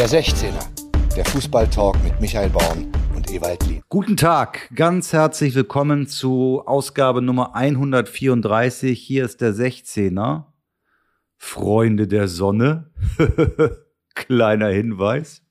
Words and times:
Der 0.00 0.08
16er, 0.08 1.14
der 1.14 1.26
Fußballtalk 1.26 2.02
mit 2.02 2.18
Michael 2.22 2.48
Baum 2.48 2.90
und 3.14 3.30
Ewald 3.30 3.66
Lien. 3.66 3.82
Guten 3.90 4.16
Tag, 4.16 4.74
ganz 4.74 5.12
herzlich 5.12 5.54
willkommen 5.54 6.06
zu 6.06 6.62
Ausgabe 6.64 7.20
Nummer 7.20 7.54
134. 7.54 8.98
Hier 8.98 9.26
ist 9.26 9.42
der 9.42 9.52
16er. 9.52 10.44
Freunde 11.36 12.08
der 12.08 12.28
Sonne. 12.28 12.90
Kleiner 14.14 14.68
Hinweis. 14.68 15.42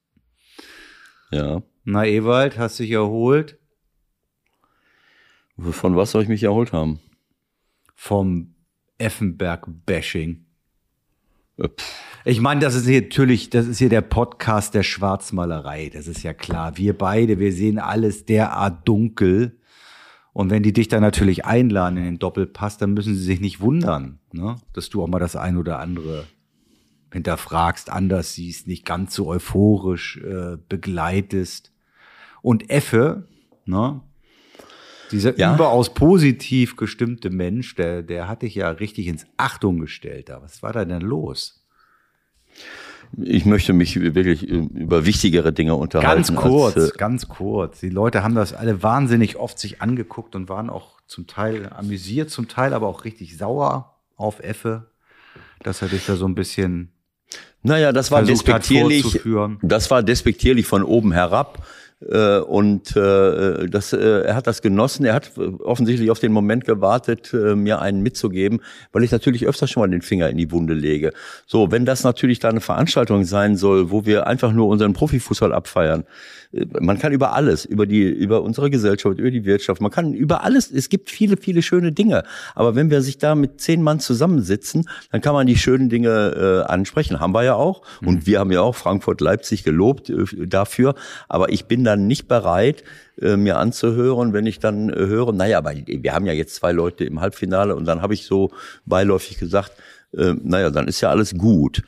Ja. 1.30 1.62
Na, 1.84 2.08
Ewald, 2.08 2.58
hast 2.58 2.80
dich 2.80 2.90
erholt? 2.90 3.60
Von 5.60 5.96
was 5.96 6.10
soll 6.10 6.24
ich 6.24 6.28
mich 6.28 6.42
erholt 6.42 6.74
haben? 6.74 7.00
Vom 7.94 8.56
Effenberg-Bashing. 8.98 10.48
Äh, 11.58 11.70
Ich 12.26 12.42
meine, 12.42 12.60
das 12.60 12.76
ist 12.76 12.86
hier 12.86 13.02
natürlich, 13.02 13.50
das 13.50 13.66
ist 13.66 13.78
hier 13.78 13.90
der 13.90 14.02
Podcast 14.02 14.74
der 14.74 14.84
Schwarzmalerei. 14.84 15.90
Das 15.94 16.08
ist 16.08 16.24
ja 16.24 16.34
klar. 16.34 16.78
Wir 16.78 16.98
beide, 16.98 17.40
wir 17.40 17.54
sehen 17.54 17.80
alles 17.80 18.26
derart 18.26 18.88
dunkel. 18.88 19.58
Und 20.34 20.50
wenn 20.50 20.64
die 20.64 20.74
dich 20.74 20.88
dann 20.88 21.02
natürlich 21.02 21.46
einladen 21.46 21.98
in 21.98 22.04
den 22.04 22.20
Doppelpass, 22.20 22.78
dann 22.78 22.94
müssen 22.94 23.16
sie 23.16 23.24
sich 23.24 23.40
nicht 23.40 23.62
wundern, 23.62 24.20
ne? 24.32 24.58
dass 24.74 24.90
du 24.90 25.02
auch 25.02 25.08
mal 25.08 25.20
das 25.20 25.36
ein 25.36 25.58
oder 25.58 25.80
andere 25.80 26.26
hinterfragst, 27.12 27.90
anders 27.90 28.36
siehst, 28.36 28.68
nicht 28.68 28.86
ganz 28.86 29.16
so 29.16 29.28
euphorisch 29.28 30.18
äh, 30.18 30.58
begleitest. 30.70 31.74
Und 32.42 32.70
Effe, 32.70 33.28
ne? 33.66 34.02
dieser 35.12 35.38
Ja. 35.38 35.56
überaus 35.56 35.94
positiv 35.94 36.76
gestimmte 36.76 37.32
Mensch, 37.32 37.76
der, 37.76 38.04
der 38.04 38.28
hat 38.28 38.44
dich 38.44 38.56
ja 38.56 38.70
richtig 38.70 39.08
ins 39.08 39.26
Achtung 39.38 39.80
gestellt. 39.80 40.30
Da. 40.30 40.42
Was 40.42 40.62
war 40.62 40.72
da 40.74 40.86
denn 40.86 41.02
los? 41.02 41.59
Ich 43.18 43.46
möchte 43.46 43.74
mich 43.74 44.00
wirklich 44.00 44.50
äh, 44.50 44.56
über 44.56 45.06
wichtigere 45.06 45.52
Dinge 45.52 45.76
unterhalten. 45.76 46.36
Ganz 46.36 46.36
kurz, 46.36 46.76
Als, 46.76 46.92
äh, 46.92 46.98
ganz 46.98 47.28
kurz. 47.28 47.80
Die 47.80 47.90
Leute 47.90 48.24
haben 48.24 48.36
das 48.36 48.54
alle 48.54 48.84
wahnsinnig 48.84 49.38
oft 49.38 49.60
sich 49.60 49.82
angeguckt 49.82 50.36
und 50.36 50.50
waren 50.50 50.70
auch 50.70 51.00
zum 51.08 51.28
Teil 51.28 51.70
amüsiert, 51.70 52.30
zum 52.30 52.48
Teil 52.48 52.74
aber 52.74 52.88
auch 52.88 53.06
richtig 53.06 53.38
sauer 53.38 53.96
auf 54.16 54.40
Effe, 54.40 54.92
dass 55.64 55.82
er 55.82 55.88
dich 55.88 56.06
da 56.06 56.16
so 56.16 56.28
ein 56.28 56.36
bisschen 56.36 56.92
naja, 57.62 57.92
das 57.92 58.10
war 58.12 58.24
despektierlich. 58.24 59.20
Das 59.62 59.92
war 59.92 60.02
despektierlich 60.02 60.66
von 60.66 60.84
oben 60.84 61.12
herab. 61.12 61.66
Äh, 62.08 62.40
und 62.40 62.96
äh, 62.96 63.68
das, 63.68 63.92
äh, 63.92 64.22
er 64.22 64.36
hat 64.36 64.48
das 64.48 64.62
genossen. 64.62 65.06
Er 65.06 65.14
hat 65.14 65.32
offensichtlich 65.38 66.10
auf 66.12 66.20
den 66.20 66.32
Moment 66.32 66.66
gewartet, 66.66 67.34
mir 67.34 67.82
einen 67.82 68.02
mitzugeben, 68.02 68.62
weil 68.92 69.04
ich 69.04 69.12
natürlich 69.12 69.48
öfter 69.48 69.68
schon 69.68 69.82
mal 69.82 69.90
den 69.90 70.02
Finger 70.02 70.30
in 70.30 70.38
die 70.38 70.52
Wunde 70.52 70.74
lege. 70.74 71.12
So, 71.46 71.72
wenn 71.72 71.86
das 71.86 72.04
natürlich 72.04 72.40
da 72.40 72.50
eine 72.50 72.62
Veranstaltung 72.62 73.26
sein 73.26 73.58
soll, 73.58 73.92
wo 73.92 74.06
wir 74.06 74.28
einfach 74.28 74.54
nur 74.54 74.68
unseren 74.68 74.94
Profifußball 74.94 75.54
abfeiern, 75.54 76.06
man 76.52 76.98
kann 76.98 77.12
über 77.12 77.34
alles, 77.34 77.66
über 77.66 77.86
die, 77.86 78.02
über 78.04 78.42
unsere 78.42 78.72
Gesellschaft, 78.72 79.20
über 79.20 79.30
die 79.30 79.46
Wirtschaft, 79.46 79.82
man 79.82 79.92
kann 79.92 80.14
über 80.14 80.44
alles. 80.44 80.72
Es 80.72 80.90
gibt 80.90 81.12
viele, 81.12 81.38
viele 81.38 81.62
schöne 81.62 81.92
Dinge. 81.92 82.24
Aber 82.56 82.76
wenn 82.76 82.90
wir 82.90 83.02
sich 83.02 83.20
da 83.20 83.36
mit 83.36 83.62
zehn 83.62 83.84
Mann 83.84 84.00
zusammensitzen, 84.00 84.90
dann 85.12 85.22
kann 85.22 85.34
man 85.34 85.46
die 85.46 85.58
schönen 85.58 85.90
Dinge 85.90 86.66
äh, 86.66 86.72
ansprechen. 86.72 87.20
Haben 87.20 87.34
wir 87.34 87.44
ja 87.44 87.54
auch. 87.54 87.84
Und 88.04 88.26
wir 88.26 88.40
haben 88.40 88.52
ja 88.52 88.62
auch 88.62 88.76
Frankfurt, 88.76 89.22
Leipzig 89.22 89.64
gelobt 89.64 90.10
äh, 90.10 90.48
dafür. 90.48 90.96
Aber 91.28 91.52
ich 91.52 91.66
bin 91.66 91.84
dann 91.84 92.08
nicht 92.08 92.28
bereit, 92.28 92.84
äh, 93.22 93.38
mir 93.38 93.58
anzuhören, 93.58 94.34
wenn 94.34 94.48
ich 94.48 94.58
dann 94.60 94.90
äh, 94.90 94.96
höre, 94.96 95.34
naja, 95.34 95.60
aber 95.60 95.74
wir 95.76 96.14
haben 96.14 96.26
ja 96.26 96.34
jetzt 96.34 96.56
zwei 96.56 96.72
Leute 96.72 97.06
im 97.06 97.22
Halbfinale 97.22 97.76
und 97.76 97.86
dann 97.86 98.02
habe 98.02 98.16
ich 98.16 98.26
so 98.26 98.52
beiläufig 98.86 99.38
gesagt, 99.38 99.74
äh, 100.18 100.34
naja, 100.42 100.72
dann 100.72 100.88
ist 100.88 101.02
ja 101.02 101.10
alles 101.10 101.38
gut. 101.38 101.84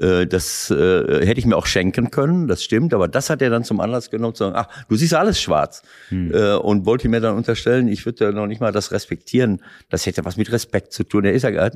Äh, 0.00 0.26
Das 0.26 0.70
äh, 0.70 1.26
hätte 1.26 1.38
ich 1.38 1.46
mir 1.46 1.56
auch 1.56 1.66
schenken 1.66 2.10
können, 2.10 2.48
das 2.48 2.62
stimmt, 2.62 2.92
aber 2.92 3.08
das 3.08 3.30
hat 3.30 3.40
er 3.40 3.50
dann 3.50 3.64
zum 3.64 3.80
Anlass 3.80 4.10
genommen 4.10 4.34
zu 4.34 4.44
sagen, 4.44 4.56
ach, 4.56 4.66
du 4.88 4.96
siehst 4.96 5.14
alles 5.14 5.40
schwarz. 5.40 5.82
Äh, 6.10 6.54
Und 6.56 6.86
wollte 6.86 7.08
mir 7.08 7.20
dann 7.20 7.36
unterstellen, 7.36 7.88
ich 7.88 8.04
würde 8.04 8.24
ja 8.24 8.32
noch 8.32 8.46
nicht 8.46 8.60
mal 8.60 8.72
das 8.72 8.90
respektieren. 8.92 9.62
Das 9.88 10.04
hätte 10.06 10.24
was 10.24 10.36
mit 10.36 10.50
Respekt 10.52 10.92
zu 10.92 11.04
tun. 11.04 11.24
Er 11.24 11.32
ist 11.32 11.42
ja, 11.44 11.70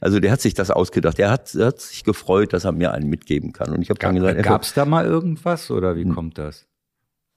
also 0.00 0.20
der 0.20 0.30
hat 0.30 0.40
sich 0.40 0.54
das 0.54 0.70
ausgedacht. 0.70 1.18
Er 1.18 1.30
hat, 1.30 1.54
er 1.54 1.66
hat 1.66 1.80
sich 1.80 2.04
gefreut, 2.04 2.52
dass 2.52 2.64
er 2.64 2.72
mir 2.72 2.92
einen 2.92 3.08
mitgeben 3.10 3.52
kann. 3.52 3.70
Und 3.74 3.82
ich 3.82 3.90
habe 3.90 3.98
dann 3.98 4.14
gesagt, 4.14 4.42
Gab 4.42 4.62
es 4.62 4.74
da 4.74 4.84
mal 4.84 5.04
irgendwas 5.04 5.70
oder 5.70 5.96
wie 5.96 6.04
kommt 6.08 6.38
das? 6.38 6.66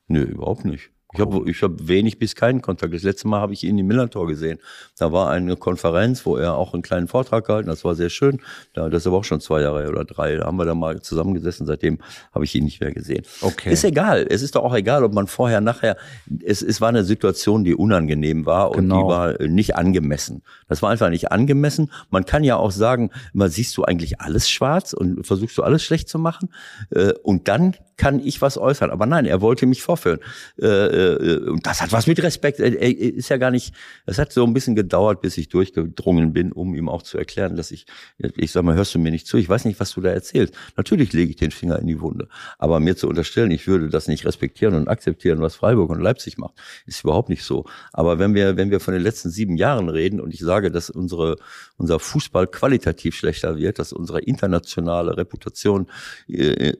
Nö, 0.08 0.22
überhaupt 0.22 0.66
nicht. 0.66 0.92
Ich 1.14 1.20
habe 1.22 1.50
ich 1.50 1.62
hab 1.62 1.88
wenig 1.88 2.20
bis 2.20 2.36
keinen 2.36 2.62
Kontakt. 2.62 2.94
Das 2.94 3.04
letzte 3.04 3.28
Mal 3.30 3.40
habe 3.40 3.54
ich 3.54 3.64
ihn 3.64 3.78
im 3.78 3.88
Millantor 3.88 4.28
gesehen. 4.28 4.60
Da 4.98 5.14
war 5.14 5.30
eine 5.30 5.56
Konferenz, 5.56 6.26
wo 6.26 6.36
er 6.36 6.56
auch 6.56 6.74
einen 6.74 6.84
kleinen 6.84 7.08
Vortrag 7.08 7.46
gehalten 7.46 7.70
hat. 7.70 7.78
Das 7.78 7.86
war 7.86 7.96
sehr 7.96 8.10
schön. 8.10 8.42
Da, 8.74 8.90
das 8.90 9.04
ist 9.04 9.08
aber 9.08 9.18
auch 9.18 9.24
schon 9.24 9.40
zwei 9.40 9.62
Jahre 9.62 9.88
oder 9.88 10.04
drei. 10.04 10.36
Da 10.36 10.46
haben 10.46 10.58
wir 10.58 10.66
da 10.66 10.76
mal 10.76 11.00
zusammengesessen. 11.02 11.66
Seitdem 11.68 12.00
habe 12.34 12.44
ich 12.44 12.54
ihn 12.56 12.66
nicht 12.66 12.82
mehr 12.82 12.92
gesehen. 12.92 13.24
Okay. 13.42 13.72
Ist 13.72 13.86
egal. 13.86 14.26
Es 14.30 14.42
ist 14.42 14.56
doch 14.56 14.64
auch 14.64 14.74
egal, 14.76 15.04
ob 15.06 15.14
man 15.14 15.28
vorher, 15.28 15.62
nachher. 15.62 15.96
Es, 16.44 16.62
es 16.62 16.82
war 16.82 16.90
eine 16.90 17.06
Situation, 17.06 17.64
die 17.64 17.76
unangenehm 17.76 18.46
war 18.46 18.72
und 18.72 18.82
Genau. 18.90 19.04
die 19.04 19.08
war 19.08 19.48
nicht 19.48 19.76
angemessen. 19.78 20.42
Das 20.68 20.82
war 20.82 20.90
einfach 20.90 21.10
nicht 21.10 21.32
angemessen. 21.32 21.92
Man 22.10 22.26
kann 22.26 22.44
ja 22.44 22.58
auch 22.58 22.72
sagen, 22.72 23.12
immer 23.34 23.48
siehst 23.48 23.78
du 23.78 23.84
eigentlich 23.84 24.20
alles 24.20 24.50
schwarz 24.50 24.92
und 24.92 25.26
versuchst 25.26 25.58
du 25.58 25.64
alles 25.64 25.82
schlecht 25.84 26.10
zu 26.10 26.20
machen. 26.20 26.50
Äh, 26.90 27.14
Und 27.24 27.48
dann 27.48 27.76
kann 27.98 28.20
ich 28.20 28.42
was 28.42 28.58
äußern. 28.58 28.92
Aber 28.92 29.06
nein, 29.06 29.26
er 29.26 29.42
wollte 29.42 29.66
mich 29.66 29.82
vorführen. 29.82 30.20
Äh, 30.62 30.68
äh, 30.68 31.50
Und 31.50 31.66
das 31.66 31.82
hat 31.82 31.92
was 31.92 32.08
mit 32.08 32.22
Respekt. 32.22 32.60
Er 32.60 32.76
ist 32.76 33.30
ja 33.30 33.38
gar 33.38 33.52
nicht, 33.52 33.74
es 34.06 34.20
hat 34.20 34.32
so 34.32 34.46
ein 34.46 34.54
bisschen 34.54 34.76
gedauert, 34.76 35.22
bis 35.22 35.38
ich 35.38 35.50
durchgedrungen 35.50 36.34
bin, 36.34 36.52
um 36.52 36.76
ihm 36.76 36.90
auch 36.90 37.04
zu 37.04 37.18
erklären, 37.18 37.56
dass 37.56 37.72
ich, 37.72 37.86
ich 38.18 38.52
sag 38.52 38.64
mal, 38.64 38.76
hörst 38.76 38.94
du 38.96 39.00
mir 39.00 39.12
nicht 39.12 39.28
zu? 39.28 39.38
Ich 39.38 39.48
weiß 39.48 39.66
nicht, 39.66 39.80
was 39.80 39.92
du 39.92 40.02
da 40.02 40.10
erzählst. 40.10 40.54
Natürlich 40.78 41.14
lege 41.14 41.30
ich 41.32 41.38
den 41.38 41.52
Finger 41.52 41.80
in 41.80 41.88
die 41.88 42.02
Wunde. 42.02 42.28
Aber 42.58 42.80
mir 42.80 42.96
zu 42.96 43.08
unterstellen, 43.08 43.52
ich 43.52 43.68
würde 43.68 43.90
das 43.90 44.08
nicht 44.08 44.26
respektieren 44.26 44.76
und 44.76 44.88
akzeptieren, 44.88 45.42
was 45.42 45.56
Freiburg 45.56 45.90
und 45.90 46.02
Leipzig 46.02 46.38
macht, 46.38 46.56
ist 46.86 47.04
überhaupt 47.04 47.30
nicht 47.30 47.44
so. 47.44 47.66
Aber 47.94 48.20
wenn 48.20 48.34
wir, 48.36 48.58
wenn 48.58 48.72
wir 48.72 48.80
von 48.80 48.94
den 48.94 49.04
letzten 49.04 49.30
sieben 49.30 49.58
Jahren 49.58 49.90
reden 49.90 50.20
und 50.20 50.34
ich 50.34 50.40
sage, 50.40 50.72
dass 50.72 50.90
unsere, 50.90 51.38
unser 51.78 52.00
Fußball 52.00 52.48
qualitativ 52.48 53.16
schlechter 53.16 53.58
wird, 53.58 53.80
dass 53.80 53.94
unsere 53.94 54.22
internationale 54.22 55.18
Reputation 55.18 55.88
äh, 56.28 56.74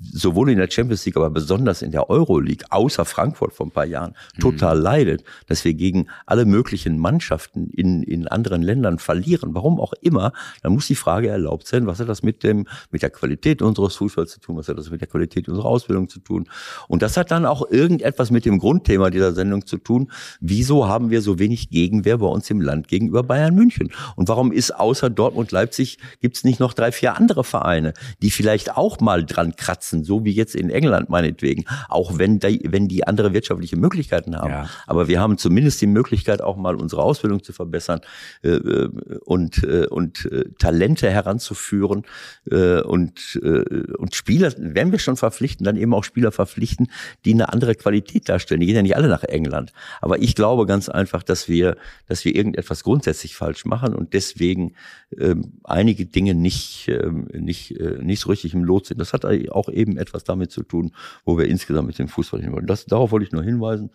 sowohl 0.00 0.50
in 0.50 0.57
der 0.58 0.70
Champions 0.70 1.04
League, 1.06 1.16
aber 1.16 1.30
besonders 1.30 1.82
in 1.82 1.90
der 1.90 2.10
Euroleague, 2.10 2.66
außer 2.70 3.04
Frankfurt 3.04 3.52
vor 3.52 3.66
ein 3.66 3.70
paar 3.70 3.86
Jahren, 3.86 4.14
total 4.40 4.78
leidet, 4.78 5.24
dass 5.46 5.64
wir 5.64 5.74
gegen 5.74 6.08
alle 6.26 6.44
möglichen 6.44 6.98
Mannschaften 6.98 7.70
in, 7.70 8.02
in 8.02 8.28
anderen 8.28 8.62
Ländern 8.62 8.98
verlieren, 8.98 9.54
warum 9.54 9.80
auch 9.80 9.92
immer, 10.00 10.32
dann 10.62 10.72
muss 10.72 10.86
die 10.86 10.94
Frage 10.94 11.28
erlaubt 11.28 11.66
sein, 11.66 11.86
was 11.86 12.00
hat 12.00 12.08
das 12.08 12.22
mit 12.22 12.42
dem, 12.42 12.66
mit 12.90 13.02
der 13.02 13.10
Qualität 13.10 13.62
unseres 13.62 13.96
Fußballs 13.96 14.32
zu 14.32 14.40
tun, 14.40 14.56
was 14.56 14.68
hat 14.68 14.78
das 14.78 14.90
mit 14.90 15.00
der 15.00 15.08
Qualität 15.08 15.48
unserer 15.48 15.66
Ausbildung 15.66 16.08
zu 16.08 16.20
tun? 16.20 16.48
Und 16.88 17.02
das 17.02 17.16
hat 17.16 17.30
dann 17.30 17.46
auch 17.46 17.68
irgendetwas 17.70 18.30
mit 18.30 18.44
dem 18.44 18.58
Grundthema 18.58 19.10
dieser 19.10 19.32
Sendung 19.32 19.66
zu 19.66 19.78
tun. 19.78 20.10
Wieso 20.40 20.88
haben 20.88 21.10
wir 21.10 21.22
so 21.22 21.38
wenig 21.38 21.70
Gegenwehr 21.70 22.18
bei 22.18 22.26
uns 22.26 22.50
im 22.50 22.60
Land 22.60 22.88
gegenüber 22.88 23.22
Bayern 23.22 23.54
München? 23.54 23.90
Und 24.16 24.28
warum 24.28 24.52
ist 24.52 24.74
außer 24.74 25.10
Dortmund, 25.10 25.52
Leipzig, 25.52 25.98
gibt's 26.20 26.44
nicht 26.44 26.60
noch 26.60 26.72
drei, 26.72 26.92
vier 26.92 27.16
andere 27.16 27.44
Vereine, 27.44 27.92
die 28.22 28.30
vielleicht 28.30 28.76
auch 28.76 29.00
mal 29.00 29.24
dran 29.24 29.56
kratzen, 29.56 30.04
so 30.04 30.24
wie 30.24 30.32
jetzt 30.32 30.47
in 30.54 30.70
England 30.70 31.08
meinetwegen, 31.08 31.64
auch 31.88 32.18
wenn 32.18 32.38
die, 32.38 32.60
wenn 32.68 32.88
die 32.88 33.06
andere 33.06 33.32
wirtschaftliche 33.32 33.76
Möglichkeiten 33.76 34.36
haben. 34.36 34.50
Ja. 34.50 34.70
Aber 34.86 35.08
wir 35.08 35.20
haben 35.20 35.38
zumindest 35.38 35.80
die 35.80 35.86
Möglichkeit, 35.86 36.42
auch 36.42 36.56
mal 36.56 36.76
unsere 36.76 37.02
Ausbildung 37.02 37.42
zu 37.42 37.52
verbessern 37.52 38.00
äh, 38.42 38.50
äh, 38.50 38.90
und, 39.24 39.62
äh, 39.64 39.86
und 39.86 40.26
äh, 40.26 40.44
Talente 40.58 41.10
heranzuführen 41.10 42.04
äh, 42.50 42.80
und, 42.80 43.40
äh, 43.42 43.92
und 43.96 44.14
Spieler, 44.14 44.52
wenn 44.58 44.92
wir 44.92 44.98
schon 44.98 45.16
verpflichten, 45.16 45.64
dann 45.64 45.76
eben 45.76 45.94
auch 45.94 46.04
Spieler 46.04 46.32
verpflichten, 46.32 46.88
die 47.24 47.32
eine 47.32 47.52
andere 47.52 47.74
Qualität 47.74 48.28
darstellen. 48.28 48.60
Die 48.60 48.66
gehen 48.66 48.76
ja 48.76 48.82
nicht 48.82 48.96
alle 48.96 49.08
nach 49.08 49.24
England. 49.24 49.72
Aber 50.00 50.20
ich 50.20 50.34
glaube 50.34 50.66
ganz 50.66 50.88
einfach, 50.88 51.22
dass 51.22 51.48
wir, 51.48 51.76
dass 52.06 52.24
wir 52.24 52.34
irgendetwas 52.34 52.84
grundsätzlich 52.84 53.36
falsch 53.36 53.64
machen 53.64 53.94
und 53.94 54.12
deswegen 54.14 54.74
ähm, 55.18 55.52
einige 55.64 56.06
Dinge 56.06 56.34
nicht, 56.34 56.88
ähm, 56.88 57.28
nicht, 57.32 57.78
äh, 57.78 57.98
nicht 58.02 58.20
so 58.20 58.30
richtig 58.30 58.54
im 58.54 58.64
Lot 58.64 58.86
sind. 58.86 59.00
Das 59.00 59.12
hat 59.12 59.24
auch 59.50 59.68
eben 59.68 59.96
etwas 59.96 60.24
damit 60.24 60.37
zu 60.46 60.62
tun, 60.62 60.92
wo 61.24 61.36
wir 61.36 61.46
insgesamt 61.46 61.88
mit 61.88 61.98
dem 61.98 62.08
Fußball 62.08 62.40
hin 62.40 62.52
wollen. 62.52 62.66
Das, 62.66 62.86
darauf 62.86 63.10
wollte 63.10 63.26
ich 63.26 63.32
nur 63.32 63.42
hinweisen, 63.42 63.90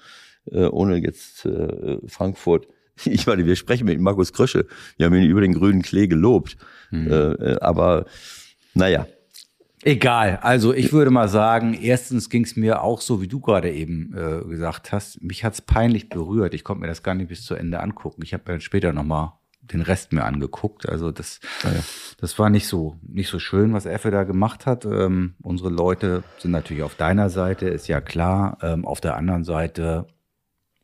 äh, 0.52 0.66
ohne 0.66 0.98
jetzt 0.98 1.46
äh, 1.46 1.98
Frankfurt. 2.08 2.68
Ich 3.06 3.26
meine, 3.26 3.44
wir 3.48 3.56
sprechen 3.56 3.86
mit 3.86 4.00
Markus 4.00 4.34
Krösche. 4.34 4.68
Wir 4.98 5.08
haben 5.08 5.16
ihn 5.16 5.24
über 5.24 5.42
den 5.42 5.56
grünen 5.56 5.82
Klee 5.82 6.06
gelobt. 6.06 6.58
Äh, 6.92 6.98
äh, 7.08 7.60
aber 7.60 8.06
naja, 8.76 9.08
Egal. 9.86 10.40
Also 10.42 10.74
ich 10.74 10.94
würde 10.94 11.12
mal 11.12 11.28
sagen, 11.28 11.74
erstens 11.74 12.30
ging 12.30 12.46
es 12.46 12.56
mir 12.56 12.82
auch 12.84 13.02
so, 13.02 13.22
wie 13.22 13.28
du 13.28 13.42
gerade 13.42 13.70
eben 13.70 14.14
äh, 14.16 14.48
gesagt 14.48 14.94
hast. 14.94 15.22
Mich 15.22 15.44
hat's 15.44 15.62
peinlich 15.62 16.08
berührt. 16.08 16.54
Ich 16.54 16.64
konnte 16.64 16.82
mir 16.82 16.88
das 16.88 17.04
gar 17.04 17.16
nicht 17.16 17.28
bis 17.28 17.44
zu 17.44 17.56
Ende 17.56 17.82
angucken. 17.82 18.22
Ich 18.24 18.34
habe 18.34 18.44
dann 18.46 18.62
später 18.62 18.94
noch 18.94 19.04
mal 19.04 19.40
den 19.72 19.82
Rest 19.82 20.14
mir 20.14 20.26
angeguckt. 20.26 20.88
Also 20.88 21.12
das, 21.12 21.40
das 22.18 22.38
war 22.38 22.50
nicht 22.50 22.68
so 22.68 22.98
nicht 23.02 23.30
so 23.30 23.40
schön, 23.40 23.74
was 23.74 23.86
Effe 23.86 24.12
da 24.12 24.24
gemacht 24.24 24.66
hat. 24.66 24.86
Ähm, 24.86 25.36
unsere 25.42 25.70
Leute 25.70 26.24
sind 26.38 26.52
natürlich 26.52 26.84
auf 26.84 26.96
deiner 26.96 27.30
Seite, 27.30 27.68
ist 27.68 27.88
ja 27.88 28.02
klar. 28.02 28.58
Ähm, 28.62 28.86
auf 28.86 29.02
der 29.02 29.16
anderen 29.16 29.44
Seite, 29.44 30.08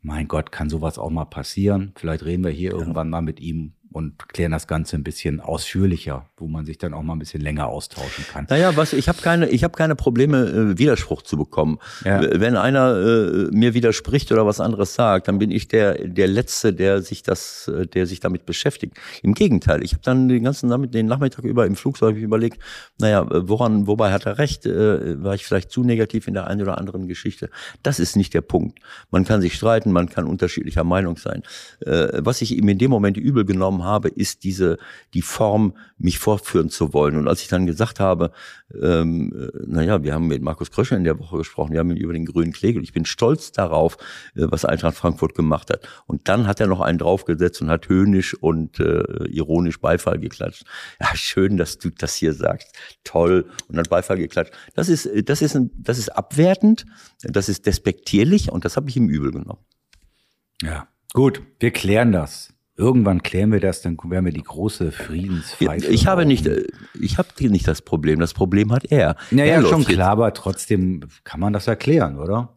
mein 0.02 0.28
Gott, 0.28 0.52
kann 0.52 0.70
sowas 0.70 0.98
auch 0.98 1.10
mal 1.10 1.26
passieren. 1.26 1.92
Vielleicht 1.96 2.24
reden 2.24 2.44
wir 2.44 2.52
hier 2.52 2.72
irgendwann 2.72 3.10
mal 3.10 3.22
mit 3.22 3.40
ihm 3.40 3.74
und 3.92 4.30
klären 4.30 4.52
das 4.52 4.68
Ganze 4.68 4.96
ein 4.96 5.04
bisschen 5.04 5.40
ausführlicher, 5.40 6.30
wo 6.38 6.48
man 6.48 6.66
sich 6.66 6.78
dann 6.78 6.94
auch 6.94 7.02
mal 7.02 7.14
ein 7.14 7.20
bisschen 7.20 7.42
länger 7.42 7.68
austauschen 7.68 8.26
kann. 8.32 8.46
Naja, 8.50 8.76
was 8.76 8.94
ich 8.94 9.08
habe 9.08 9.20
keine, 9.22 9.50
ich 9.50 9.64
habe 9.64 9.76
keine 9.76 9.96
Probleme, 9.96 10.46
äh, 10.48 10.78
Widerspruch 10.78 11.24
zu 11.24 11.38
bekommen. 11.38 11.80
Ja. 12.06 12.22
Wenn 12.22 12.56
einer 12.56 12.96
äh, 12.96 13.50
mir 13.52 13.74
widerspricht 13.74 14.32
oder 14.32 14.46
was 14.46 14.60
anderes 14.60 14.94
sagt, 14.94 15.28
dann 15.28 15.40
bin 15.40 15.50
ich 15.52 15.68
der 15.68 16.08
der 16.08 16.28
Letzte, 16.28 16.74
der 16.74 17.02
sich 17.02 17.24
das, 17.24 17.68
äh, 17.68 17.88
der 17.88 18.06
sich 18.06 18.20
damit 18.20 18.46
beschäftigt. 18.46 18.98
Im 19.24 19.34
Gegenteil, 19.34 19.84
ich 19.84 19.94
habe 19.94 20.04
dann 20.04 20.28
den 20.28 20.44
ganzen 20.44 20.70
Nachmittag, 20.70 20.92
den 20.94 21.08
Nachmittag 21.08 21.44
über 21.44 21.66
im 21.66 21.76
Flugzeug 21.76 22.16
überlegt, 22.16 22.62
naja, 23.00 23.26
woran, 23.30 23.88
wobei 23.88 24.12
hat 24.12 24.26
er 24.26 24.38
recht? 24.38 24.66
Äh, 24.66 25.24
war 25.24 25.34
ich 25.36 25.46
vielleicht 25.46 25.72
zu 25.72 25.84
negativ 25.84 26.28
in 26.28 26.36
der 26.36 26.48
einen 26.48 26.62
oder 26.62 26.78
anderen 26.78 27.08
Geschichte? 27.08 27.50
Das 27.84 28.00
ist 28.00 28.16
nicht 28.16 28.34
der 28.34 28.42
Punkt. 28.42 28.80
Man 29.10 29.26
kann 29.26 29.42
sich 29.42 29.56
streiten, 29.56 29.92
man 29.92 30.10
kann 30.10 30.26
unterschiedlicher 30.26 30.84
Meinung 30.84 31.18
sein. 31.18 31.44
Äh, 31.86 32.20
was 32.20 32.42
ich 32.42 32.56
ihm 32.56 32.68
in 32.70 32.78
dem 32.78 32.92
Moment 32.92 33.18
übel 33.18 33.46
genommen 33.46 33.79
habe, 33.84 34.10
ist 34.10 34.44
diese 34.44 34.78
die 35.14 35.22
Form, 35.22 35.76
mich 35.98 36.20
fortführen 36.20 36.70
zu 36.70 36.94
wollen. 36.94 37.18
Und 37.18 37.28
als 37.28 37.42
ich 37.42 37.48
dann 37.48 37.66
gesagt 37.66 38.00
habe, 38.00 38.32
ähm, 38.82 39.34
äh, 39.36 39.66
naja, 39.68 40.04
wir 40.04 40.14
haben 40.14 40.28
mit 40.28 40.42
Markus 40.42 40.72
Krösche 40.72 40.96
in 40.96 41.04
der 41.04 41.20
Woche 41.20 41.38
gesprochen, 41.38 41.74
wir 41.74 41.80
haben 41.80 41.92
ihn 41.92 41.98
über 41.98 42.14
den 42.14 42.26
grünen 42.26 42.54
Klegel. 42.54 42.84
Ich 42.84 42.94
bin 42.94 43.06
stolz 43.06 43.52
darauf, 43.52 43.98
äh, 44.36 44.48
was 44.50 44.66
Eintracht 44.66 44.96
Frankfurt 44.96 45.36
gemacht 45.36 45.70
hat. 45.70 45.88
Und 46.06 46.28
dann 46.28 46.48
hat 46.48 46.60
er 46.60 46.68
noch 46.68 46.82
einen 46.82 46.98
draufgesetzt 46.98 47.62
und 47.62 47.70
hat 47.70 47.90
höhnisch 47.90 48.34
und 48.34 48.80
äh, 48.80 49.04
ironisch 49.28 49.80
Beifall 49.80 50.20
geklatscht. 50.20 50.64
Ja, 51.02 51.16
schön, 51.16 51.58
dass 51.58 51.78
du 51.78 51.90
das 51.90 52.16
hier 52.16 52.34
sagst. 52.34 52.76
Toll. 53.04 53.46
Und 53.68 53.78
hat 53.78 53.90
Beifall 53.90 54.18
geklatscht. 54.18 54.54
Das 54.76 54.90
ist, 54.90 55.10
das 55.26 55.42
ist, 55.42 55.56
ein, 55.56 55.72
das 55.78 55.98
ist 55.98 56.10
abwertend, 56.10 56.86
das 57.22 57.50
ist 57.50 57.66
despektierlich 57.66 58.52
und 58.52 58.66
das 58.66 58.76
habe 58.76 58.90
ich 58.90 58.98
ihm 58.98 59.10
übel 59.10 59.32
genommen. 59.32 59.64
Ja, 60.62 60.88
gut, 61.14 61.42
wir 61.60 61.72
klären 61.72 62.12
das. 62.12 62.54
Irgendwann 62.80 63.22
klären 63.22 63.52
wir 63.52 63.60
das, 63.60 63.82
dann 63.82 63.98
werden 64.06 64.24
wir 64.24 64.32
die 64.32 64.42
große 64.42 64.86
Ja, 64.86 64.92
Friedenspfeife. 64.92 65.88
ich 65.88 66.08
habe 66.08 66.26
nicht, 66.26 66.48
äh, 66.48 66.64
ich 66.98 67.18
habe 67.18 67.28
nicht 67.50 67.68
das 67.68 67.82
Problem. 67.82 68.20
Das 68.22 68.34
Problem 68.34 68.72
hat 68.72 68.86
er. 68.90 69.18
Naja, 69.32 69.56
er 69.56 69.62
schon 69.64 69.82
jetzt- 69.82 69.90
klar, 69.90 70.12
aber 70.12 70.34
trotzdem 70.34 71.02
kann 71.26 71.42
man 71.42 71.52
das 71.52 71.68
erklären, 71.68 72.18
oder? 72.18 72.56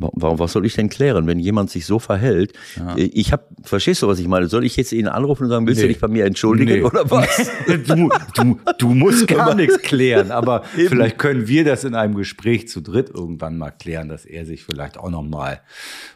Warum, 0.00 0.38
was 0.38 0.52
soll 0.52 0.64
ich 0.64 0.74
denn 0.74 0.88
klären, 0.88 1.26
wenn 1.26 1.38
jemand 1.38 1.70
sich 1.70 1.84
so 1.86 1.98
verhält? 1.98 2.52
Äh, 2.96 3.02
Ich 3.02 3.32
habe, 3.32 3.44
verstehst 3.62 4.02
du, 4.02 4.08
was 4.08 4.18
ich 4.18 4.26
meine? 4.28 4.46
Soll 4.48 4.64
ich 4.64 4.76
jetzt 4.76 4.92
ihn 4.92 5.08
anrufen 5.08 5.44
und 5.44 5.50
sagen, 5.50 5.66
willst 5.66 5.80
du 5.82 5.86
Nee. 5.86 5.92
dich 5.92 6.00
bei 6.00 6.08
mir 6.08 6.24
entschuldigen 6.24 6.72
Nee. 6.72 6.82
oder 6.82 7.10
was? 7.10 7.50
Du, 7.86 8.08
du, 8.34 8.58
du 8.78 8.88
musst 8.94 9.26
gar 9.28 9.54
nichts 9.54 9.78
klären, 9.82 10.30
aber 10.30 10.62
vielleicht 10.74 11.18
können 11.18 11.46
wir 11.48 11.64
das 11.64 11.84
in 11.84 11.94
einem 11.94 12.14
Gespräch 12.14 12.68
zu 12.68 12.80
dritt 12.80 13.10
irgendwann 13.10 13.58
mal 13.58 13.70
klären, 13.70 14.08
dass 14.08 14.24
er 14.24 14.46
sich 14.46 14.64
vielleicht 14.64 14.98
auch 14.98 15.10
noch 15.10 15.22
mal 15.22 15.60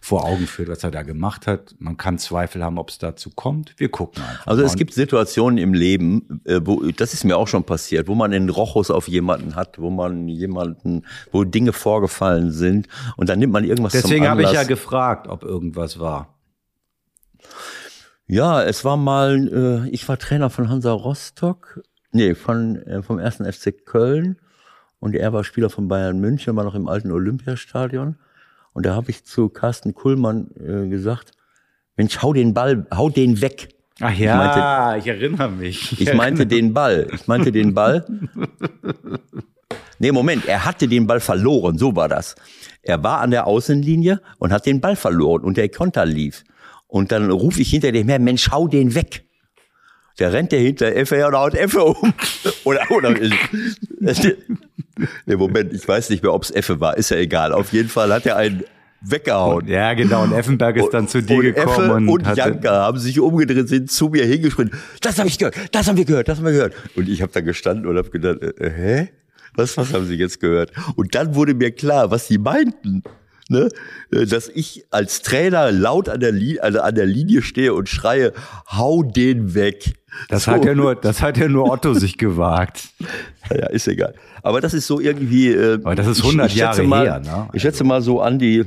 vor 0.01 0.25
Augen 0.25 0.47
führt, 0.47 0.69
was 0.69 0.83
er 0.85 0.91
da 0.91 1.03
gemacht 1.03 1.47
hat. 1.47 1.75
Man 1.79 1.97
kann 1.97 2.19
Zweifel 2.19 2.63
haben, 2.65 2.79
ob 2.79 2.91
es 2.91 2.99
dazu 2.99 3.31
kommt. 3.31 3.75
Wir 3.77 3.89
gucken 3.89 4.23
einfach. 4.23 4.47
Also 4.47 4.63
mal. 4.63 4.67
es 4.67 4.77
gibt 4.77 4.95
Situationen 4.95 5.59
im 5.59 5.75
Leben, 5.75 6.41
äh, 6.45 6.61
wo 6.65 6.83
das 6.97 7.13
ist 7.15 7.25
mir 7.25 7.37
auch 7.37 7.49
schon 7.49 7.65
passiert, 7.65 8.09
wo 8.09 8.15
man 8.15 8.33
einen 8.33 8.49
Rochus 8.51 8.91
auf 8.91 9.09
jemanden 9.09 9.55
hat, 9.57 9.79
wo 9.79 9.91
man 9.91 10.29
jemanden, 10.29 11.03
wo 11.33 11.45
Dinge 11.45 11.73
vorgefallen 11.73 12.51
sind 12.53 12.89
und 13.17 13.29
dann 13.29 13.39
nimmt 13.39 13.53
man 13.53 13.65
irgendwas 13.75 13.93
Deswegen 13.93 14.29
habe 14.29 14.43
ich 14.43 14.53
ja 14.53 14.65
gefragt, 14.65 15.29
ob 15.29 15.43
irgendwas 15.43 15.99
war. 15.99 16.39
Ja, 18.27 18.63
es 18.63 18.85
war 18.85 18.97
mal, 18.97 19.85
äh, 19.87 19.91
ich 19.91 20.09
war 20.09 20.19
Trainer 20.19 20.49
von 20.49 20.69
Hansa 20.69 20.93
Rostock, 20.93 21.83
nee, 22.13 22.35
von, 22.35 22.77
äh, 22.77 23.03
vom 23.03 23.19
ersten 23.19 23.45
FC 23.45 23.85
Köln 23.85 24.39
und 24.99 25.15
er 25.15 25.33
war 25.33 25.45
Spieler 25.45 25.69
von 25.69 25.89
Bayern 25.89 26.21
München, 26.21 26.57
war 26.57 26.65
noch 26.65 26.75
im 26.75 26.89
alten 26.89 27.13
Olympiastadion 27.13 28.17
und 28.73 28.87
da 28.87 28.95
habe 28.95 29.11
ich 29.11 29.25
zu 29.25 29.51
Carsten 29.51 29.95
Kuhlmann 29.95 30.51
äh, 30.59 30.89
gesagt, 30.89 31.33
Mensch, 31.97 32.23
hau 32.23 32.33
den 32.33 32.55
Ball, 32.55 32.87
hau 32.93 33.11
den 33.11 33.41
weg. 33.41 33.69
Ach 34.01 34.13
ja, 34.13 34.97
ich, 34.97 35.07
erinnere 35.07 35.51
mich. 35.51 36.01
Ich 36.01 36.13
meinte 36.15 36.47
den 36.49 36.75
Ball. 36.75 37.07
Ich 37.13 37.29
meinte 37.29 37.53
den 37.53 37.75
Ball. 37.75 38.05
Nee, 39.99 40.13
Moment, 40.13 40.47
er 40.47 40.65
hatte 40.65 40.89
den 40.89 41.07
Ball 41.07 41.21
verloren, 41.21 41.79
so 41.79 41.97
war 41.97 42.09
das. 42.09 42.35
Er 42.83 43.03
war 43.03 43.21
an 43.21 43.31
der 43.31 43.47
Außenlinie 43.47 44.21
und 44.39 44.53
hat 44.53 44.67
den 44.67 44.81
Ball 44.81 44.97
verloren 44.97 45.43
und 45.43 45.57
der 45.57 45.69
Konter 45.69 46.05
lief. 46.05 46.45
Und 46.87 47.13
dann 47.13 47.31
rufe 47.31 47.61
ich 47.61 47.71
hinter 47.71 47.93
dem 47.93 48.09
her, 48.09 48.19
Mensch, 48.19 48.51
hau 48.51 48.69
den 48.69 48.95
weg. 48.95 49.25
Der 50.19 50.33
rennt 50.33 50.53
der 50.53 50.61
hinter 50.61 50.95
Effe 50.95 51.17
her 51.17 51.29
und 51.29 51.35
haut 51.35 51.55
Effe 51.55 51.83
um. 51.83 52.15
Oder, 52.65 52.91
oder, 52.91 53.11
nee, 55.27 55.37
Moment, 55.37 55.73
ich 55.73 55.87
weiß 55.87 56.11
nicht 56.11 56.23
mehr, 56.23 56.33
ob 56.33 56.45
es 56.45 56.51
Effe 56.51 56.81
war, 56.81 56.97
ist 56.97 57.11
ja 57.11 57.17
egal. 57.17 57.53
Auf 57.53 57.73
jeden 57.73 57.89
Fall 57.89 58.13
hat 58.13 58.27
er 58.27 58.37
einen 58.37 58.65
weggehauen. 59.03 59.67
ja, 59.67 59.93
genau. 59.95 60.23
Und 60.23 60.33
Effenberg 60.33 60.77
ist 60.77 60.91
dann 60.91 61.09
zu 61.09 61.23
dir 61.23 61.37
und 61.37 61.43
gekommen 61.43 61.69
Effe 61.69 61.95
und, 61.95 62.09
und 62.09 62.37
Janka 62.37 62.71
haben 62.71 62.99
sich 62.99 63.19
umgedreht, 63.21 63.69
sind 63.69 63.91
zu 63.91 64.09
mir 64.09 64.25
hingesprintet. 64.25 64.79
Das 65.01 65.19
habe 65.19 65.29
ich 65.29 65.39
gehört, 65.39 65.57
das 65.73 65.89
haben 65.89 65.97
wir 65.97 66.05
gehört, 66.05 66.29
das 66.29 66.39
haben 66.39 66.47
wir 66.47 66.53
gehört. 66.53 66.75
Und 66.95 67.09
ich 67.09 67.21
habe 67.21 67.33
da 67.33 67.41
gestanden 67.41 67.87
und 67.87 67.99
habe 67.99 68.11
gedacht, 68.11 68.43
äh, 68.43 68.71
hä? 68.71 69.09
Was, 69.57 69.77
was 69.77 69.93
haben 69.93 70.07
sie 70.07 70.17
jetzt 70.17 70.41
gehört? 70.41 70.73
Und 70.97 71.15
dann 71.15 71.35
wurde 71.35 71.55
mir 71.55 71.71
klar, 71.71 72.11
was 72.11 72.27
sie 72.29 72.39
meinten. 72.39 73.03
Ne? 73.51 73.69
Äh, 74.11 74.25
Dass 74.27 74.49
ich 74.49 74.85
als 74.91 75.21
Trainer 75.23 75.71
laut 75.71 76.09
an 76.09 76.21
der, 76.21 76.33
Linie, 76.33 76.63
also 76.63 76.81
an 76.81 76.95
der 76.95 77.05
Linie 77.07 77.43
stehe 77.43 77.75
und 77.75 77.89
schreie, 77.89 78.33
hau 78.71 79.03
den 79.03 79.55
weg. 79.55 79.95
Das 80.29 80.45
So. 80.45 80.53
hat 80.53 80.65
ja 80.65 80.75
nur, 80.75 80.95
das 80.95 81.21
hat 81.21 81.37
ja 81.37 81.49
nur 81.49 81.71
Otto 81.71 81.95
sich 81.95 82.19
gewagt. 82.19 82.89
Ja, 83.51 83.67
ist 83.67 83.87
egal. 83.89 84.15
Aber 84.43 84.63
das 84.63 84.73
ist 84.73 84.87
so 84.87 85.01
irgendwie. 85.01 85.49
Äh, 85.53 85.75
Aber 85.75 85.95
das 85.95 86.07
ist 86.07 86.21
ich- 86.21 86.25
100 86.25 86.47
ich 86.47 86.53
schätze 86.55 86.63
Jahre 86.63 86.83
mal, 86.85 87.05
her, 87.05 87.21
ne? 87.21 87.49
Ich 87.53 87.61
schätze 87.61 87.85
mal 87.85 88.01
so 88.01 88.23
an 88.23 88.39
die 88.39 88.65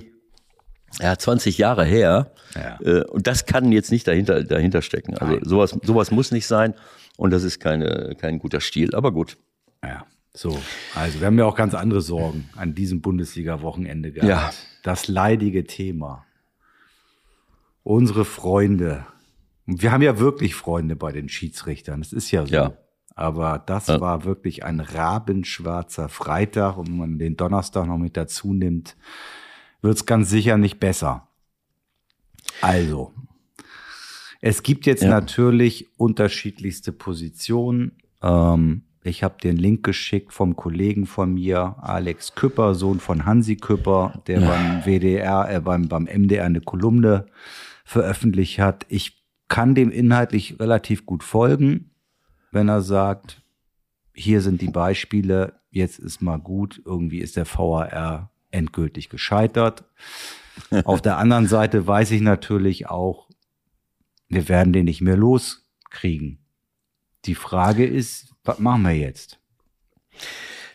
ja, 1.02 1.18
20 1.18 1.58
Jahre 1.58 1.84
her. 1.84 2.32
Ja. 2.54 2.80
Äh, 2.86 3.04
und 3.06 3.26
das 3.26 3.48
kann 3.48 3.72
jetzt 3.72 3.92
nicht 3.92 4.08
dahinter, 4.08 4.44
dahinter 4.44 4.84
stecken. 4.84 5.18
Also 5.18 5.40
sowas, 5.44 5.76
sowas 5.84 6.12
muss 6.12 6.30
nicht 6.32 6.46
sein. 6.46 6.76
Und 7.18 7.32
das 7.32 7.42
ist 7.44 7.60
keine, 7.60 8.16
kein 8.22 8.38
guter 8.38 8.60
Stil. 8.60 8.94
Aber 8.94 9.12
gut. 9.12 9.38
Ja, 9.84 10.06
so. 10.38 10.58
Also, 10.96 11.20
wir 11.20 11.28
haben 11.28 11.38
ja 11.40 11.46
auch 11.46 11.56
ganz 11.56 11.74
andere 11.74 12.02
Sorgen 12.02 12.50
an 12.56 12.76
diesem 12.76 13.02
Bundesliga-Wochenende 13.02 14.12
gehabt. 14.12 14.30
Ja. 14.30 14.52
Das 14.84 15.08
leidige 15.08 15.66
Thema. 15.66 16.26
Unsere 17.84 18.26
Freunde. 18.26 19.06
Und 19.66 19.82
wir 19.82 19.92
haben 19.92 20.02
ja 20.02 20.20
wirklich 20.20 20.56
Freunde 20.56 20.96
bei 20.96 21.12
den 21.12 21.30
Schiedsrichtern. 21.30 22.02
Das 22.02 22.14
ist 22.14 22.32
ja 22.32 22.46
so. 22.46 22.54
Ja. 22.54 22.74
Aber 23.16 23.58
das 23.66 23.88
Ja. 23.88 24.00
war 24.00 24.24
wirklich 24.26 24.64
ein 24.64 24.80
rabenschwarzer 24.80 26.08
Freitag. 26.10 26.78
Und 26.78 26.88
wenn 26.88 26.98
man 26.98 27.20
den 27.20 27.36
Donnerstag 27.36 27.88
noch 27.88 27.98
mit 27.98 28.16
dazu 28.16 28.54
nimmt, 28.54 28.96
wird 29.82 29.98
es 29.98 30.06
ganz 30.06 30.30
sicher 30.30 30.58
nicht 30.58 30.80
besser. 30.80 31.28
Also, 32.62 33.14
es 34.42 34.64
gibt 34.64 34.86
jetzt 34.86 35.04
Ja. 35.04 35.10
natürlich 35.10 35.88
unterschiedlichste 35.98 36.92
Positionen. 36.92 37.98
Ähm, 38.22 38.84
ich 39.08 39.24
habe 39.24 39.38
den 39.42 39.58
Link 39.58 39.84
geschickt 39.84 40.34
vom 40.34 40.56
Kollegen 40.56 41.06
von 41.06 41.34
mir, 41.34 41.76
Alex 41.82 42.36
Küpper, 42.36 42.76
Sohn 42.76 43.00
von 43.00 43.26
Hansi 43.26 43.56
Küpper, 43.56 44.22
der 44.28 44.42
beim 44.42 44.84
WDR, 44.86 45.50
äh, 45.50 45.60
beim, 45.60 45.88
beim 45.88 46.04
MDR 46.04 46.46
eine 46.46 46.62
Kolumne 46.62 47.26
veröffentlicht 47.86 48.60
hat. 48.60 48.86
Ich 48.90 49.24
kann 49.48 49.76
dem 49.76 49.92
inhaltlich 49.92 50.60
relativ 50.60 51.06
gut 51.06 51.24
folgen, 51.24 51.92
wenn 52.52 52.70
er 52.70 52.82
sagt, 52.82 53.42
hier 54.14 54.42
sind 54.42 54.62
die 54.62 54.70
Beispiele, 54.70 55.60
jetzt 55.70 56.00
ist 56.00 56.22
mal 56.22 56.40
gut, 56.40 56.82
irgendwie 56.86 57.20
ist 57.20 57.38
der 57.38 57.46
VAR 57.46 58.32
endgültig 58.52 59.10
gescheitert. 59.10 59.86
Auf 60.84 61.02
der 61.02 61.18
anderen 61.18 61.48
Seite 61.48 61.86
weiß 61.86 62.12
ich 62.12 62.22
natürlich 62.22 62.90
auch, 62.90 63.30
wir 64.28 64.50
werden 64.50 64.74
den 64.74 64.86
nicht 64.86 65.02
mehr 65.02 65.18
loskriegen. 65.18 66.40
Die 67.26 67.36
Frage 67.36 67.86
ist, 67.86 68.34
was 68.48 68.60
machen 68.60 68.84
wir 68.84 68.94
jetzt? 68.94 69.40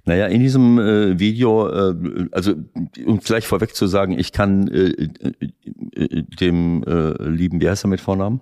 Naja, 0.04 0.26
in 0.26 0.40
diesem 0.40 0.78
äh, 0.78 1.18
Video, 1.18 1.68
äh, 1.68 2.28
also 2.32 2.54
um 3.06 3.20
gleich 3.20 3.46
vorweg 3.46 3.74
zu 3.74 3.86
sagen, 3.86 4.18
ich 4.18 4.32
kann 4.32 4.66
äh, 4.68 4.90
äh, 4.90 5.32
äh, 5.94 6.22
dem 6.40 6.82
äh, 6.84 7.28
lieben, 7.28 7.60
wie 7.60 7.68
heißt 7.68 7.84
er 7.84 7.88
mit 7.88 8.00
Vornamen? 8.00 8.40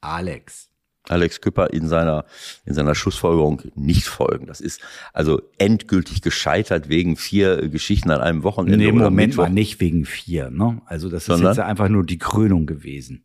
Alex. 0.00 0.68
Alex 1.08 1.40
Küpper 1.40 1.72
in 1.72 1.88
seiner, 1.88 2.24
in 2.66 2.74
seiner 2.74 2.94
Schlussfolgerung 2.94 3.62
nicht 3.74 4.06
folgen. 4.06 4.46
Das 4.46 4.60
ist 4.60 4.80
also 5.12 5.40
endgültig 5.56 6.20
gescheitert 6.20 6.88
wegen 6.88 7.16
vier 7.16 7.68
Geschichten 7.68 8.10
an 8.10 8.20
einem 8.20 8.42
Wochenende. 8.42 8.78
Nee, 8.78 8.92
oder 8.92 9.04
Moment 9.04 9.36
mal, 9.36 9.48
nicht 9.48 9.80
wegen 9.80 10.04
vier. 10.04 10.50
Ne? 10.50 10.82
Also 10.84 11.08
das 11.08 11.26
Sondern? 11.26 11.52
ist 11.52 11.58
jetzt 11.58 11.64
einfach 11.64 11.88
nur 11.88 12.04
die 12.04 12.18
Krönung 12.18 12.66
gewesen. 12.66 13.24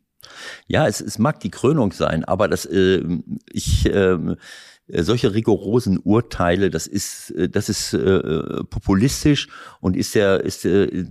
Ja, 0.66 0.86
es, 0.86 1.00
es 1.00 1.18
mag 1.18 1.40
die 1.40 1.50
Krönung 1.50 1.92
sein, 1.92 2.24
aber 2.24 2.48
das, 2.48 2.66
ich, 2.66 3.86
ähm, 3.86 4.30
äh, 4.30 4.36
solche 4.88 5.32
rigorosen 5.32 5.98
Urteile, 5.98 6.68
das 6.68 6.86
ist, 6.86 7.30
äh, 7.30 7.48
das 7.48 7.68
ist 7.68 7.94
äh, 7.94 8.64
populistisch 8.64 9.48
und 9.80 9.96
ist 9.96 10.14
der, 10.14 10.40
ist, 10.40 10.64
äh, 10.66 11.06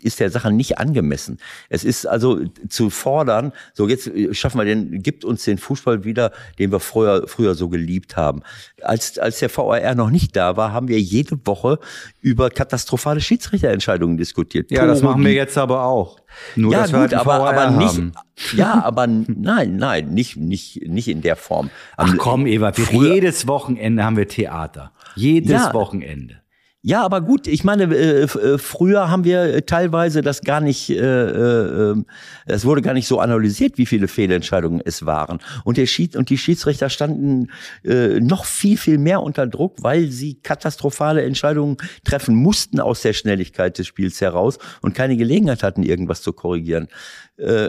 ist 0.00 0.18
der 0.18 0.30
Sache 0.30 0.50
nicht 0.50 0.78
angemessen. 0.78 1.38
Es 1.68 1.84
ist 1.84 2.06
also 2.06 2.40
zu 2.68 2.90
fordern, 2.90 3.52
so 3.74 3.88
jetzt 3.88 4.08
äh, 4.08 4.34
schaffen 4.34 4.58
wir 4.58 4.64
den, 4.64 5.02
gibt 5.02 5.24
uns 5.24 5.44
den 5.44 5.58
Fußball 5.58 6.04
wieder, 6.04 6.32
den 6.58 6.72
wir 6.72 6.80
früher, 6.80 7.28
früher 7.28 7.54
so 7.54 7.68
geliebt 7.68 8.16
haben. 8.16 8.42
Als, 8.82 9.18
als 9.18 9.38
der 9.38 9.56
VAR 9.56 9.94
noch 9.94 10.10
nicht 10.10 10.34
da 10.34 10.56
war, 10.56 10.72
haben 10.72 10.88
wir 10.88 11.00
jede 11.00 11.38
Woche 11.46 11.78
über 12.20 12.50
katastrophale 12.50 13.20
Schiedsrichterentscheidungen 13.20 14.16
diskutiert. 14.16 14.70
Ja, 14.72 14.86
das 14.86 15.00
Tore, 15.00 15.12
machen 15.12 15.24
wir 15.24 15.32
jetzt 15.32 15.56
aber 15.56 15.84
auch. 15.84 16.21
Nur, 16.56 16.72
ja, 16.72 16.80
wir 16.80 16.86
gut, 16.86 16.94
halt 16.98 17.14
aber, 17.14 17.48
aber 17.48 17.70
nicht, 17.70 17.94
haben. 17.96 18.12
ja, 18.56 18.82
aber 18.84 19.06
nein, 19.06 19.76
nein, 19.76 20.08
nicht, 20.08 20.36
nicht, 20.36 20.86
nicht 20.88 21.08
in 21.08 21.22
der 21.22 21.36
Form. 21.36 21.70
Ach 21.96 22.10
Am- 22.10 22.18
komm, 22.18 22.46
Eva, 22.46 22.72
jedes 22.90 23.46
Wochenende 23.46 24.04
haben 24.04 24.16
wir 24.16 24.28
Theater. 24.28 24.92
Jedes 25.14 25.52
Ja. 25.52 25.74
Wochenende. 25.74 26.41
Ja, 26.84 27.04
aber 27.04 27.20
gut, 27.20 27.46
ich 27.46 27.62
meine, 27.62 27.84
äh, 27.94 28.22
äh, 28.22 28.58
früher 28.58 29.08
haben 29.08 29.22
wir 29.22 29.42
äh, 29.42 29.62
teilweise 29.62 30.20
das 30.20 30.40
gar 30.40 30.60
nicht, 30.60 30.90
äh, 30.90 30.96
äh, 30.96 31.90
ähm, 31.92 32.06
es 32.44 32.64
wurde 32.64 32.82
gar 32.82 32.92
nicht 32.92 33.06
so 33.06 33.20
analysiert, 33.20 33.78
wie 33.78 33.86
viele 33.86 34.08
Fehlentscheidungen 34.08 34.82
es 34.84 35.06
waren. 35.06 35.38
Und 35.62 35.76
der 35.76 35.86
Schied 35.86 36.16
und 36.16 36.28
die 36.28 36.38
Schiedsrichter 36.38 36.88
standen 36.88 37.48
noch 37.84 38.44
viel, 38.44 38.76
viel 38.76 38.98
mehr 38.98 39.22
unter 39.22 39.46
Druck, 39.46 39.76
weil 39.82 40.08
sie 40.08 40.34
katastrophale 40.34 41.22
Entscheidungen 41.22 41.76
treffen 42.04 42.34
mussten 42.34 42.80
aus 42.80 43.02
der 43.02 43.12
Schnelligkeit 43.12 43.78
des 43.78 43.86
Spiels 43.86 44.20
heraus 44.20 44.58
und 44.80 44.94
keine 44.94 45.16
Gelegenheit 45.16 45.62
hatten, 45.62 45.82
irgendwas 45.82 46.22
zu 46.22 46.32
korrigieren. 46.32 46.88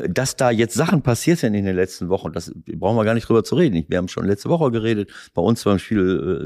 Dass 0.10 0.36
da 0.36 0.52
jetzt 0.52 0.76
Sachen 0.76 1.02
passiert 1.02 1.40
sind 1.40 1.54
in 1.54 1.66
den 1.66 1.76
letzten 1.76 2.10
Wochen, 2.10 2.32
das 2.32 2.52
brauchen 2.78 2.98
wir 2.98 3.06
gar 3.06 3.14
nicht 3.14 3.28
drüber 3.28 3.44
zu 3.44 3.56
reden. 3.56 3.86
Wir 3.88 3.98
haben 3.98 4.08
schon 4.08 4.26
letzte 4.26 4.50
Woche 4.50 4.72
geredet, 4.72 5.10
bei 5.34 5.42
uns 5.42 5.64
beim 5.64 5.80
Spiel 5.80 6.46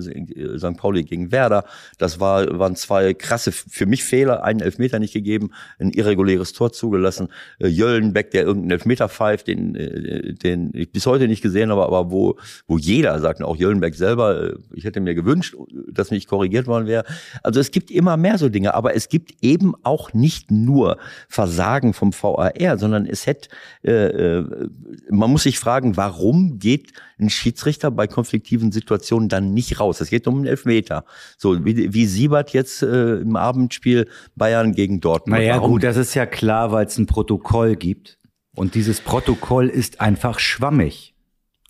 St. 0.57 0.77
Pauli 0.77 1.03
gegen 1.03 1.31
Werder. 1.31 1.65
Das 1.97 2.19
war, 2.19 2.56
waren 2.59 2.75
zwei 2.75 3.13
krasse, 3.13 3.51
für 3.51 3.85
mich 3.85 4.03
Fehler, 4.03 4.43
einen 4.43 4.59
Elfmeter 4.59 4.99
nicht 4.99 5.13
gegeben, 5.13 5.51
ein 5.79 5.91
irreguläres 5.91 6.53
Tor 6.53 6.71
zugelassen. 6.71 7.29
Äh, 7.59 7.67
Jöllenbeck, 7.67 8.31
der 8.31 8.43
irgendeinen 8.43 8.71
Elfmeter 8.71 9.09
pfeift, 9.09 9.47
den, 9.47 9.75
äh, 9.75 10.33
den 10.33 10.71
ich 10.73 10.91
bis 10.91 11.05
heute 11.05 11.27
nicht 11.27 11.41
gesehen 11.41 11.71
habe, 11.71 11.83
aber 11.83 12.11
wo, 12.11 12.37
wo 12.67 12.77
jeder 12.77 13.19
sagt, 13.19 13.41
auch 13.41 13.55
Jöllenbeck 13.55 13.95
selber, 13.95 14.51
äh, 14.51 14.55
ich 14.73 14.85
hätte 14.85 14.99
mir 14.99 15.15
gewünscht, 15.15 15.55
dass 15.91 16.11
nicht 16.11 16.27
korrigiert 16.27 16.67
worden 16.67 16.87
wäre. 16.87 17.03
Also 17.43 17.59
es 17.59 17.71
gibt 17.71 17.91
immer 17.91 18.17
mehr 18.17 18.37
so 18.37 18.49
Dinge, 18.49 18.73
aber 18.73 18.95
es 18.95 19.09
gibt 19.09 19.33
eben 19.41 19.73
auch 19.83 20.13
nicht 20.13 20.51
nur 20.51 20.97
Versagen 21.27 21.93
vom 21.93 22.13
VAR, 22.13 22.77
sondern 22.77 23.05
es 23.05 23.25
hätte, 23.25 23.49
äh, 23.83 23.91
äh, 23.91 24.69
man 25.09 25.31
muss 25.31 25.43
sich 25.43 25.59
fragen, 25.59 25.97
warum 25.97 26.59
geht 26.59 26.93
ein 27.19 27.29
Schiedsrichter 27.29 27.91
bei 27.91 28.07
konfliktiven 28.07 28.71
Situationen 28.71 29.29
dann 29.29 29.53
nicht 29.53 29.79
raus? 29.79 30.01
Es 30.01 30.09
geht 30.09 30.27
um 30.27 30.36
einen 30.36 30.45
Elfmeter. 30.45 31.05
So 31.38 31.65
wie, 31.65 31.93
wie 31.93 32.05
Siebert 32.05 32.51
jetzt 32.51 32.83
äh, 32.83 33.17
im 33.17 33.36
Abendspiel 33.36 34.07
Bayern 34.36 34.74
gegen 34.74 35.00
Dortmund. 35.00 35.39
Naja, 35.39 35.55
Warum? 35.55 35.71
gut, 35.71 35.83
das 35.83 35.97
ist 35.97 36.13
ja 36.13 36.25
klar, 36.25 36.71
weil 36.71 36.86
es 36.86 36.97
ein 36.97 37.05
Protokoll 37.05 37.75
gibt. 37.75 38.19
Und 38.55 38.75
dieses 38.75 39.01
Protokoll 39.01 39.67
ist 39.67 40.01
einfach 40.01 40.39
schwammig. 40.39 41.13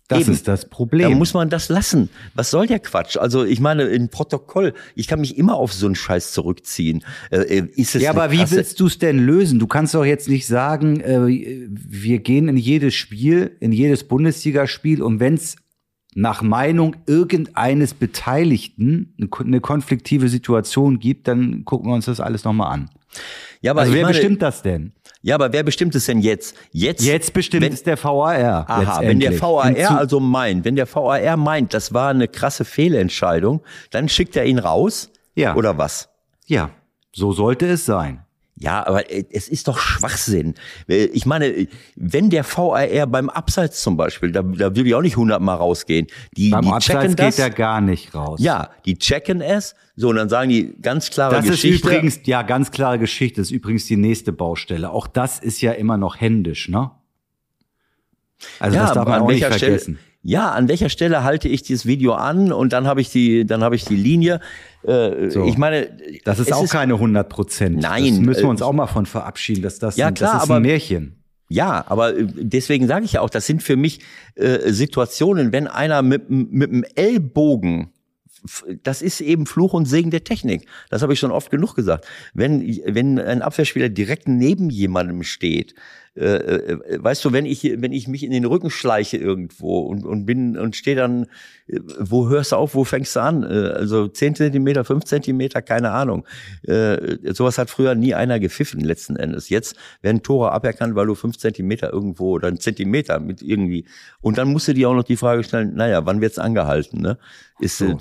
Das 0.08 0.22
Eben. 0.22 0.32
ist 0.32 0.48
das 0.48 0.62
Da 0.62 0.68
Problem. 0.68 1.18
muss 1.18 1.34
man 1.34 1.50
das 1.50 1.68
lassen. 1.68 2.08
Was 2.34 2.50
soll 2.50 2.66
der 2.66 2.78
Quatsch? 2.78 3.18
Also 3.18 3.44
ich 3.44 3.60
meine, 3.60 3.84
in 3.84 4.08
Protokoll, 4.08 4.72
ich 4.94 5.06
kann 5.06 5.20
mich 5.20 5.36
immer 5.36 5.54
auf 5.56 5.72
so 5.74 5.84
einen 5.84 5.94
Scheiß 5.94 6.32
zurückziehen. 6.32 7.04
Äh, 7.30 7.36
äh, 7.58 7.68
ist 7.76 7.94
es 7.94 8.02
ja, 8.02 8.10
aber 8.10 8.30
wie 8.30 8.38
krasse- 8.38 8.56
willst 8.56 8.80
du 8.80 8.86
es 8.86 8.98
denn 8.98 9.18
lösen? 9.18 9.58
Du 9.58 9.66
kannst 9.66 9.94
doch 9.94 10.06
jetzt 10.06 10.28
nicht 10.28 10.46
sagen, 10.46 11.00
äh, 11.00 11.66
wir 11.70 12.18
gehen 12.20 12.48
in 12.48 12.56
jedes 12.56 12.94
Spiel, 12.94 13.56
in 13.60 13.70
jedes 13.70 14.04
Bundesligaspiel 14.04 15.02
und 15.02 15.20
wenn 15.20 15.34
es 15.34 15.56
nach 16.14 16.40
Meinung 16.42 16.96
irgendeines 17.06 17.92
Beteiligten 17.94 19.14
eine 19.18 19.28
ko- 19.28 19.44
eine 19.44 19.60
konfliktive 19.60 20.28
Situation 20.28 20.98
gibt, 20.98 21.28
dann 21.28 21.64
gucken 21.64 21.90
wir 21.90 21.94
uns 21.94 22.06
das 22.06 22.20
alles 22.20 22.44
nochmal 22.44 22.72
an. 22.72 22.90
Ja, 23.60 23.72
aber 23.72 23.82
Also 23.82 23.92
wer 23.92 24.02
meine, 24.02 24.14
bestimmt 24.14 24.42
das 24.42 24.62
denn? 24.62 24.92
Ja, 25.20 25.34
aber 25.34 25.52
wer 25.52 25.62
bestimmt 25.62 25.94
es 25.94 26.06
denn 26.06 26.20
jetzt? 26.20 26.56
Jetzt, 26.70 27.04
Jetzt 27.04 27.32
bestimmt 27.32 27.64
wenn, 27.64 27.72
es 27.72 27.82
der 27.82 28.02
VAR. 28.02 28.68
Aha, 28.68 29.00
wenn 29.00 29.18
der. 29.18 29.40
VAR 29.40 29.74
also 29.98 30.20
meint, 30.20 30.64
wenn 30.64 30.76
der 30.76 30.86
VAR 30.92 31.36
meint, 31.36 31.74
das 31.74 31.92
war 31.92 32.10
eine 32.10 32.28
krasse 32.28 32.64
Fehlentscheidung, 32.64 33.62
dann 33.90 34.08
schickt 34.08 34.36
er 34.36 34.44
ihn 34.44 34.58
raus? 34.58 35.10
Ja. 35.34 35.56
Oder 35.56 35.76
was? 35.76 36.08
Ja, 36.46 36.70
so 37.12 37.32
sollte 37.32 37.66
es 37.66 37.84
sein. 37.84 38.24
Ja, 38.60 38.84
aber 38.86 39.10
äh, 39.10 39.24
es 39.30 39.48
ist 39.48 39.68
doch 39.68 39.78
Schwachsinn. 39.78 40.54
Äh, 40.88 41.04
Ich 41.12 41.26
meine, 41.26 41.46
äh, 41.46 41.66
wenn 41.94 42.28
der 42.30 42.44
VAR 42.44 43.06
beim 43.06 43.28
Abseits 43.30 43.82
zum 43.82 43.96
Beispiel, 43.96 44.32
da, 44.32 44.42
da 44.42 44.74
will 44.74 44.86
ich 44.86 44.94
auch 44.94 45.02
nicht 45.02 45.16
hundertmal 45.16 45.56
rausgehen, 45.56 46.08
die, 46.36 46.50
Beim 46.50 46.62
die 46.62 46.68
Abseits 46.72 47.00
checken 47.02 47.16
das. 47.16 47.36
geht 47.36 47.44
er 47.44 47.50
gar 47.50 47.80
nicht 47.80 48.14
raus. 48.14 48.40
ja, 48.42 48.70
die 48.84 48.98
checken 48.98 49.40
es, 49.40 49.74
so 49.94 50.08
und 50.08 50.16
dann 50.16 50.28
sagen 50.28 50.50
die 50.50 50.74
ganz 50.82 51.10
klare 51.10 51.36
Das 51.36 51.44
ist 51.44 51.50
Geschichte. 51.52 51.86
übrigens, 51.88 52.20
ja, 52.24 52.42
ganz 52.42 52.70
klare 52.72 52.98
Geschichte. 52.98 53.40
Das 53.40 53.48
ist 53.48 53.52
übrigens 53.52 53.86
die 53.86 53.96
nächste 53.96 54.32
Baustelle. 54.32 54.90
Auch 54.90 55.06
das 55.06 55.38
ist 55.38 55.60
ja 55.60 55.72
immer 55.72 55.96
noch 55.96 56.20
händisch, 56.20 56.68
ne? 56.68 56.90
Also 58.60 58.76
ja, 58.76 58.82
das 58.86 58.94
darf 58.94 59.04
man 59.06 59.14
an 59.14 59.22
auch 59.22 59.28
nicht 59.28 59.44
vergessen. 59.44 59.96
Stelle, 59.96 60.07
ja, 60.22 60.50
an 60.50 60.68
welcher 60.68 60.88
Stelle 60.88 61.22
halte 61.24 61.48
ich 61.48 61.62
dieses 61.62 61.86
Video 61.86 62.14
an 62.14 62.52
und 62.52 62.72
dann 62.72 62.86
habe 62.86 63.00
ich 63.00 63.10
die, 63.10 63.46
dann 63.46 63.62
habe 63.62 63.76
ich 63.76 63.84
die 63.84 63.96
Linie. 63.96 64.40
Äh, 64.82 65.30
So. 65.30 65.46
Ich 65.46 65.56
meine, 65.58 65.96
Das 66.24 66.38
ist 66.38 66.52
auch 66.52 66.68
keine 66.68 66.94
100 66.94 67.28
Prozent. 67.28 67.80
Nein, 67.80 68.04
Das 68.16 68.18
müssen 68.26 68.40
wir 68.42 68.46
äh, 68.48 68.50
uns 68.50 68.62
auch 68.62 68.72
mal 68.72 68.86
von 68.88 69.06
verabschieden, 69.06 69.62
dass 69.62 69.78
das, 69.78 69.96
Ja, 69.96 70.08
ein, 70.08 70.14
klar, 70.14 70.34
das 70.34 70.42
ist 70.44 70.48
aber- 70.50 70.56
ein 70.56 70.62
Märchen. 70.62 71.14
Ja, 71.50 71.82
aber 71.88 72.14
äh, 72.14 72.26
deswegen 72.34 72.86
sage 72.88 73.06
ich 73.06 73.12
ja 73.14 73.20
auch, 73.22 73.30
das 73.30 73.46
sind 73.46 73.62
für 73.62 73.76
mich 73.76 74.00
äh, 74.34 74.70
Situationen, 74.70 75.50
wenn 75.52 75.66
einer 75.66 76.02
mit, 76.02 76.28
mit 76.28 76.70
dem 76.70 76.84
Ellbogen, 76.94 77.92
das 78.82 79.02
ist 79.02 79.20
eben 79.20 79.46
Fluch 79.46 79.72
und 79.72 79.86
Segen 79.86 80.10
der 80.10 80.24
Technik. 80.24 80.66
Das 80.90 81.02
habe 81.02 81.12
ich 81.12 81.18
schon 81.18 81.30
oft 81.32 81.50
genug 81.50 81.74
gesagt. 81.74 82.06
Wenn, 82.34 82.60
wenn 82.86 83.18
ein 83.18 83.42
Abwehrspieler 83.42 83.88
direkt 83.88 84.28
neben 84.28 84.70
jemandem 84.70 85.22
steht, 85.22 85.74
äh, 86.18 86.72
äh, 86.72 87.02
weißt 87.02 87.24
du, 87.24 87.32
wenn 87.32 87.46
ich, 87.46 87.62
wenn 87.76 87.92
ich 87.92 88.08
mich 88.08 88.24
in 88.24 88.32
den 88.32 88.44
Rücken 88.44 88.70
schleiche 88.70 89.16
irgendwo 89.16 89.80
und, 89.80 90.04
und 90.04 90.26
bin 90.26 90.58
und 90.58 90.74
stehe 90.74 90.96
dann, 90.96 91.26
äh, 91.68 91.78
wo 92.00 92.28
hörst 92.28 92.52
du 92.52 92.56
auf, 92.56 92.74
wo 92.74 92.84
fängst 92.84 93.14
du 93.14 93.20
an? 93.20 93.44
Äh, 93.44 93.68
Also 93.68 94.08
10 94.08 94.34
Zentimeter, 94.34 94.84
5 94.84 95.04
Zentimeter, 95.04 95.62
keine 95.62 95.92
Ahnung. 95.92 96.26
Äh, 96.66 97.32
sowas 97.32 97.58
hat 97.58 97.70
früher 97.70 97.94
nie 97.94 98.14
einer 98.14 98.40
gepfiffen 98.40 98.80
letzten 98.80 99.16
Endes. 99.16 99.48
Jetzt 99.48 99.76
werden 100.02 100.22
Tore 100.22 100.50
aberkannt, 100.52 100.96
weil 100.96 101.06
du 101.06 101.14
5 101.14 101.38
Zentimeter 101.38 101.92
irgendwo 101.92 102.32
oder 102.32 102.48
einen 102.48 102.58
Zentimeter 102.58 103.20
mit 103.20 103.40
irgendwie. 103.40 103.84
Und 104.20 104.38
dann 104.38 104.48
musst 104.48 104.66
du 104.66 104.74
dir 104.74 104.88
auch 104.88 104.94
noch 104.94 105.04
die 105.04 105.16
Frage 105.16 105.44
stellen, 105.44 105.74
naja, 105.76 106.04
wann 106.04 106.20
wird's 106.20 106.38
angehalten? 106.38 107.00
Ne? 107.00 107.18
Ist 107.60 107.80
äh, 107.80 107.94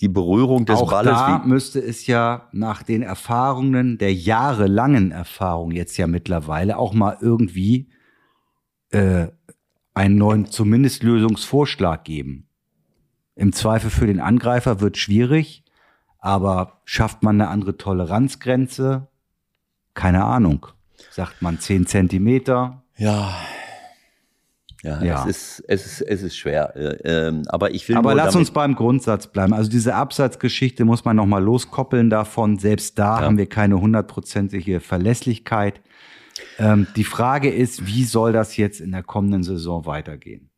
die 0.00 0.08
Berührung 0.08 0.66
des 0.66 0.76
Auch 0.76 0.90
Balles 0.90 1.12
da 1.12 1.42
wie, 1.44 1.48
müsste 1.48 1.80
es 1.80 2.06
ja 2.06 2.48
nach 2.52 2.82
den 2.82 3.02
Erfahrungen, 3.02 3.98
der 3.98 4.12
jahrelangen 4.12 5.12
Erfahrung 5.12 5.70
jetzt 5.70 5.96
ja 5.96 6.06
mittlerweile 6.06 6.76
auch 6.76 6.94
mal 6.94 7.16
irgendwie 7.20 7.59
äh, 8.90 9.28
einen 9.94 10.16
neuen 10.16 10.46
zumindest 10.46 11.02
Lösungsvorschlag 11.02 12.04
geben. 12.04 12.46
Im 13.36 13.52
Zweifel 13.52 13.90
für 13.90 14.06
den 14.06 14.20
Angreifer 14.20 14.80
wird 14.80 14.96
schwierig, 14.98 15.64
aber 16.18 16.80
schafft 16.84 17.22
man 17.22 17.40
eine 17.40 17.50
andere 17.50 17.76
Toleranzgrenze? 17.76 19.08
Keine 19.94 20.24
Ahnung. 20.24 20.66
Sagt 21.10 21.40
man 21.42 21.58
10 21.58 21.86
Zentimeter? 21.86 22.82
Ja. 22.96 23.34
Ja, 24.82 25.02
Ja. 25.02 25.26
Es, 25.28 25.58
ist, 25.58 25.64
es, 25.68 25.86
ist, 25.86 26.00
es 26.02 26.22
ist 26.22 26.36
schwer. 26.36 26.74
Äh, 26.76 27.28
ähm, 27.28 27.42
aber 27.48 27.72
ich 27.74 27.88
will 27.88 27.96
Aber 27.96 28.10
nur 28.14 28.22
lass 28.24 28.34
uns 28.36 28.50
beim 28.50 28.74
Grundsatz 28.74 29.26
bleiben. 29.26 29.52
Also 29.52 29.70
diese 29.70 29.94
Absatzgeschichte 29.94 30.84
muss 30.84 31.04
man 31.04 31.16
nochmal 31.16 31.42
loskoppeln 31.42 32.08
davon. 32.10 32.58
Selbst 32.58 32.98
da 32.98 33.20
Ja. 33.20 33.26
haben 33.26 33.36
wir 33.38 33.46
keine 33.46 33.80
hundertprozentige 33.80 34.80
Verlässlichkeit. 34.80 35.80
Ähm, 36.60 36.86
die 36.94 37.04
Frage 37.04 37.50
ist, 37.50 37.86
wie 37.86 38.04
soll 38.04 38.32
das 38.32 38.56
jetzt 38.56 38.80
in 38.80 38.92
der 38.92 39.02
kommenden 39.02 39.42
Saison 39.42 39.86
weitergehen? 39.86 40.50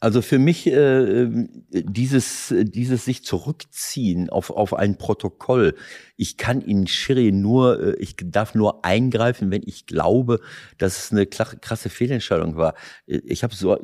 Also 0.00 0.20
für 0.20 0.38
mich 0.38 0.66
äh, 0.66 1.26
dieses, 1.70 2.52
dieses 2.58 3.04
sich 3.04 3.24
zurückziehen 3.24 4.28
auf, 4.28 4.50
auf 4.50 4.74
ein 4.74 4.98
Protokoll. 4.98 5.74
Ich 6.16 6.36
kann 6.36 6.60
in 6.60 6.86
Schiri 6.86 7.32
nur, 7.32 7.80
äh, 7.80 7.96
ich 7.98 8.14
darf 8.22 8.54
nur 8.54 8.84
eingreifen, 8.84 9.50
wenn 9.50 9.62
ich 9.64 9.86
glaube, 9.86 10.40
dass 10.78 10.98
es 11.06 11.12
eine 11.12 11.26
krasse 11.26 11.88
Fehlentscheidung 11.90 12.56
war. 12.56 12.74
Äh, 13.06 13.18
Ich 13.24 13.42
habe 13.42 13.54
so, 13.54 13.76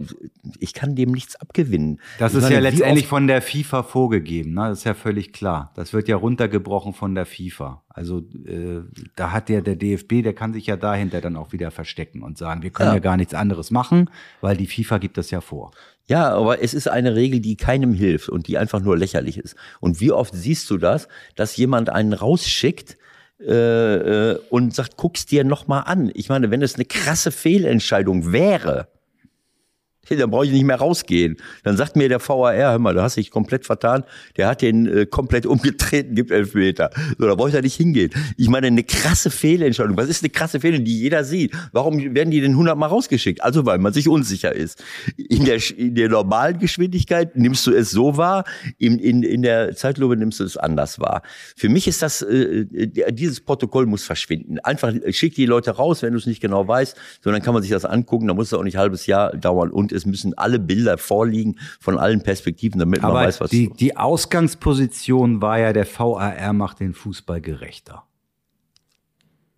ich 0.58 0.72
kann 0.74 0.94
dem 0.94 1.10
nichts 1.12 1.36
abgewinnen. 1.36 2.00
Das 2.18 2.32
Ich 2.32 2.38
ist 2.38 2.42
meine, 2.44 2.54
ja 2.56 2.60
letztendlich 2.60 3.06
von 3.06 3.26
der 3.26 3.42
FIFA 3.42 3.82
vorgegeben. 3.82 4.54
Ne? 4.54 4.68
Das 4.68 4.78
ist 4.78 4.84
ja 4.84 4.94
völlig 4.94 5.32
klar. 5.32 5.72
Das 5.74 5.92
wird 5.92 6.08
ja 6.08 6.16
runtergebrochen 6.16 6.94
von 6.94 7.14
der 7.14 7.26
FIFA. 7.26 7.82
Also 7.88 8.20
äh, 8.46 8.82
da 9.16 9.32
hat 9.32 9.50
ja 9.50 9.60
der 9.60 9.74
DFB, 9.76 10.22
der 10.22 10.32
kann 10.32 10.52
sich 10.52 10.66
ja 10.66 10.76
dahinter 10.76 11.20
dann 11.20 11.36
auch 11.36 11.52
wieder 11.52 11.70
verstecken 11.72 12.22
und 12.22 12.38
sagen, 12.38 12.62
wir 12.62 12.70
können 12.70 12.90
ja, 12.90 12.94
Ja. 12.94 13.00
gar 13.00 13.16
nichts 13.16 13.34
anderes 13.34 13.70
machen, 13.72 14.08
weil 14.40 14.56
die 14.56 14.66
FIFA 14.68 14.98
gibt 14.98 15.18
das 15.18 15.30
ja 15.32 15.40
vor. 15.40 15.72
Ja, 16.10 16.32
aber 16.32 16.60
es 16.60 16.74
ist 16.74 16.88
eine 16.88 17.14
Regel, 17.14 17.38
die 17.38 17.54
keinem 17.54 17.94
hilft 17.94 18.30
und 18.30 18.48
die 18.48 18.58
einfach 18.58 18.80
nur 18.80 18.98
lächerlich 18.98 19.38
ist. 19.38 19.54
Und 19.78 20.00
wie 20.00 20.10
oft 20.10 20.34
siehst 20.34 20.68
du 20.68 20.76
das, 20.76 21.06
dass 21.36 21.56
jemand 21.56 21.88
einen 21.88 22.14
rausschickt 22.14 22.98
äh, 23.38 24.32
äh, 24.32 24.38
und 24.50 24.74
sagt, 24.74 24.96
guck's 24.96 25.26
dir 25.26 25.44
noch 25.44 25.68
mal 25.68 25.82
an. 25.82 26.10
Ich 26.14 26.28
meine, 26.28 26.50
wenn 26.50 26.62
es 26.62 26.74
eine 26.74 26.84
krasse 26.84 27.30
Fehlentscheidung 27.30 28.32
wäre, 28.32 28.88
dann 30.18 30.30
brauche 30.30 30.46
ich 30.46 30.52
nicht 30.52 30.64
mehr 30.64 30.76
rausgehen. 30.76 31.36
Dann 31.62 31.76
sagt 31.76 31.96
mir 31.96 32.08
der 32.08 32.20
VAR, 32.20 32.54
hör 32.54 32.78
mal, 32.78 32.94
du 32.94 33.02
hast 33.02 33.16
dich 33.16 33.30
komplett 33.30 33.64
vertan, 33.64 34.04
der 34.36 34.48
hat 34.48 34.62
den 34.62 34.86
äh, 34.86 35.06
komplett 35.06 35.46
umgetreten, 35.46 36.14
gibt 36.14 36.30
elf 36.30 36.54
Meter. 36.54 36.90
So, 37.18 37.26
da 37.26 37.34
brauche 37.34 37.48
ich 37.48 37.54
da 37.54 37.60
nicht 37.60 37.76
hingehen. 37.76 38.10
Ich 38.36 38.48
meine, 38.48 38.66
eine 38.66 38.82
krasse 38.82 39.30
Fehlentscheidung. 39.30 39.96
Was 39.96 40.08
ist 40.08 40.22
eine 40.22 40.30
krasse 40.30 40.60
Fehlentscheidung, 40.60 40.84
die 40.86 41.00
jeder 41.00 41.24
sieht? 41.24 41.52
Warum 41.72 42.14
werden 42.14 42.30
die 42.30 42.40
denn 42.40 42.56
hundertmal 42.56 42.88
rausgeschickt? 42.88 43.42
Also, 43.42 43.66
weil 43.66 43.78
man 43.78 43.92
sich 43.92 44.08
unsicher 44.08 44.54
ist. 44.54 44.82
In 45.16 45.44
der, 45.44 45.58
in 45.76 45.94
der 45.94 46.08
normalen 46.08 46.58
Geschwindigkeit 46.58 47.36
nimmst 47.36 47.66
du 47.66 47.72
es 47.72 47.90
so 47.90 48.16
wahr, 48.16 48.44
in, 48.78 48.98
in, 48.98 49.22
in 49.22 49.42
der 49.42 49.74
Zeitlupe 49.76 50.16
nimmst 50.16 50.40
du 50.40 50.44
es 50.44 50.56
anders 50.56 50.98
wahr. 50.98 51.22
Für 51.56 51.68
mich 51.68 51.86
ist 51.86 52.02
das, 52.02 52.22
äh, 52.22 52.66
dieses 53.12 53.40
Protokoll 53.40 53.86
muss 53.86 54.04
verschwinden. 54.04 54.58
Einfach 54.60 54.92
schick 55.10 55.34
die 55.34 55.46
Leute 55.46 55.72
raus, 55.72 56.02
wenn 56.02 56.12
du 56.12 56.18
es 56.18 56.26
nicht 56.26 56.40
genau 56.40 56.66
weißt, 56.66 56.96
sondern 57.22 57.42
kann 57.42 57.54
man 57.54 57.62
sich 57.62 57.70
das 57.70 57.84
angucken, 57.84 58.26
da 58.26 58.34
muss 58.34 58.48
es 58.48 58.54
auch 58.54 58.62
nicht 58.62 58.76
ein 58.76 58.80
halbes 58.80 59.06
Jahr 59.06 59.36
dauern 59.36 59.70
und 59.70 59.92
es 60.00 60.06
müssen 60.06 60.36
alle 60.36 60.58
Bilder 60.58 60.98
vorliegen 60.98 61.58
von 61.80 61.98
allen 61.98 62.22
Perspektiven, 62.22 62.78
damit 62.78 63.04
Aber 63.04 63.14
man 63.14 63.26
weiß, 63.26 63.40
was 63.40 63.50
die, 63.50 63.70
die 63.70 63.96
Ausgangsposition 63.96 65.40
war 65.42 65.58
ja, 65.58 65.72
der 65.72 65.86
VAR 65.86 66.52
macht 66.52 66.80
den 66.80 66.94
Fußball 66.94 67.40
gerechter. 67.40 68.04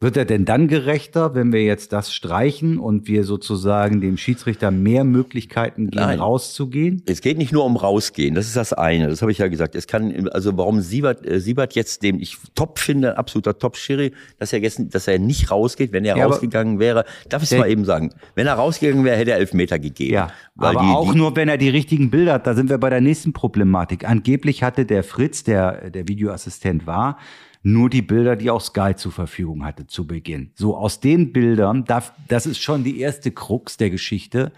Wird 0.02 0.16
er 0.16 0.24
denn 0.24 0.44
dann 0.44 0.66
gerechter, 0.66 1.36
wenn 1.36 1.52
wir 1.52 1.62
jetzt 1.62 1.92
das 1.92 2.12
streichen 2.12 2.78
und 2.78 3.06
wir 3.06 3.22
sozusagen 3.22 4.00
dem 4.00 4.16
Schiedsrichter 4.16 4.72
mehr 4.72 5.04
Möglichkeiten 5.04 5.90
geben, 5.90 6.04
Nein. 6.04 6.18
rauszugehen? 6.18 7.04
Es 7.06 7.20
geht 7.20 7.38
nicht 7.38 7.52
nur 7.52 7.64
um 7.64 7.76
rausgehen, 7.76 8.34
das 8.34 8.46
ist 8.46 8.56
das 8.56 8.72
eine, 8.72 9.06
das 9.06 9.22
habe 9.22 9.30
ich 9.30 9.38
ja 9.38 9.46
gesagt. 9.46 9.76
Es 9.76 9.86
kann, 9.86 10.28
also 10.30 10.58
warum 10.58 10.80
Siebert, 10.80 11.24
äh, 11.24 11.38
Siebert 11.38 11.76
jetzt, 11.76 12.02
dem 12.02 12.18
ich 12.18 12.36
top 12.56 12.80
finde, 12.80 13.16
absoluter 13.16 13.56
Top-Schiri, 13.56 14.10
dass 14.40 14.52
er 14.52 14.58
jetzt, 14.58 14.80
dass 14.92 15.06
er 15.06 15.20
nicht 15.20 15.52
rausgeht, 15.52 15.92
wenn 15.92 16.04
er 16.04 16.16
Ja, 16.16 16.26
rausgegangen 16.26 16.80
wäre, 16.80 17.04
darf 17.28 17.44
ich 17.44 17.52
es 17.52 17.56
mal 17.56 17.70
eben 17.70 17.84
sagen. 17.84 18.10
Wenn 18.34 18.48
er 18.48 18.54
rausgegangen 18.54 19.04
wäre, 19.04 19.16
hätte 19.16 19.30
er 19.30 19.36
Elfmeter 19.36 19.78
gegeben. 19.78 20.14
Ja, 20.14 20.32
aber 20.56 20.80
die, 20.80 20.86
auch 20.88 21.12
die, 21.12 21.18
nur, 21.18 21.36
wenn 21.36 21.48
er 21.48 21.58
die 21.58 21.68
richtigen 21.68 22.10
Bilder 22.10 22.32
hat. 22.32 22.48
Da 22.48 22.54
sind 22.54 22.70
wir 22.70 22.78
bei 22.78 22.90
der 22.90 23.00
nächsten 23.00 23.32
Problematik. 23.32 24.08
Angeblich 24.08 24.64
hatte 24.64 24.84
der 24.84 25.04
Fritz, 25.04 25.44
der 25.44 25.90
der 25.90 26.08
Videoassistent 26.08 26.88
war, 26.88 27.18
nur 27.62 27.90
die 27.90 28.02
Bilder, 28.02 28.36
die 28.36 28.50
auch 28.50 28.60
Sky 28.60 28.94
zur 28.96 29.12
Verfügung 29.12 29.64
hatte 29.64 29.86
zu 29.86 30.06
Beginn. 30.06 30.50
So 30.54 30.76
aus 30.76 31.00
den 31.00 31.32
Bildern, 31.32 31.84
darf, 31.84 32.12
das 32.28 32.46
ist 32.46 32.60
schon 32.60 32.84
die 32.84 32.98
erste 32.98 33.30
Krux 33.30 33.76
der 33.76 33.90
Geschichte, 33.90 34.52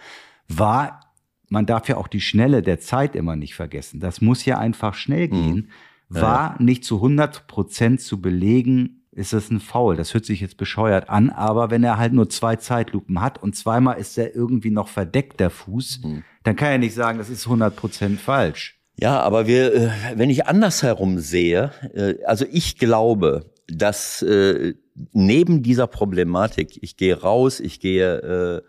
war, 0.48 1.00
man 1.48 1.66
darf 1.66 1.88
ja 1.88 1.96
auch 1.96 2.08
die 2.08 2.20
Schnelle 2.20 2.62
der 2.62 2.80
Zeit 2.80 3.14
immer 3.14 3.36
nicht 3.36 3.54
vergessen. 3.54 4.00
Das 4.00 4.20
muss 4.20 4.44
ja 4.44 4.58
einfach 4.58 4.94
schnell 4.94 5.28
gehen. 5.28 5.70
War 6.08 6.60
nicht 6.62 6.84
zu 6.84 6.96
100 6.96 7.46
Prozent 7.46 8.00
zu 8.00 8.20
belegen, 8.20 9.02
ist 9.10 9.32
es 9.32 9.50
ein 9.50 9.60
Foul. 9.60 9.96
Das 9.96 10.12
hört 10.14 10.24
sich 10.24 10.40
jetzt 10.40 10.56
bescheuert 10.56 11.08
an, 11.08 11.30
aber 11.30 11.70
wenn 11.70 11.84
er 11.84 11.98
halt 11.98 12.12
nur 12.12 12.28
zwei 12.28 12.56
Zeitlupen 12.56 13.20
hat 13.20 13.42
und 13.42 13.54
zweimal 13.56 13.98
ist 13.98 14.18
er 14.18 14.34
irgendwie 14.34 14.70
noch 14.70 14.88
verdeckt, 14.88 15.40
der 15.40 15.50
Fuß, 15.50 16.00
dann 16.42 16.56
kann 16.56 16.68
er 16.68 16.78
nicht 16.78 16.94
sagen, 16.94 17.18
das 17.18 17.30
ist 17.30 17.46
100 17.46 17.74
Prozent 17.74 18.20
falsch. 18.20 18.73
Ja, 18.96 19.20
aber 19.20 19.46
wir, 19.46 19.74
äh, 19.74 19.90
wenn 20.14 20.30
ich 20.30 20.46
andersherum 20.46 21.18
sehe, 21.18 21.72
äh, 21.94 22.22
also 22.24 22.44
ich 22.50 22.78
glaube, 22.78 23.50
dass 23.66 24.22
äh, 24.22 24.74
neben 25.12 25.62
dieser 25.62 25.86
Problematik, 25.86 26.78
ich 26.82 26.96
gehe 26.96 27.20
raus, 27.20 27.60
ich 27.60 27.80
gehe, 27.80 28.62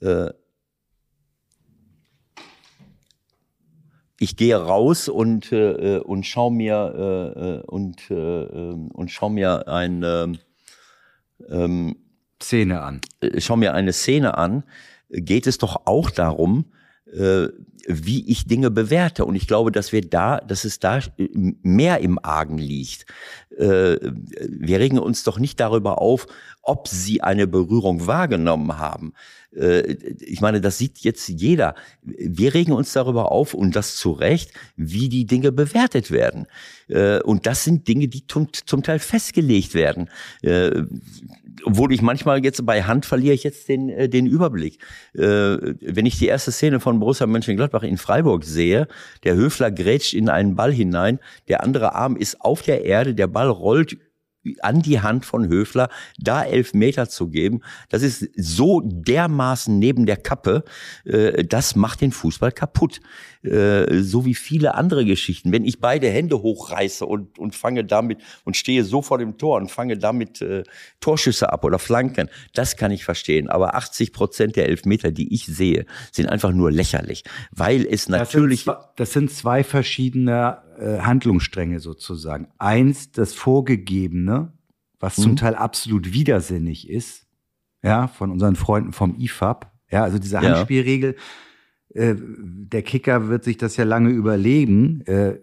äh, 0.00 0.06
äh, 0.06 0.32
ich 4.20 4.36
gehe 4.36 4.56
raus 4.56 5.08
und 5.08 5.50
äh, 5.50 5.98
und 5.98 6.24
schau 6.24 6.50
mir 6.50 7.62
äh, 7.64 7.66
und 7.66 8.10
äh, 8.10 8.14
und 8.14 9.10
schau 9.10 9.28
mir 9.28 9.66
ein 9.66 10.38
ähm, 11.50 11.96
Szene 12.40 12.80
an. 12.80 13.00
schau 13.38 13.56
mir 13.56 13.74
eine 13.74 13.92
Szene 13.92 14.38
an, 14.38 14.62
geht 15.08 15.46
es 15.46 15.58
doch 15.58 15.86
auch 15.86 16.10
darum, 16.10 16.66
wie 17.86 18.28
ich 18.30 18.46
Dinge 18.46 18.70
bewerte. 18.70 19.24
Und 19.24 19.34
ich 19.34 19.46
glaube, 19.46 19.70
dass 19.70 19.92
wir 19.92 20.02
da, 20.02 20.38
dass 20.38 20.64
es 20.64 20.78
da 20.78 20.98
äh, 20.98 21.28
mehr 21.62 22.00
im 22.00 22.18
Argen 22.22 22.58
liegt. 22.58 23.06
Äh, 23.56 23.98
Wir 24.48 24.80
regen 24.80 24.98
uns 24.98 25.22
doch 25.22 25.38
nicht 25.38 25.60
darüber 25.60 26.00
auf, 26.00 26.26
ob 26.62 26.88
sie 26.88 27.20
eine 27.20 27.46
Berührung 27.46 28.06
wahrgenommen 28.06 28.78
haben. 28.78 29.12
Äh, 29.54 29.96
Ich 30.20 30.40
meine, 30.40 30.60
das 30.60 30.78
sieht 30.78 31.00
jetzt 31.00 31.28
jeder. 31.28 31.74
Wir 32.02 32.54
regen 32.54 32.72
uns 32.72 32.92
darüber 32.92 33.30
auf, 33.30 33.52
und 33.54 33.76
das 33.76 33.96
zu 33.96 34.12
Recht, 34.12 34.52
wie 34.76 35.08
die 35.10 35.26
Dinge 35.26 35.52
bewertet 35.52 36.10
werden. 36.10 36.46
Äh, 36.88 37.20
Und 37.20 37.44
das 37.46 37.64
sind 37.64 37.86
Dinge, 37.86 38.08
die 38.08 38.26
zum 38.26 38.82
Teil 38.82 38.98
festgelegt 38.98 39.74
werden. 39.74 40.08
Obwohl 41.64 41.92
ich 41.92 42.02
manchmal 42.02 42.44
jetzt 42.44 42.64
bei 42.66 42.82
Hand 42.82 43.06
verliere 43.06 43.34
ich 43.34 43.44
jetzt 43.44 43.68
den, 43.68 43.88
äh, 43.88 44.08
den 44.08 44.26
Überblick. 44.26 44.78
Äh, 45.14 45.20
wenn 45.20 46.06
ich 46.06 46.18
die 46.18 46.26
erste 46.26 46.50
Szene 46.52 46.80
von 46.80 46.98
Borussia 46.98 47.26
Mönchengladbach 47.26 47.82
in 47.82 47.96
Freiburg 47.96 48.44
sehe, 48.44 48.88
der 49.22 49.36
Höfler 49.36 49.70
grätscht 49.70 50.14
in 50.14 50.28
einen 50.28 50.56
Ball 50.56 50.72
hinein, 50.72 51.20
der 51.48 51.62
andere 51.62 51.94
Arm 51.94 52.16
ist 52.16 52.40
auf 52.40 52.62
der 52.62 52.84
Erde, 52.84 53.14
der 53.14 53.26
Ball 53.28 53.48
rollt 53.48 53.96
an 54.60 54.82
die 54.82 55.00
Hand 55.00 55.24
von 55.24 55.48
Höfler, 55.48 55.88
da 56.18 56.44
elf 56.44 56.74
Meter 56.74 57.08
zu 57.08 57.28
geben, 57.28 57.60
das 57.88 58.02
ist 58.02 58.28
so 58.36 58.80
dermaßen 58.84 59.78
neben 59.78 60.06
der 60.06 60.16
Kappe, 60.16 60.64
äh, 61.04 61.44
das 61.44 61.76
macht 61.76 62.00
den 62.00 62.12
Fußball 62.12 62.52
kaputt. 62.52 63.00
Äh, 63.44 64.02
so 64.02 64.24
wie 64.24 64.34
viele 64.34 64.74
andere 64.74 65.04
Geschichten. 65.04 65.52
Wenn 65.52 65.66
ich 65.66 65.78
beide 65.78 66.08
Hände 66.08 66.40
hochreiße 66.40 67.04
und, 67.04 67.38
und 67.38 67.54
fange 67.54 67.84
damit 67.84 68.18
und 68.44 68.56
stehe 68.56 68.84
so 68.84 69.02
vor 69.02 69.18
dem 69.18 69.36
Tor 69.36 69.58
und 69.58 69.70
fange 69.70 69.98
damit 69.98 70.40
äh, 70.40 70.62
Torschüsse 71.00 71.52
ab 71.52 71.62
oder 71.62 71.78
Flanken, 71.78 72.30
das 72.54 72.76
kann 72.76 72.90
ich 72.90 73.04
verstehen. 73.04 73.50
Aber 73.50 73.74
80 73.74 74.14
Prozent 74.14 74.56
der 74.56 74.68
Elfmeter, 74.68 75.10
die 75.10 75.34
ich 75.34 75.44
sehe, 75.44 75.84
sind 76.10 76.30
einfach 76.30 76.52
nur 76.52 76.72
lächerlich, 76.72 77.22
weil 77.50 77.86
es 77.86 78.08
natürlich 78.08 78.64
Das 78.64 78.76
sind, 78.76 78.88
das 78.96 79.12
sind 79.12 79.30
zwei 79.30 79.62
verschiedene 79.62 80.63
äh, 80.84 81.00
Handlungsstränge 81.00 81.80
sozusagen. 81.80 82.48
Eins, 82.58 83.10
das 83.12 83.34
Vorgegebene, 83.34 84.52
was 85.00 85.16
zum 85.16 85.36
Teil 85.36 85.54
absolut 85.54 86.12
widersinnig 86.12 86.88
ist, 86.88 87.26
ja, 87.82 88.08
von 88.08 88.30
unseren 88.30 88.56
Freunden 88.56 88.92
vom 88.92 89.16
IFAB. 89.18 89.70
Ja, 89.90 90.04
also 90.04 90.18
diese 90.18 90.36
Ja. 90.36 90.42
Handspielregel, 90.42 91.16
äh, 91.94 92.14
der 92.16 92.82
Kicker 92.82 93.28
wird 93.28 93.44
sich 93.44 93.56
das 93.56 93.76
ja 93.76 93.84
lange 93.84 94.10
überlegen. 94.10 95.02
Äh, 95.02 95.38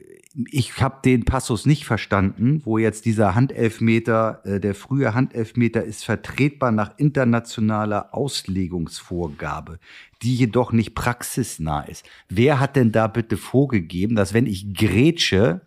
ich 0.49 0.81
habe 0.81 0.99
den 1.03 1.25
Passus 1.25 1.65
nicht 1.65 1.85
verstanden, 1.85 2.61
wo 2.63 2.77
jetzt 2.77 3.05
dieser 3.05 3.35
Handelfmeter, 3.35 4.41
äh, 4.45 4.59
der 4.59 4.75
frühe 4.75 5.13
Handelfmeter 5.13 5.83
ist 5.83 6.05
vertretbar 6.05 6.71
nach 6.71 6.97
internationaler 6.97 8.13
Auslegungsvorgabe, 8.13 9.79
die 10.21 10.35
jedoch 10.35 10.71
nicht 10.71 10.95
praxisnah 10.95 11.81
ist. 11.81 12.05
Wer 12.29 12.59
hat 12.59 12.75
denn 12.75 12.91
da 12.91 13.07
bitte 13.07 13.37
vorgegeben, 13.37 14.15
dass 14.15 14.33
wenn 14.33 14.45
ich 14.45 14.73
grätsche, 14.73 15.61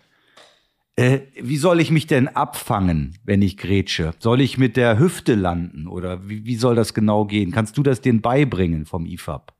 äh, 0.97 1.21
wie 1.41 1.57
soll 1.57 1.81
ich 1.81 1.91
mich 1.91 2.07
denn 2.07 2.29
abfangen, 2.29 3.19
wenn 3.25 3.43
ich 3.43 3.57
grätsche? 3.57 4.15
Soll 4.19 4.41
ich 4.41 4.59
mit 4.59 4.77
der 4.77 4.99
Hüfte 4.99 5.35
landen 5.35 5.87
oder 5.87 6.29
wie, 6.29 6.45
wie 6.45 6.57
soll 6.57 6.75
das 6.75 6.95
genau 6.95 7.27
gehen? 7.27 7.51
Kannst 7.51 7.77
du 7.77 7.83
das 7.83 8.01
denen 8.01 8.23
beibringen 8.23 8.87
vom 8.87 9.05
IFAB? 9.05 9.53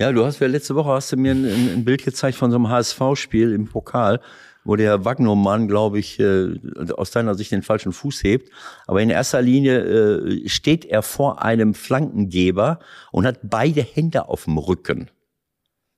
Ja, 0.00 0.10
du 0.10 0.24
hast 0.24 0.40
ja 0.40 0.48
letzte 0.48 0.74
Woche 0.74 0.90
hast 0.90 1.12
du 1.12 1.16
mir 1.16 1.32
ein, 1.32 1.44
ein 1.44 1.84
Bild 1.84 2.04
gezeigt 2.04 2.36
von 2.36 2.50
so 2.50 2.56
einem 2.56 2.68
HSV-Spiel 2.68 3.52
im 3.52 3.66
Pokal, 3.66 4.20
wo 4.64 4.74
der 4.74 5.04
Wagnermann, 5.04 5.68
glaube 5.68 6.00
ich, 6.00 6.18
äh, 6.18 6.54
aus 6.96 7.12
deiner 7.12 7.36
Sicht 7.36 7.52
den 7.52 7.62
falschen 7.62 7.92
Fuß 7.92 8.24
hebt. 8.24 8.50
Aber 8.88 9.00
in 9.00 9.10
erster 9.10 9.40
Linie 9.40 9.78
äh, 9.78 10.48
steht 10.48 10.84
er 10.84 11.02
vor 11.02 11.42
einem 11.42 11.74
Flankengeber 11.74 12.80
und 13.12 13.24
hat 13.24 13.38
beide 13.44 13.82
Hände 13.82 14.28
auf 14.28 14.44
dem 14.44 14.58
Rücken. 14.58 15.10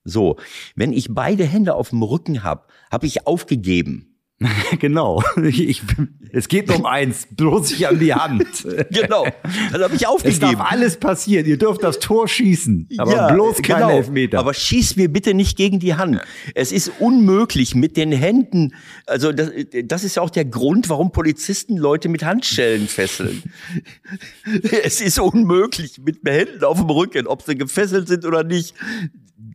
So, 0.04 0.36
wenn 0.74 0.92
ich 0.92 1.14
beide 1.14 1.44
Hände 1.44 1.74
auf 1.74 1.90
dem 1.90 2.02
Rücken 2.02 2.42
habe, 2.44 2.64
habe 2.90 3.06
ich 3.06 3.26
aufgegeben. 3.26 4.15
genau. 4.78 5.22
Ich, 5.42 5.66
ich, 5.66 5.82
es 6.32 6.48
geht 6.48 6.70
um 6.70 6.84
eins, 6.84 7.26
bloß 7.30 7.70
nicht 7.70 7.88
an 7.88 7.98
die 7.98 8.12
Hand. 8.14 8.46
Genau, 8.90 9.26
dann 9.72 9.82
habe 9.82 9.94
ich 9.94 10.02
Es 10.02 10.08
aufgegeben. 10.08 10.40
darf 10.40 10.72
alles 10.72 10.96
passieren. 10.98 11.46
Ihr 11.46 11.58
dürft 11.58 11.82
das 11.82 11.98
Tor 11.98 12.28
schießen, 12.28 12.88
aber 12.98 13.12
Ja, 13.12 13.32
bloß 13.32 13.62
kein 13.62 13.76
genau. 13.76 13.90
Elfmeter. 13.90 14.38
Aber 14.38 14.54
schieß 14.54 14.96
mir 14.96 15.10
bitte 15.10 15.34
nicht 15.34 15.56
gegen 15.56 15.80
die 15.80 15.94
Hand. 15.94 16.20
Es 16.54 16.72
ist 16.72 16.92
unmöglich 16.98 17.74
mit 17.74 17.96
den 17.96 18.12
Händen. 18.12 18.74
Also 19.06 19.32
das, 19.32 19.50
das 19.84 20.04
ist 20.04 20.16
ja 20.16 20.22
auch 20.22 20.30
der 20.30 20.44
Grund, 20.44 20.88
warum 20.88 21.12
Polizisten 21.12 21.76
Leute 21.76 22.08
mit 22.08 22.24
Handschellen 22.24 22.88
fesseln. 22.88 23.42
es 24.82 25.00
ist 25.00 25.18
unmöglich 25.18 25.98
mit 26.04 26.18
Händen 26.24 26.64
auf 26.64 26.78
dem 26.78 26.90
Rücken, 26.90 27.26
ob 27.26 27.42
sie 27.42 27.56
gefesselt 27.56 28.08
sind 28.08 28.24
oder 28.24 28.44
nicht, 28.44 28.74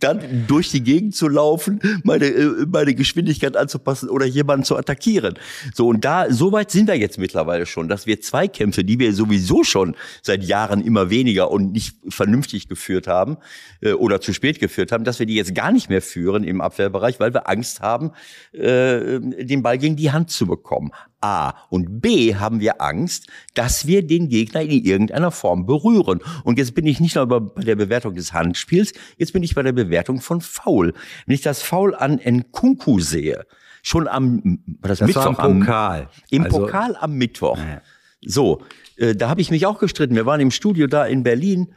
dann 0.04 0.46
durch 0.48 0.70
die 0.70 0.84
Gegend 0.84 1.16
zu 1.16 1.28
laufen, 1.28 1.80
meine, 2.04 2.26
äh, 2.26 2.66
meine 2.68 2.96
Geschwindigkeit 2.96 3.56
anzupassen 3.56 4.10
oder 4.10 4.26
jemanden 4.26 4.66
zu 4.66 4.78
attackieren. 4.78 5.36
So, 5.74 5.88
und 5.88 6.04
da, 6.04 6.32
so 6.32 6.52
weit 6.52 6.72
sind 6.72 6.88
wir 6.88 6.98
jetzt 6.98 7.18
mittlerweile 7.18 7.66
schon, 7.66 7.88
dass 7.88 8.06
wir 8.06 8.22
Zweikämpfe, 8.22 8.84
die 8.84 9.00
wir 9.00 9.14
sowieso 9.14 9.64
schon 9.64 9.96
seit 10.22 10.44
Jahren 10.44 10.82
immer 10.82 11.10
weniger 11.10 11.52
und 11.52 11.72
nicht 11.72 11.96
vernünftig 12.10 12.68
geführt 12.68 13.08
haben 13.08 13.38
äh, 13.82 13.94
oder 13.94 14.22
zu 14.22 14.34
spät 14.34 14.60
geführt 14.60 14.92
haben, 14.92 15.04
dass 15.04 15.20
wir 15.20 15.26
die 15.26 15.36
jetzt 15.36 15.56
gar 15.56 15.72
nicht 15.72 15.90
mehr 15.90 16.02
führen 16.02 16.44
im 16.44 16.62
Abwehrbereich, 16.62 17.20
weil 17.20 17.34
wir 17.34 17.48
Angst 17.50 17.82
haben, 17.82 18.12
äh, 18.54 19.20
den 19.20 19.64
Ball 19.64 19.78
gegen 19.78 19.96
die 19.96 20.12
Hand 20.12 20.30
zu 20.30 20.48
bekommen. 20.48 20.92
A. 21.21 21.53
Und 21.69 22.01
B 22.01 22.36
haben 22.36 22.60
wir 22.60 22.81
Angst, 22.81 23.27
dass 23.53 23.88
wir 23.88 24.05
den 24.05 24.29
Gegner 24.29 24.62
in 24.62 24.84
irgendeiner 24.84 25.31
Form 25.31 25.65
berühren. 25.65 26.19
Und 26.43 26.57
jetzt 26.57 26.75
bin 26.75 26.86
ich 26.86 26.99
nicht 26.99 27.15
nur 27.15 27.27
bei 27.27 27.63
der 27.63 27.75
Bewertung 27.75 28.15
des 28.15 28.34
Handspiels, 28.34 28.93
jetzt 29.17 29.34
bin 29.34 29.43
ich 29.43 29.55
bei 29.55 29.63
der 29.63 29.71
Bewertung 29.71 30.19
von 30.19 30.41
Foul. 30.41 30.93
Wenn 31.25 31.36
ich 31.36 31.41
das 31.41 31.62
Foul 31.62 31.95
an 31.95 32.19
Nkunku 32.23 32.99
sehe, 32.99 33.45
schon 33.84 34.07
am 34.07 34.60
das, 34.65 34.99
das 34.99 35.07
Mittwoch 35.07 35.39
am 35.39 35.60
Pokal. 35.60 36.10
Im 36.29 36.43
also, 36.43 36.60
Pokal 36.60 36.95
am 36.99 37.13
Mittwoch. 37.13 37.57
Ja. 37.57 37.81
So, 38.23 38.62
äh, 38.97 39.15
da 39.15 39.29
habe 39.29 39.41
ich 39.41 39.51
mich 39.51 39.65
auch 39.65 39.79
gestritten. 39.79 40.15
Wir 40.15 40.25
waren 40.25 40.39
im 40.39 40.51
Studio 40.51 40.88
da 40.88 41.05
in 41.05 41.23
Berlin. 41.23 41.73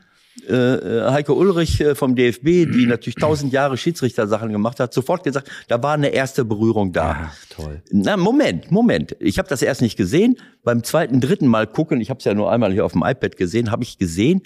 Äh, 0.49 0.55
äh 0.55 1.11
Heike 1.11 1.33
Ulrich 1.33 1.81
äh, 1.81 1.95
vom 1.95 2.15
DFB, 2.15 2.45
die 2.45 2.87
natürlich 2.89 3.17
tausend 3.17 3.53
Jahre 3.53 3.77
Schiedsrichter-Sachen 3.77 4.53
gemacht 4.53 4.81
hat, 4.81 4.93
sofort 4.93 5.25
gesagt, 5.25 5.51
da 5.69 5.83
war 5.83 5.95
eine 5.95 6.09
erste 6.09 6.45
Berührung 6.45 6.93
da. 6.93 7.11
Ja, 7.13 7.33
toll. 7.51 7.83
Na, 7.91 8.17
Moment, 8.17 8.71
Moment. 8.71 9.17
Ich 9.21 9.39
habe 9.39 9.49
das 9.49 9.63
erst 9.63 9.83
nicht 9.83 9.97
gesehen. 9.97 10.37
Beim 10.63 10.83
zweiten, 10.83 11.21
dritten 11.21 11.47
Mal 11.47 11.67
gucken, 11.67 12.01
ich 12.01 12.11
habe 12.11 12.19
es 12.19 12.25
ja 12.25 12.35
nur 12.35 12.51
einmal 12.51 12.73
hier 12.73 12.85
auf 12.85 12.93
dem 12.93 13.03
iPad 13.03 13.37
gesehen, 13.37 13.71
habe 13.71 13.83
ich 13.83 13.99
gesehen, 13.99 14.43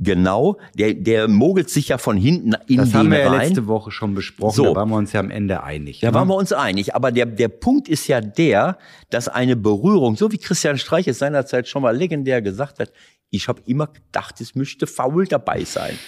Genau, 0.00 0.58
der, 0.74 0.94
der 0.94 1.26
mogelt 1.26 1.70
sich 1.70 1.88
ja 1.88 1.98
von 1.98 2.16
hinten 2.16 2.52
in 2.52 2.52
das 2.52 2.66
den. 2.68 2.76
Das 2.76 2.94
haben 2.94 3.10
wir 3.10 3.18
ja 3.18 3.36
letzte 3.36 3.66
Woche 3.66 3.90
schon 3.90 4.14
besprochen, 4.14 4.54
so. 4.54 4.62
da 4.62 4.76
waren 4.76 4.88
wir 4.90 4.96
uns 4.96 5.12
ja 5.12 5.18
am 5.18 5.30
Ende 5.30 5.64
einig. 5.64 5.98
Da 5.98 6.08
ne? 6.08 6.14
waren 6.14 6.28
wir 6.28 6.36
uns 6.36 6.52
einig, 6.52 6.94
aber 6.94 7.10
der, 7.10 7.26
der 7.26 7.48
Punkt 7.48 7.88
ist 7.88 8.06
ja 8.06 8.20
der, 8.20 8.78
dass 9.10 9.26
eine 9.26 9.56
Berührung, 9.56 10.14
so 10.14 10.30
wie 10.30 10.38
Christian 10.38 10.78
Streich 10.78 11.08
es 11.08 11.18
seinerzeit 11.18 11.66
schon 11.66 11.82
mal 11.82 11.96
legendär 11.96 12.42
gesagt 12.42 12.78
hat, 12.78 12.92
ich 13.30 13.48
habe 13.48 13.62
immer 13.66 13.86
gedacht, 13.88 14.40
es 14.40 14.54
müsste 14.54 14.86
faul 14.86 15.26
dabei 15.26 15.64
sein. 15.64 15.98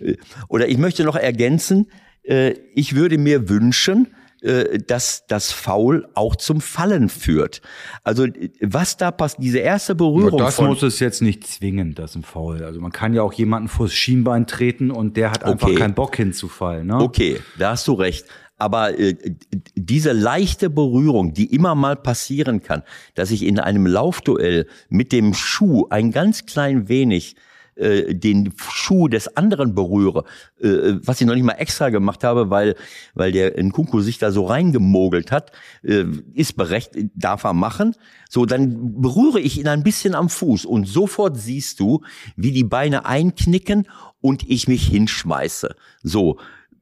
Äh, 0.00 0.16
oder 0.48 0.68
ich 0.68 0.78
möchte 0.78 1.04
noch 1.04 1.16
ergänzen, 1.16 1.90
äh, 2.22 2.54
ich 2.74 2.94
würde 2.94 3.18
mir 3.18 3.48
wünschen, 3.48 4.08
äh, 4.42 4.78
dass 4.78 5.26
das 5.26 5.50
Foul 5.50 6.08
auch 6.14 6.36
zum 6.36 6.60
Fallen 6.60 7.08
führt. 7.08 7.62
Also 8.04 8.26
was 8.60 8.96
da 8.96 9.10
passt, 9.10 9.38
diese 9.40 9.58
erste 9.58 9.94
Berührung. 9.94 10.38
das 10.38 10.60
muss 10.60 10.82
es 10.82 11.00
jetzt 11.00 11.22
nicht 11.22 11.46
zwingen, 11.46 11.94
das 11.94 12.14
ein 12.14 12.22
Foul. 12.22 12.62
Also 12.62 12.80
man 12.80 12.92
kann 12.92 13.14
ja 13.14 13.22
auch 13.22 13.32
jemanden 13.32 13.68
vors 13.68 13.94
Schienbein 13.94 14.46
treten 14.46 14.90
und 14.90 15.16
der 15.16 15.30
hat 15.30 15.44
einfach 15.44 15.68
okay. 15.68 15.76
keinen 15.76 15.94
Bock 15.94 16.16
hinzufallen. 16.16 16.86
Ne? 16.86 16.96
Okay, 16.96 17.40
da 17.58 17.70
hast 17.70 17.88
du 17.88 17.94
recht. 17.94 18.26
Aber 18.58 18.98
äh, 18.98 19.16
diese 19.74 20.12
leichte 20.12 20.70
Berührung, 20.70 21.34
die 21.34 21.54
immer 21.54 21.74
mal 21.74 21.96
passieren 21.96 22.62
kann, 22.62 22.82
dass 23.14 23.30
ich 23.30 23.42
in 23.42 23.58
einem 23.58 23.86
Laufduell 23.86 24.66
mit 24.88 25.12
dem 25.12 25.34
Schuh 25.34 25.86
ein 25.90 26.10
ganz 26.10 26.46
klein 26.46 26.88
wenig 26.88 27.36
äh, 27.76 28.14
den 28.14 28.54
Schuh 28.56 29.06
des 29.06 29.36
anderen 29.36 29.74
berühre, 29.74 30.24
äh, 30.62 30.94
was 31.02 31.20
ich 31.20 31.26
noch 31.26 31.34
nicht 31.34 31.44
mal 31.44 31.52
extra 31.52 31.90
gemacht 31.90 32.24
habe, 32.24 32.48
weil, 32.48 32.74
weil 33.12 33.32
der 33.32 33.62
Nkunku 33.62 34.00
sich 34.00 34.16
da 34.16 34.32
so 34.32 34.46
reingemogelt 34.46 35.30
hat, 35.30 35.52
äh, 35.82 36.04
ist 36.32 36.56
berechtigt, 36.56 37.10
darf 37.14 37.44
er 37.44 37.52
machen. 37.52 37.94
So, 38.30 38.46
dann 38.46 39.02
berühre 39.02 39.40
ich 39.40 39.58
ihn 39.58 39.68
ein 39.68 39.82
bisschen 39.82 40.14
am 40.14 40.30
Fuß 40.30 40.64
und 40.64 40.86
sofort 40.88 41.36
siehst 41.36 41.78
du, 41.78 42.00
wie 42.34 42.52
die 42.52 42.64
Beine 42.64 43.04
einknicken 43.04 43.86
und 44.22 44.48
ich 44.48 44.68
mich 44.68 44.86
hinschmeiße. 44.86 45.76
So, 46.02 46.38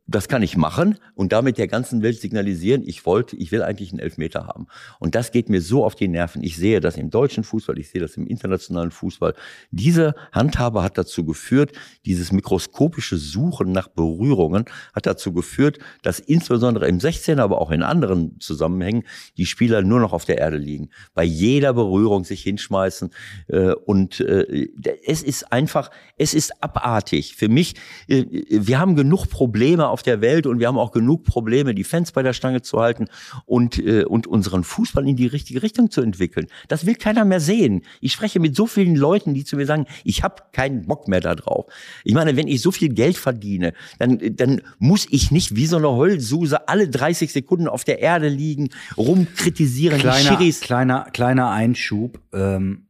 das 0.07 0.29
kann 0.29 0.43
ich 0.43 0.57
machen 0.57 0.99
und 1.15 1.33
damit 1.33 1.57
der 1.57 1.67
ganzen 1.67 2.03
Welt 2.03 2.21
signalisieren, 2.21 2.83
ich 2.85 3.07
wollte, 3.07 3.37
ich 3.37 3.53
will 3.53 3.63
eigentlich 3.63 3.91
einen 3.91 4.01
Elfmeter 4.01 4.47
haben. 4.47 4.67
Und 4.99 5.15
das 5.15 5.33
geht 5.33 5.49
mir 5.49 5.63
so 5.63 5.85
auf 5.85 5.95
die 5.95 6.09
Nerven. 6.09 6.43
Ich 6.43 6.57
sehe 6.57 6.81
das 6.81 6.97
im 6.97 7.09
deutschen 7.09 7.43
Fußball, 7.43 7.79
ich 7.79 7.89
sehe 7.89 8.03
das 8.03 8.17
im 8.17 8.27
internationalen 8.27 8.91
Fußball. 8.91 9.35
Diese 9.71 10.15
Handhabe 10.33 10.83
hat 10.83 10.99
dazu 10.99 11.25
geführt, 11.25 11.73
dieses 12.05 12.33
mikroskopische 12.33 13.17
Suchen 13.17 13.73
nach 13.73 13.89
Berührungen 13.89 14.67
hat 14.95 15.07
dazu 15.07 15.33
geführt, 15.33 15.79
dass 16.03 16.19
insbesondere 16.19 16.87
im 16.87 17.01
16, 17.01 17.41
aber 17.41 17.61
auch 17.61 17.71
in 17.71 17.83
anderen 17.83 18.39
Zusammenhängen 18.41 19.05
die 19.39 19.47
Spieler 19.47 19.83
nur 19.83 20.01
noch 20.01 20.13
auf 20.13 20.27
der 20.27 20.37
Erde 20.37 20.59
liegen. 20.59 20.91
Bei 21.15 21.25
jeder 21.25 21.73
Berührung 21.73 22.25
sich 22.25 22.43
hinschmeißen. 22.43 23.11
Äh, 23.49 23.73
und 23.73 24.21
äh, 24.21 24.69
es 25.07 25.23
ist 25.23 25.51
einfach, 25.51 25.91
es 26.19 26.35
ist 26.35 26.63
abartig. 26.63 27.37
Für 27.37 27.49
mich, 27.49 27.75
äh, 28.09 28.25
wir 28.51 28.79
haben 28.79 28.97
genug 28.97 29.31
Probleme 29.31 29.94
auf 29.95 30.03
der 30.03 30.21
Welt 30.21 30.45
und 30.47 30.59
wir 30.59 30.67
haben 30.67 30.77
auch 30.77 30.91
genug 30.91 31.23
Probleme, 31.23 31.73
die 31.73 31.85
Fans 31.85 32.11
bei 32.11 32.25
der 32.25 32.33
Stange 32.33 32.63
zu 32.63 32.81
halten 32.81 33.07
und, 33.47 33.79
äh, 33.79 34.05
und 34.05 34.27
unseren 34.27 34.65
Fußball 34.65 35.09
in 35.09 35.15
die 35.15 35.29
richtige 35.29 35.63
Richtung 35.63 35.89
zu 35.89 36.01
entwickeln. 36.01 36.49
Das 36.67 36.85
will 36.85 36.97
keiner 36.97 37.25
mehr 37.25 37.39
sehen. 37.39 37.83
Ich 38.01 38.11
spreche 38.11 38.41
mit 38.41 38.57
so 38.57 38.67
vielen 38.67 38.97
Leuten, 38.97 39.35
die 39.35 39.45
zu 39.45 39.57
mir 39.57 39.67
sagen, 39.67 39.87
ich 40.03 40.25
habe 40.25 40.43
keinen 40.53 40.87
Bock 40.87 41.07
mehr 41.07 41.21
da 41.21 41.37
drauf. 41.37 41.67
Ich 42.03 42.13
meine, 42.13 42.37
wenn 42.37 42.49
ich 42.49 42.61
so 42.61 42.73
viel 42.73 42.89
Geld 42.89 43.17
verdiene, 43.17 43.73
dann, 44.01 44.19
dann 44.35 44.63
muss 44.81 45.07
ich 45.09 45.31
nicht 45.31 45.55
wie 45.55 45.67
so 45.67 45.77
eine 45.77 45.91
Heulsuse 45.91 46.69
alle 46.69 46.89
30 46.89 47.33
Sekunden 47.33 47.69
auf 47.69 47.85
der 47.85 48.01
Erde 48.01 48.29
liegen, 48.29 48.71
rumkritisieren. 48.97 50.01
Kleiner, 50.01 50.37
kleiner, 50.61 51.07
kleiner 51.13 51.51
Einschub. 51.51 52.19
Ähm, 52.33 52.89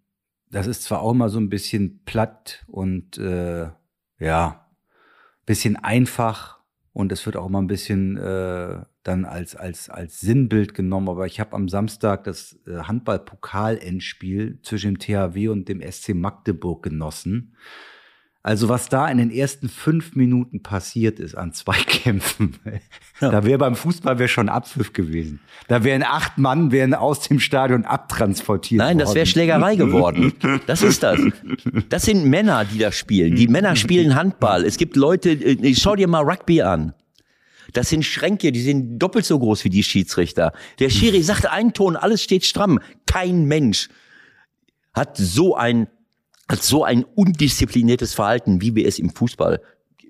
das 0.51 0.67
ist 0.67 0.85
zwar 0.85 1.03
auch 1.03 1.11
immer 1.11 1.29
so 1.29 1.39
ein 1.39 1.51
bisschen 1.51 2.01
platt 2.07 2.65
und 2.67 3.19
äh, 3.19 3.69
ja, 4.21 4.65
bisschen 5.47 5.77
einfach 5.77 6.54
und 6.95 7.11
es 7.11 7.27
wird 7.27 7.37
auch 7.37 7.47
immer 7.47 7.61
ein 7.61 7.67
bisschen 7.67 8.17
äh, 8.17 8.83
dann 9.03 9.25
als, 9.25 9.57
als, 9.57 9.91
als 9.91 10.21
Sinnbild 10.21 10.75
genommen. 10.75 11.09
Aber 11.09 11.27
ich 11.27 11.41
habe 11.41 11.55
am 11.55 11.69
Samstag 11.69 12.23
das 12.23 12.57
äh, 12.69 12.79
Handball-Pokal-Endspiel 12.85 14.61
zwischen 14.63 14.95
dem 14.95 14.99
THW 15.01 15.49
und 15.49 15.69
dem 15.69 15.83
SC 15.83 16.15
Magdeburg 16.15 16.85
genossen. 16.85 17.57
Also 18.47 18.69
was 18.69 18.91
da 18.91 19.09
in 19.09 19.17
den 19.17 19.31
ersten 19.31 19.71
fünf 19.71 20.17
Minuten 20.17 20.63
passiert 20.63 21.19
ist 21.19 21.35
an 21.35 21.55
Zweikämpfen, 21.55 22.59
ja. 23.23 23.31
da 23.31 23.43
wäre 23.43 23.57
beim 23.57 23.75
Fußball 23.75 24.19
wäre 24.19 24.29
schon 24.29 24.51
Abpfiff 24.51 24.93
gewesen. 24.93 25.41
Da 25.67 25.83
wären 25.83 26.03
acht 26.03 26.37
Mann 26.37 26.71
wären 26.71 26.93
aus 26.93 27.21
dem 27.21 27.41
Stadion 27.41 27.87
abtransportiert 27.87 28.81
Nein, 28.81 28.99
worden. 28.99 28.99
das 28.99 29.15
wäre 29.15 29.25
Schlägerei 29.25 29.77
geworden. 29.77 30.35
Das 30.67 30.83
ist 30.83 31.03
das. 31.03 31.19
Das 31.89 32.03
sind 32.03 32.27
Männer, 32.27 32.67
die 32.67 32.77
da 32.77 32.93
spielen. 32.93 33.35
Die 33.35 33.49
Männer 33.49 33.77
spielen 33.77 34.15
Handball. 34.15 34.67
Es 34.67 34.77
gibt 34.77 34.95
Leute, 34.97 35.31
äh, 35.31 35.75
schau 35.75 35.97
dir 35.97 36.07
mal 36.07 36.23
Rugby 36.23 36.61
an. 36.61 36.93
Das 37.73 37.89
sind 37.89 38.05
Schränke, 38.05 38.53
die 38.53 38.61
sind 38.61 38.99
doppelt 38.99 39.25
so 39.25 39.39
groß 39.39 39.65
wie 39.65 39.71
die 39.71 39.83
Schiedsrichter. 39.83 40.53
Der 40.81 40.91
Schiri 40.91 41.23
sagt 41.23 41.47
einen 41.47 41.73
Ton, 41.73 41.97
alles 41.97 42.23
steht 42.23 42.45
stramm. 42.45 42.79
Kein 43.07 43.47
Mensch 43.47 43.89
hat 44.93 45.17
so 45.17 45.57
ein 45.57 45.89
als 46.47 46.69
so 46.69 46.85
ein 46.85 47.05
undiszipliniertes 47.05 48.15
Verhalten, 48.15 48.61
wie 48.61 48.75
wir 48.75 48.87
es 48.87 48.99
im 48.99 49.11
Fußball, 49.11 49.61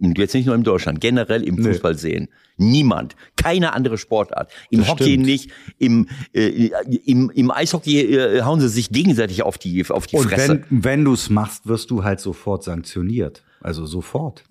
jetzt 0.01 0.35
nicht 0.35 0.47
nur 0.47 0.55
in 0.55 0.65
Deutschland, 0.65 1.01
generell 1.01 1.43
im 1.43 1.63
Fußball 1.63 1.93
nee. 1.93 1.99
sehen. 1.99 2.29
Niemand. 2.57 3.17
Keine 3.37 3.73
andere 3.73 3.99
Sportart. 3.99 4.53
Im 4.71 4.81
das 4.81 4.89
Hockey 4.89 5.05
stimmt. 5.05 5.27
nicht, 5.27 5.51
im, 5.79 6.09
äh, 6.33 6.71
im, 7.05 7.31
im 7.31 7.51
Eishockey 7.51 8.01
äh, 8.01 8.43
hauen 8.43 8.61
sie 8.61 8.69
sich 8.69 8.91
gegenseitig 8.91 9.43
auf 9.43 9.59
die, 9.59 9.85
auf 9.89 10.07
die 10.07 10.17
Und 10.17 10.29
Fresse. 10.29 10.65
wenn, 10.69 10.85
wenn 10.85 11.05
du 11.05 11.13
es 11.13 11.31
machst, 11.31 11.67
wirst 11.67 11.91
du 11.91 12.05
halt 12.05 12.21
sofort 12.21 12.63
sanktioniert. 12.63 13.43
Also 13.61 13.87
sofort. 13.87 14.45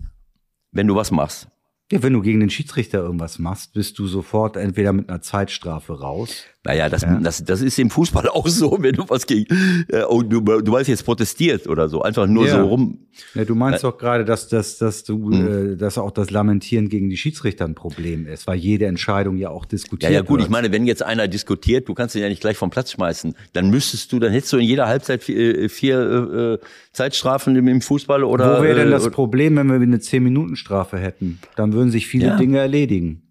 Wenn 0.71 0.87
du 0.87 0.95
was 0.95 1.11
machst. 1.11 1.47
Ja, 1.91 2.01
wenn 2.01 2.13
du 2.13 2.21
gegen 2.21 2.39
den 2.39 2.49
Schiedsrichter 2.49 2.99
irgendwas 2.99 3.39
machst, 3.39 3.73
bist 3.73 3.99
du 3.99 4.07
sofort 4.07 4.57
entweder 4.57 4.93
mit 4.93 5.09
einer 5.09 5.21
Zeitstrafe 5.21 5.99
raus 5.99 6.45
naja, 6.65 6.87
das, 6.87 7.01
ja. 7.01 7.19
das, 7.19 7.43
das 7.43 7.61
ist 7.61 7.77
im 7.77 7.89
Fußball 7.89 8.27
auch 8.29 8.47
so, 8.47 8.77
wenn 8.79 8.93
du 8.93 9.03
was 9.09 9.27
gegen, 9.27 9.53
äh, 9.89 10.03
oh, 10.07 10.21
du, 10.21 10.39
du 10.39 10.71
weißt 10.71 10.87
jetzt 10.87 11.03
protestiert 11.03 11.67
oder 11.67 11.89
so, 11.89 12.01
einfach 12.01 12.25
nur 12.25 12.47
ja. 12.47 12.55
so 12.55 12.67
rum. 12.67 12.99
Ja, 13.35 13.43
du 13.43 13.53
meinst 13.53 13.83
äh, 13.83 13.87
doch 13.87 13.97
gerade, 13.97 14.23
dass, 14.23 14.47
dass, 14.47 14.77
dass 14.77 15.03
du, 15.03 15.31
hm. 15.31 15.73
äh, 15.73 15.75
dass 15.75 15.97
auch 15.97 16.11
das 16.11 16.31
Lamentieren 16.31 16.87
gegen 16.87 17.09
die 17.09 17.17
Schiedsrichter 17.17 17.65
ein 17.65 17.75
Problem 17.75 18.27
ist, 18.27 18.47
weil 18.47 18.57
jede 18.57 18.85
Entscheidung 18.85 19.35
ja 19.37 19.49
auch 19.49 19.65
diskutiert 19.65 20.03
wird. 20.03 20.11
Ja, 20.11 20.19
ja, 20.19 20.21
gut, 20.21 20.39
wird. 20.39 20.47
ich 20.47 20.51
meine, 20.51 20.71
wenn 20.71 20.87
jetzt 20.87 21.03
einer 21.03 21.27
diskutiert, 21.27 21.89
du 21.89 21.93
kannst 21.93 22.15
ihn 22.15 22.21
ja 22.21 22.29
nicht 22.29 22.41
gleich 22.41 22.55
vom 22.55 22.69
Platz 22.69 22.93
schmeißen, 22.93 23.35
dann 23.51 23.69
müsstest 23.69 24.11
du, 24.13 24.19
dann 24.19 24.31
hättest 24.31 24.53
du 24.53 24.57
in 24.57 24.65
jeder 24.65 24.87
Halbzeit 24.87 25.21
vier, 25.21 25.63
äh, 25.63 25.69
vier 25.69 26.59
äh, 26.61 26.65
Zeitstrafen 26.93 27.57
im, 27.57 27.67
im 27.67 27.81
Fußball 27.81 28.23
oder. 28.23 28.59
Wo 28.59 28.63
wäre 28.63 28.79
denn 28.79 28.91
das 28.91 29.05
äh, 29.05 29.11
Problem, 29.11 29.57
wenn 29.57 29.67
wir 29.67 29.75
eine 29.75 29.97
10-Minuten-Strafe 29.97 30.97
hätten? 30.97 31.39
Dann 31.57 31.72
würden 31.73 31.91
sich 31.91 32.07
viele 32.07 32.27
ja. 32.27 32.37
Dinge 32.37 32.59
erledigen. 32.59 33.23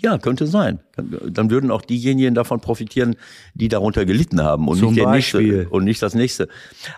Ja, 0.00 0.18
könnte 0.18 0.46
sein. 0.46 0.80
Dann 0.98 1.50
würden 1.50 1.70
auch 1.70 1.82
diejenigen 1.82 2.34
davon 2.34 2.60
profitieren, 2.60 3.16
die 3.54 3.68
darunter 3.68 4.04
gelitten 4.04 4.42
haben 4.42 4.68
und 4.68 4.78
Zum 4.78 4.88
nicht 4.88 4.98
der 4.98 5.04
Beispiel. 5.04 5.40
nächste 5.42 5.68
und 5.70 5.84
nicht 5.84 6.02
das 6.02 6.14
nächste. 6.14 6.48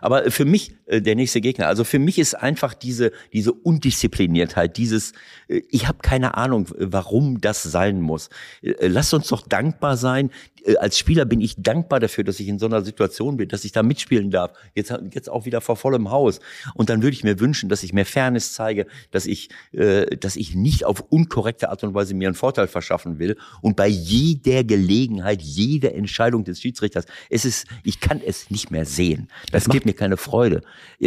Aber 0.00 0.30
für 0.30 0.44
mich 0.44 0.72
äh, 0.90 1.00
der 1.00 1.14
nächste 1.14 1.40
Gegner. 1.40 1.68
Also 1.68 1.84
für 1.84 1.98
mich 1.98 2.18
ist 2.18 2.34
einfach 2.34 2.74
diese 2.74 3.12
diese 3.32 3.52
Undiszipliniertheit, 3.52 4.76
dieses 4.76 5.12
äh, 5.48 5.62
ich 5.70 5.88
habe 5.88 5.98
keine 6.02 6.36
Ahnung, 6.36 6.66
warum 6.76 7.40
das 7.40 7.62
sein 7.62 8.00
muss. 8.00 8.28
Äh, 8.62 8.88
lasst 8.88 9.14
uns 9.14 9.28
doch 9.28 9.46
dankbar 9.46 9.96
sein. 9.96 10.30
Als 10.78 10.98
Spieler 10.98 11.24
bin 11.24 11.40
ich 11.40 11.54
dankbar 11.56 12.00
dafür, 12.00 12.22
dass 12.22 12.38
ich 12.38 12.46
in 12.46 12.58
so 12.58 12.66
einer 12.66 12.82
Situation 12.82 13.38
bin, 13.38 13.48
dass 13.48 13.64
ich 13.64 13.72
da 13.72 13.82
mitspielen 13.82 14.30
darf. 14.30 14.52
Jetzt 14.74 14.92
jetzt 15.14 15.30
auch 15.30 15.46
wieder 15.46 15.62
vor 15.62 15.76
vollem 15.76 16.10
Haus. 16.10 16.40
Und 16.74 16.90
dann 16.90 17.02
würde 17.02 17.14
ich 17.14 17.24
mir 17.24 17.40
wünschen, 17.40 17.70
dass 17.70 17.82
ich 17.82 17.94
mehr 17.94 18.04
Fairness 18.04 18.52
zeige, 18.52 18.86
dass 19.10 19.24
ich 19.24 19.48
dass 19.72 20.36
ich 20.36 20.54
nicht 20.54 20.84
auf 20.84 21.00
unkorrekte 21.08 21.70
Art 21.70 21.82
und 21.82 21.94
Weise 21.94 22.12
mir 22.12 22.28
einen 22.28 22.34
Vorteil 22.34 22.68
verschaffen 22.68 23.18
will 23.18 23.38
und 23.62 23.76
bei 23.76 23.88
jeder 23.90 24.64
Gelegenheit, 24.64 25.42
jeder 25.42 25.94
Entscheidung 25.94 26.44
des 26.44 26.60
Schiedsrichters. 26.60 27.04
Es 27.28 27.44
ist, 27.44 27.66
ich 27.82 28.00
kann 28.00 28.20
es 28.24 28.50
nicht 28.50 28.70
mehr 28.70 28.84
sehen. 28.86 29.28
Das 29.52 29.62
Es 29.62 29.68
macht 29.68 29.74
gibt- 29.74 29.86
mir 29.86 29.92
keine 29.94 30.16
Freude. 30.16 30.62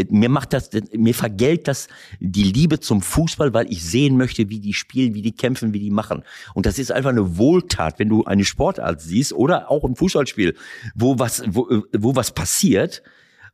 Mir 0.10 0.30
macht 0.30 0.54
das, 0.54 0.70
mir 0.94 1.14
vergällt 1.14 1.68
das 1.68 1.88
die 2.20 2.44
Liebe 2.44 2.80
zum 2.80 3.02
Fußball, 3.02 3.54
weil 3.54 3.72
ich 3.72 3.84
sehen 3.84 4.18
möchte, 4.18 4.50
wie 4.50 4.60
die 4.60 4.74
spielen, 4.74 5.14
wie 5.14 5.22
die 5.22 5.32
kämpfen, 5.34 5.74
wie 5.74 5.80
die 5.80 5.92
machen. 5.92 6.24
Und 6.54 6.66
das 6.66 6.78
ist 6.80 6.92
einfach 6.92 7.10
eine 7.12 7.38
Wohltat, 7.38 8.00
wenn 8.00 8.10
du 8.10 8.24
eine 8.26 8.46
Sportart 8.46 9.02
siehst 9.02 9.34
oder 9.34 9.72
auch 9.72 9.84
ein 9.84 9.96
Fußballspiel, 9.96 10.56
wo 10.96 11.18
was, 11.20 11.44
wo, 11.48 11.68
wo 11.98 12.16
was 12.16 12.34
passiert 12.34 13.02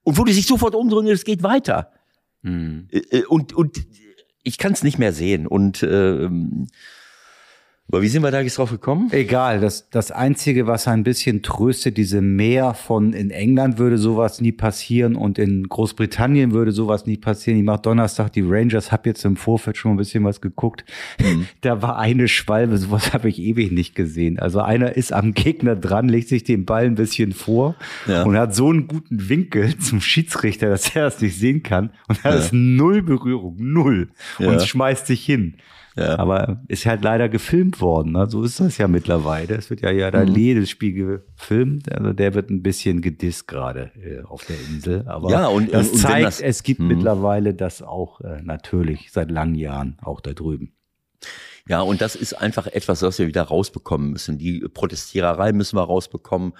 und 0.04 0.18
wo 0.18 0.24
die 0.26 0.34
sich 0.34 0.46
sofort 0.48 0.76
umdrehen 0.76 1.08
es 1.08 1.24
geht 1.26 1.44
weiter. 1.44 1.92
Hm. 2.44 2.88
Äh, 2.92 3.00
äh, 3.20 3.26
Und, 3.26 3.54
und 3.54 3.86
ich 4.44 4.58
kann 4.58 4.72
es 4.72 4.84
nicht 4.84 4.98
mehr 4.98 5.12
sehen. 5.13 5.46
Und 5.46 5.84
ähm, 5.84 6.68
aber 7.89 8.02
wie 8.04 8.08
sind 8.08 8.21
wir 8.23 8.32
da 8.32 8.39
jetzt 8.41 8.58
drauf 8.58 8.69
gekommen? 8.71 9.10
Egal, 9.12 9.60
das, 9.60 9.89
das 9.89 10.12
Einzige, 10.12 10.67
was 10.67 10.88
ein 10.88 11.04
bisschen 11.04 11.41
tröstet, 11.41 11.97
diese 11.97 12.21
Mehr 12.21 12.73
von 12.75 13.13
in 13.13 13.32
England 13.32 13.78
würde 13.80 13.97
sowas 13.97 14.41
nie 14.41 14.52
passieren 14.52 15.15
und 15.15 15.39
in 15.39 15.67
Großbritannien 15.67 16.52
würde 16.52 16.71
sowas 16.71 17.06
nie 17.08 17.17
passieren. 17.17 17.58
Ich 17.60 17.65
mach 17.65 17.80
Donnerstag 17.80 18.32
die 18.34 18.43
Rangers, 18.45 18.91
hab 18.91 19.06
jetzt 19.06 19.25
im 19.25 19.36
Vorfeld 19.36 19.75
schon 19.78 19.91
mal 19.91 19.95
ein 19.95 19.97
bisschen 19.97 20.23
was 20.23 20.39
geguckt. 20.41 20.86
Da 21.62 21.82
war 21.82 21.97
eine 21.97 22.28
Schwalbe, 22.28 22.78
sowas 22.78 23.13
habe 23.13 23.28
ich 23.28 23.39
ewig 23.39 23.71
nicht 23.71 23.95
gesehen. 23.95 24.39
Also 24.39 24.62
einer 24.62 24.95
ist 24.95 25.12
am 25.12 25.34
Gegner 25.34 25.75
dran, 25.75 26.08
legt 26.08 26.30
sich 26.30 26.43
den 26.43 26.65
Ball 26.65 26.86
ein 26.86 26.95
bisschen 26.95 27.34
vor 27.34 27.75
Ja. 28.08 28.23
und 28.23 28.38
hat 28.38 28.56
so 28.56 28.69
einen 28.69 28.88
guten 28.88 29.30
Winkel 29.30 29.78
zum 29.80 29.99
Schiedsrichter, 29.99 30.69
dass 30.69 30.95
er 30.95 31.04
das 31.04 31.21
nicht 31.21 31.38
sehen 31.38 31.63
kann. 31.63 31.89
Und 32.08 32.19
da 32.23 32.30
ist 32.36 32.54
null 32.54 33.02
Berührung, 33.02 33.56
null. 33.60 34.10
Ja. 34.38 34.49
Und 34.52 34.62
schmeißt 34.62 35.08
sich 35.08 35.25
hin. 35.25 35.56
Ja. 35.95 36.17
Aber 36.19 36.62
ist 36.67 36.86
halt 36.86 37.04
leider 37.04 37.28
gefilmt 37.30 37.82
worden. 37.82 38.13
Ne? 38.13 38.28
So 38.30 38.43
ist 38.43 38.60
das 38.60 38.78
ja 38.78 38.88
mittlerweile. 38.88 39.56
Es 39.56 39.69
wird 39.69 39.82
ja 39.82 39.91
ja 39.91 40.08
Mhm. 40.08 40.12
da 40.12 40.23
jedes 40.23 40.69
Spiel 40.69 40.93
gefilmt. 40.93 41.91
Also 41.91 42.13
der 42.13 42.34
wird 42.36 42.49
ein 42.49 42.62
bisschen 42.63 43.02
gedisst 43.02 43.47
gerade 43.47 43.91
äh, 44.02 44.21
auf 44.23 44.45
der 44.45 44.56
Insel. 44.69 45.08
Aber 45.08 45.30
Ja, 45.32 45.47
und- 45.47 45.73
das 45.73 45.88
und- 45.88 45.93
und 45.95 45.99
zeigt, 45.99 46.25
das- 46.25 46.41
es 46.41 46.63
gibt 46.63 46.80
Mhm. 46.80 46.88
mittlerweile 46.88 47.54
das 47.54 47.82
auch 47.82 48.21
äh, 48.21 48.41
natürlich 48.43 49.12
seit 49.12 49.32
langen 49.32 49.56
Jahren 49.56 49.97
auch 50.02 50.21
da 50.21 50.34
drüben. 50.34 50.73
Ja, 51.67 51.82
und 51.82 52.02
das 52.02 52.15
ist 52.15 52.34
einfach 52.34 52.65
etwas, 52.67 53.02
was 53.04 53.19
wir 53.19 53.28
wieder 53.28 53.43
rausbekommen 53.43 54.12
müssen. 54.12 54.38
Die 54.39 54.60
Protestiererei 54.73 55.52
müssen 55.54 55.75
wir 55.78 55.84
rausbekommen. 55.84 56.54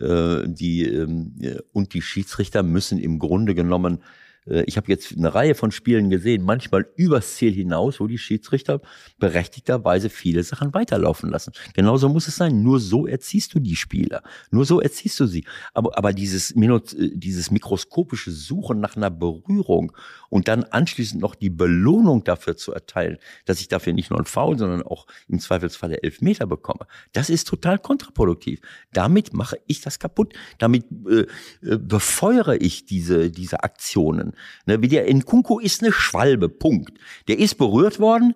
Äh, 0.00 0.42
die, 0.46 0.84
äh, 0.84 1.58
und 1.72 1.94
die 1.94 2.02
Schiedsrichter 2.02 2.62
müssen 2.62 2.98
im 2.98 3.18
Grunde 3.18 3.54
genommen, 3.54 4.02
ich 4.44 4.76
habe 4.76 4.88
jetzt 4.88 5.16
eine 5.16 5.34
Reihe 5.34 5.54
von 5.54 5.70
Spielen 5.70 6.10
gesehen, 6.10 6.44
manchmal 6.44 6.86
übers 6.96 7.36
Ziel 7.36 7.52
hinaus, 7.52 8.00
wo 8.00 8.06
die 8.06 8.18
Schiedsrichter 8.18 8.80
berechtigterweise 9.18 10.10
viele 10.10 10.42
Sachen 10.42 10.74
weiterlaufen 10.74 11.30
lassen. 11.30 11.52
Genauso 11.74 12.08
muss 12.08 12.28
es 12.28 12.36
sein. 12.36 12.62
Nur 12.62 12.80
so 12.80 13.06
erziehst 13.06 13.54
du 13.54 13.60
die 13.60 13.76
Spieler. 13.76 14.22
Nur 14.50 14.64
so 14.64 14.80
erziehst 14.80 15.18
du 15.20 15.26
sie. 15.26 15.44
Aber, 15.74 15.96
aber 15.96 16.12
dieses, 16.12 16.50
äh, 16.50 17.10
dieses 17.14 17.50
mikroskopische 17.50 18.30
Suchen 18.32 18.80
nach 18.80 18.96
einer 18.96 19.10
Berührung 19.10 19.92
und 20.28 20.48
dann 20.48 20.64
anschließend 20.64 21.20
noch 21.20 21.34
die 21.34 21.50
Belohnung 21.50 22.24
dafür 22.24 22.56
zu 22.56 22.72
erteilen, 22.72 23.18
dass 23.44 23.60
ich 23.60 23.68
dafür 23.68 23.92
nicht 23.92 24.10
nur 24.10 24.18
einen 24.18 24.26
Foul, 24.26 24.58
sondern 24.58 24.82
auch 24.82 25.06
im 25.28 25.38
Zweifelsfalle 25.38 26.02
Elfmeter 26.02 26.46
bekomme, 26.46 26.86
das 27.12 27.30
ist 27.30 27.46
total 27.48 27.78
kontraproduktiv. 27.78 28.60
Damit 28.92 29.32
mache 29.32 29.58
ich 29.66 29.80
das 29.80 29.98
kaputt. 29.98 30.34
Damit 30.58 30.86
äh, 31.08 31.26
äh, 31.62 31.78
befeuere 31.78 32.60
ich 32.60 32.86
diese, 32.86 33.30
diese 33.30 33.62
Aktionen. 33.62 34.31
Ne, 34.66 34.82
wie 34.82 34.88
der 34.88 35.12
Nkunku 35.12 35.58
ist 35.58 35.82
eine 35.82 35.92
Schwalbe, 35.92 36.48
Punkt. 36.48 36.98
Der 37.28 37.38
ist 37.38 37.56
berührt 37.56 38.00
worden, 38.00 38.34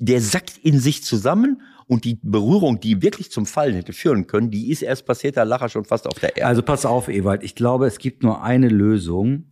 der 0.00 0.20
sackt 0.20 0.58
in 0.58 0.78
sich 0.78 1.04
zusammen 1.04 1.62
und 1.86 2.04
die 2.04 2.18
Berührung, 2.22 2.80
die 2.80 3.02
wirklich 3.02 3.30
zum 3.32 3.46
Fallen 3.46 3.74
hätte 3.74 3.92
führen 3.92 4.26
können, 4.26 4.50
die 4.50 4.70
ist 4.70 4.82
erst 4.82 5.06
passiert, 5.06 5.36
da 5.36 5.42
lag 5.42 5.60
er 5.60 5.68
schon 5.68 5.84
fast 5.84 6.06
auf 6.06 6.18
der 6.18 6.36
Erde. 6.36 6.46
Also 6.46 6.62
pass 6.62 6.86
auf, 6.86 7.08
Ewald. 7.08 7.42
Ich 7.42 7.54
glaube, 7.54 7.86
es 7.86 7.98
gibt 7.98 8.22
nur 8.22 8.42
eine 8.42 8.68
Lösung. 8.68 9.46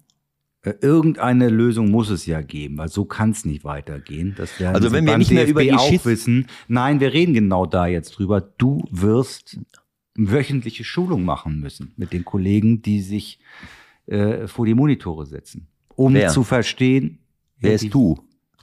Äh, 0.62 0.74
Irgendeine 0.80 1.48
Lösung 1.48 1.90
muss 1.90 2.10
es 2.10 2.26
ja 2.26 2.40
geben, 2.40 2.78
weil 2.78 2.88
so 2.88 3.04
kann 3.04 3.30
es 3.30 3.44
nicht 3.44 3.64
weitergehen. 3.64 4.34
Das 4.36 4.60
werden 4.60 4.76
Also 4.76 4.92
wenn 4.92 5.04
wir 5.04 5.18
nicht 5.18 5.32
mehr 5.32 5.46
DFB 5.46 5.50
über 5.50 5.62
die 5.62 5.72
auch 5.72 6.04
wissen. 6.04 6.46
Nein, 6.68 7.00
wir 7.00 7.12
reden 7.12 7.34
genau 7.34 7.66
da 7.66 7.86
jetzt 7.86 8.12
drüber. 8.12 8.40
Du 8.40 8.84
wirst 8.90 9.58
wöchentliche 10.14 10.84
Schulung 10.84 11.24
machen 11.24 11.60
müssen 11.60 11.92
mit 11.96 12.12
den 12.12 12.24
Kollegen, 12.24 12.82
die 12.82 13.00
sich 13.00 13.38
äh, 14.06 14.46
vor 14.46 14.66
die 14.66 14.74
Monitore 14.74 15.26
setzen, 15.26 15.68
um 15.98 16.14
Wer? 16.14 16.28
zu 16.28 16.44
verstehen. 16.44 17.18
Wer 17.58 17.70
Ja, 17.70 17.74
ist 17.74 17.82
die- 17.84 17.90
du? 17.90 18.18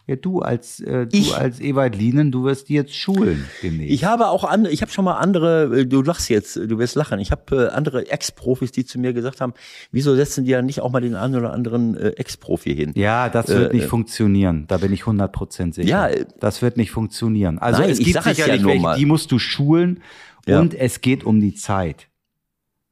Ja, 0.07 0.15
du 0.15 0.39
als 0.39 0.79
äh, 0.81 1.07
du 1.07 1.17
Ich? 1.17 1.35
als 1.35 1.59
Ewald 1.59 1.95
Lienen, 1.95 2.31
du 2.31 2.43
wirst 2.43 2.69
die 2.69 2.75
jetzt 2.75 2.93
schulen 2.95 3.43
demnächst. 3.63 3.91
Ich 3.91 4.03
habe 4.05 4.27
auch 4.27 4.43
andere, 4.43 4.71
ich 4.71 4.83
habe 4.83 4.91
schon 4.91 5.03
mal 5.03 5.15
andere, 5.17 5.79
äh, 5.79 5.85
du 5.87 6.03
lachst 6.03 6.29
jetzt, 6.29 6.55
du 6.57 6.77
wirst 6.77 6.93
lachen. 6.95 7.19
Ich 7.19 7.31
habe 7.31 7.69
äh, 7.71 7.75
andere 7.75 8.07
Ex-Profis, 8.11 8.71
die 8.71 8.85
zu 8.85 8.99
mir 8.99 9.13
gesagt 9.13 9.41
haben, 9.41 9.53
wieso 9.91 10.15
setzen 10.15 10.45
die 10.45 10.51
ja 10.51 10.61
nicht 10.61 10.79
auch 10.81 10.91
mal 10.91 11.01
den 11.01 11.15
einen 11.15 11.35
oder 11.35 11.51
anderen 11.51 11.97
äh, 11.97 12.09
Ex-Profi 12.09 12.75
hin? 12.75 12.91
Ja, 12.95 13.29
das 13.29 13.47
wird 13.47 13.73
Äh, 13.73 13.77
nicht 13.77 13.87
funktionieren. 13.87 14.65
Da 14.67 14.77
bin 14.77 14.93
ich 14.93 15.01
100% 15.05 15.73
sicher. 15.73 15.89
Ja, 15.89 16.07
äh, 16.07 16.25
das 16.39 16.61
wird 16.61 16.77
nicht 16.77 16.91
funktionieren. 16.91 17.57
Also 17.57 17.81
Nein, 17.81 17.89
es 17.89 17.97
gibt 17.97 18.11
ja 18.13 18.21
sicherlich 18.21 18.61
nur 18.61 18.73
welche, 18.73 18.99
die 18.99 19.05
musst 19.07 19.31
du 19.31 19.39
schulen 19.39 20.01
Ja. 20.45 20.59
und 20.59 20.75
es 20.75 21.01
geht 21.01 21.23
um 21.23 21.41
die 21.41 21.55
Zeit. 21.55 22.09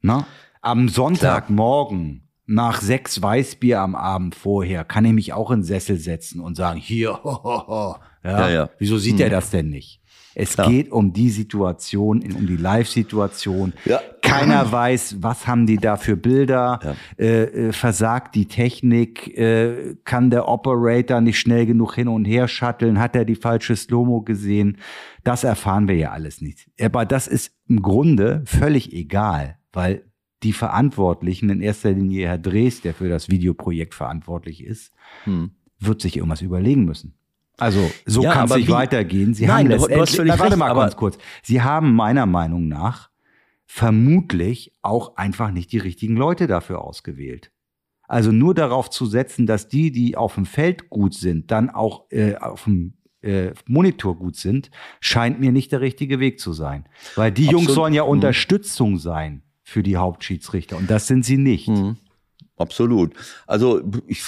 Na? 0.02 0.26
Am 0.62 0.88
Sonntagmorgen 0.88 2.22
nach 2.46 2.80
sechs 2.80 3.22
Weißbier 3.22 3.80
am 3.80 3.94
Abend 3.94 4.34
vorher 4.34 4.84
kann 4.84 5.04
ich 5.04 5.12
mich 5.12 5.32
auch 5.32 5.50
in 5.50 5.60
den 5.60 5.64
Sessel 5.64 5.96
setzen 5.98 6.40
und 6.40 6.56
sagen, 6.56 6.78
hier, 6.78 7.12
ho, 7.24 7.42
ho, 7.42 7.66
ho. 7.66 7.96
Ja, 8.22 8.30
Ja, 8.40 8.48
ja. 8.50 8.70
wieso 8.78 8.98
sieht 8.98 9.20
er 9.20 9.30
das 9.30 9.50
denn 9.50 9.68
nicht? 9.70 10.00
Es 10.36 10.54
Klar. 10.54 10.68
geht 10.68 10.90
um 10.90 11.12
die 11.12 11.30
Situation, 11.30 12.20
um 12.22 12.46
die 12.48 12.56
Live-Situation. 12.56 13.72
Ja. 13.84 14.00
Keiner 14.20 14.72
weiß, 14.72 15.18
was 15.22 15.46
haben 15.46 15.64
die 15.64 15.76
da 15.76 15.96
für 15.96 16.16
Bilder, 16.16 16.80
Ja. 16.82 16.94
äh, 17.24 17.42
äh, 17.68 17.72
versagt 17.72 18.34
die 18.34 18.46
Technik, 18.46 19.38
äh, 19.38 19.94
kann 20.04 20.30
der 20.30 20.48
Operator 20.48 21.20
nicht 21.20 21.38
schnell 21.38 21.66
genug 21.66 21.94
hin 21.94 22.08
und 22.08 22.24
her 22.24 22.48
shutteln, 22.48 22.98
hat 22.98 23.14
er 23.14 23.24
die 23.24 23.36
falsche 23.36 23.76
Slow-Mo 23.76 24.22
gesehen? 24.22 24.78
Das 25.22 25.44
erfahren 25.44 25.86
wir 25.86 25.94
ja 25.96 26.10
alles 26.10 26.40
nicht. 26.40 26.68
Aber 26.80 27.06
das 27.06 27.28
ist 27.28 27.52
im 27.68 27.80
Grunde 27.80 28.42
völlig 28.44 28.92
egal, 28.92 29.56
weil 29.72 30.04
die 30.44 30.52
Verantwortlichen, 30.52 31.50
in 31.50 31.60
erster 31.60 31.90
Linie 31.92 32.28
Herr 32.28 32.38
Drees, 32.38 32.80
der 32.82 32.94
für 32.94 33.08
das 33.08 33.28
Videoprojekt 33.28 33.94
verantwortlich 33.94 34.62
ist, 34.62 34.92
Hm. 35.24 35.50
wird 35.80 36.00
sich 36.00 36.16
irgendwas 36.16 36.40
überlegen 36.42 36.84
müssen. 36.84 37.14
Also 37.56 37.90
so 38.06 38.22
Ja, 38.22 38.32
kann 38.32 38.46
es 38.46 38.54
nicht 38.56 38.68
wie- 38.68 38.72
weitergehen. 38.72 39.32
Sie 39.34 39.46
Nein, 39.46 39.70
haben 39.72 39.80
du- 39.80 39.88
du 39.88 40.00
hast 40.00 40.16
völlig 40.16 40.32
Na, 40.32 40.38
warte 40.38 40.52
recht, 40.52 40.58
mal 40.58 40.74
ganz 40.74 40.96
kurz. 40.96 41.18
Sie 41.42 41.62
haben 41.62 41.94
meiner 41.94 42.26
Meinung 42.26 42.68
nach 42.68 43.10
vermutlich 43.66 44.72
auch 44.82 45.16
einfach 45.16 45.50
nicht 45.50 45.72
die 45.72 45.78
richtigen 45.78 46.16
Leute 46.16 46.46
dafür 46.46 46.82
ausgewählt. 46.82 47.50
Also 48.06 48.32
nur 48.32 48.54
darauf 48.54 48.90
zu 48.90 49.06
setzen, 49.06 49.46
dass 49.46 49.68
die, 49.68 49.90
die 49.90 50.16
auf 50.16 50.34
dem 50.34 50.46
Feld 50.46 50.90
gut 50.90 51.14
sind, 51.14 51.50
dann 51.50 51.70
auch 51.70 52.04
äh, 52.10 52.34
auf 52.36 52.64
dem 52.64 52.94
äh, 53.22 53.52
Monitor 53.66 54.18
gut 54.18 54.36
sind, 54.36 54.70
scheint 55.00 55.40
mir 55.40 55.50
nicht 55.50 55.72
der 55.72 55.80
richtige 55.80 56.20
Weg 56.20 56.38
zu 56.40 56.52
sein. 56.52 56.84
Weil 57.14 57.32
die 57.32 57.44
Jungs 57.44 57.54
Absolut. 57.68 57.74
sollen 57.74 57.94
ja 57.94 58.02
Mhm. 58.04 58.10
Unterstützung 58.10 58.98
sein 58.98 59.42
für 59.64 59.82
die 59.82 59.96
Hauptschiedsrichter 59.96 60.76
und 60.76 60.88
das 60.90 61.08
sind 61.08 61.24
sie 61.24 61.38
nicht. 61.38 61.68
Mhm. 61.68 61.96
Absolut. 62.56 63.14
Also 63.48 63.82
ich, 64.06 64.22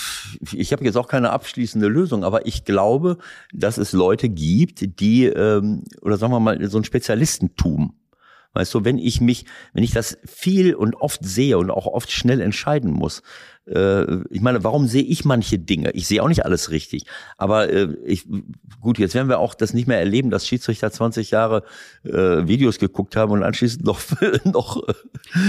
ich 0.53 0.73
habe 0.73 0.85
jetzt 0.85 0.97
auch 0.97 1.07
keine 1.07 1.31
abschließende 1.31 1.87
Lösung, 1.87 2.25
aber 2.25 2.45
ich 2.45 2.65
glaube, 2.65 3.19
dass 3.53 3.79
es 3.79 3.93
Leute 3.93 4.29
gibt, 4.29 4.99
die, 5.01 5.27
ähm, 5.27 5.85
oder 6.03 6.17
sagen 6.17 6.33
wir 6.33 6.41
mal, 6.41 6.69
so 6.69 6.79
ein 6.79 6.85
Spezialistentum. 6.85 7.95
Weißt 8.53 8.75
du, 8.75 8.85
wenn 8.85 8.99
ich 8.99 9.21
mich, 9.21 9.45
wenn 9.75 9.85
ich 9.85 9.93
das 9.93 10.19
viel 10.25 10.75
und 10.75 10.97
oft 10.97 11.25
sehe 11.25 11.59
und 11.59 11.71
auch 11.71 11.87
oft 11.87 12.11
schnell 12.11 12.41
entscheiden 12.41 12.91
muss, 12.91 13.23
äh, 13.67 14.25
ich 14.31 14.41
meine, 14.41 14.63
warum 14.65 14.87
sehe 14.87 15.03
ich 15.03 15.25
manche 15.25 15.59
Dinge? 15.59 15.91
Ich 15.93 16.07
sehe 16.07 16.23
auch 16.23 16.29
nicht 16.29 16.45
alles 16.45 16.71
richtig. 16.71 17.05
Aber 17.37 17.69
äh, 17.73 17.95
ich, 18.05 18.27
gut, 18.81 18.99
jetzt 18.99 19.15
werden 19.15 19.29
wir 19.29 19.39
auch 19.39 19.55
das 19.55 19.75
nicht 19.75 19.87
mehr 19.89 19.99
erleben, 19.99 20.31
dass 20.31 20.47
Schiedsrichter 20.47 20.91
20 20.91 21.31
Jahre 21.31 21.65
äh, 22.05 22.47
Videos 22.47 22.79
geguckt 22.79 23.17
haben 23.17 23.33
und 23.33 23.43
anschließend 23.43 23.85
noch, 23.85 24.01
noch 24.45 24.83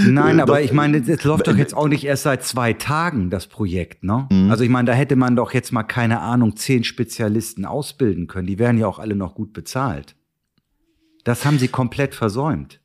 Nein, 0.06 0.38
äh, 0.38 0.42
aber 0.42 0.56
doch- 0.58 0.64
ich 0.64 0.72
meine, 0.72 1.00
das 1.00 1.22
läuft 1.24 1.46
doch 1.46 1.56
jetzt 1.56 1.74
auch 1.74 1.88
nicht 1.88 2.04
erst 2.04 2.24
seit 2.24 2.44
zwei 2.44 2.72
Tagen, 2.72 3.30
das 3.30 3.46
Projekt, 3.46 4.04
ne? 4.04 4.26
Mhm. 4.30 4.50
Also 4.50 4.64
ich 4.64 4.70
meine, 4.70 4.86
da 4.86 4.92
hätte 4.94 5.16
man 5.16 5.36
doch 5.36 5.52
jetzt 5.54 5.72
mal, 5.72 5.84
keine 5.84 6.20
Ahnung, 6.20 6.56
zehn 6.56 6.84
Spezialisten 6.84 7.64
ausbilden 7.64 8.26
können. 8.26 8.46
Die 8.46 8.58
werden 8.58 8.78
ja 8.78 8.86
auch 8.86 8.98
alle 8.98 9.14
noch 9.14 9.34
gut 9.34 9.52
bezahlt. 9.52 10.14
Das 11.24 11.44
haben 11.44 11.58
sie 11.58 11.68
komplett 11.68 12.14
versäumt. 12.14 12.80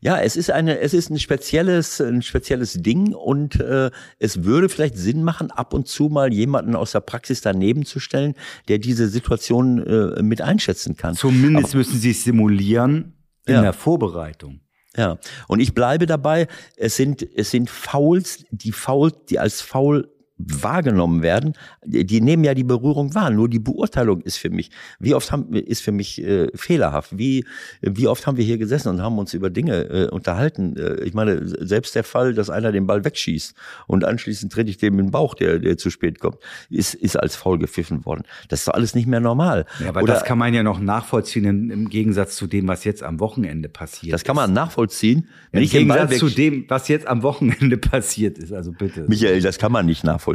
Ja, 0.00 0.18
es 0.20 0.36
ist 0.36 0.50
eine, 0.50 0.78
es 0.80 0.94
ist 0.94 1.10
ein 1.10 1.18
spezielles, 1.18 2.00
ein 2.00 2.22
spezielles 2.22 2.74
Ding 2.74 3.14
und 3.14 3.60
äh, 3.60 3.90
es 4.18 4.44
würde 4.44 4.68
vielleicht 4.68 4.96
Sinn 4.96 5.22
machen, 5.22 5.50
ab 5.50 5.74
und 5.74 5.86
zu 5.88 6.08
mal 6.08 6.32
jemanden 6.32 6.74
aus 6.74 6.92
der 6.92 7.00
Praxis 7.00 7.40
daneben 7.40 7.84
zu 7.84 8.00
stellen, 8.00 8.34
der 8.68 8.78
diese 8.78 9.08
Situation 9.08 9.86
äh, 9.86 10.22
mit 10.22 10.40
einschätzen 10.42 10.96
kann. 10.96 11.14
Zumindest 11.14 11.74
müssen 11.74 11.98
sie 11.98 12.10
es 12.10 12.24
simulieren 12.24 13.14
in 13.46 13.54
Ja. 13.54 13.62
der 13.62 13.72
Vorbereitung. 13.72 14.60
Ja, 14.96 15.18
und 15.46 15.60
ich 15.60 15.72
bleibe 15.72 16.06
dabei, 16.06 16.48
es 16.76 16.96
sind, 16.96 17.22
es 17.36 17.50
sind 17.52 17.70
Fouls, 17.70 18.44
die 18.50 18.72
Foul, 18.72 19.12
die 19.28 19.38
als 19.38 19.60
Foul 19.60 20.08
wahrgenommen 20.48 21.22
werden, 21.22 21.54
die 21.84 22.20
nehmen 22.20 22.44
ja 22.44 22.54
die 22.54 22.64
Berührung 22.64 23.14
wahr. 23.14 23.30
Nur 23.30 23.48
die 23.48 23.58
Beurteilung 23.58 24.20
ist 24.22 24.36
für 24.36 24.50
mich, 24.50 24.70
wie 24.98 25.14
oft 25.14 25.32
haben, 25.32 25.54
ist 25.54 25.82
für 25.82 25.92
mich 25.92 26.22
äh, 26.22 26.48
fehlerhaft. 26.54 27.16
Wie, 27.16 27.44
wie 27.80 28.08
oft 28.08 28.26
haben 28.26 28.36
wir 28.36 28.44
hier 28.44 28.58
gesessen 28.58 28.88
und 28.88 29.02
haben 29.02 29.18
uns 29.18 29.34
über 29.34 29.50
Dinge 29.50 29.84
äh, 29.84 30.08
unterhalten. 30.08 30.76
Äh, 30.76 31.04
ich 31.04 31.14
meine, 31.14 31.40
selbst 31.44 31.94
der 31.94 32.04
Fall, 32.04 32.34
dass 32.34 32.50
einer 32.50 32.72
den 32.72 32.86
Ball 32.86 33.04
wegschießt 33.04 33.54
und 33.86 34.04
anschließend 34.04 34.52
trete 34.52 34.70
ich 34.70 34.78
dem 34.78 34.98
in 34.98 35.06
den 35.06 35.10
Bauch, 35.10 35.34
der, 35.34 35.58
der 35.58 35.76
zu 35.76 35.90
spät 35.90 36.20
kommt, 36.20 36.38
ist, 36.70 36.94
ist 36.94 37.16
als 37.16 37.36
faul 37.36 37.58
gepfiffen 37.58 38.04
worden. 38.04 38.22
Das 38.48 38.60
ist 38.60 38.68
doch 38.68 38.74
alles 38.74 38.94
nicht 38.94 39.06
mehr 39.06 39.20
normal. 39.20 39.66
Ja, 39.80 39.88
aber 39.90 40.02
Oder, 40.02 40.14
das 40.14 40.24
kann 40.24 40.38
man 40.38 40.54
ja 40.54 40.62
noch 40.62 40.80
nachvollziehen 40.80 41.44
im, 41.44 41.70
im 41.70 41.88
Gegensatz 41.88 42.36
zu 42.36 42.46
dem, 42.46 42.68
was 42.68 42.84
jetzt 42.84 43.02
am 43.02 43.20
Wochenende 43.20 43.68
passiert. 43.68 44.14
das 44.14 44.24
kann 44.24 44.36
man 44.36 44.52
nachvollziehen. 44.52 45.28
Im 45.52 45.64
Gegensatz 45.64 46.18
zu 46.18 46.28
dem, 46.28 46.64
was 46.68 46.88
jetzt 46.88 47.06
am 47.06 47.22
Wochenende 47.22 47.76
passiert 47.78 48.38
ist. 48.38 48.52
Also 48.52 48.72
bitte. 48.72 49.06
Michael, 49.08 49.42
das 49.42 49.58
kann 49.58 49.72
man 49.72 49.86
nicht 49.86 50.04
nachvollziehen. 50.04 50.29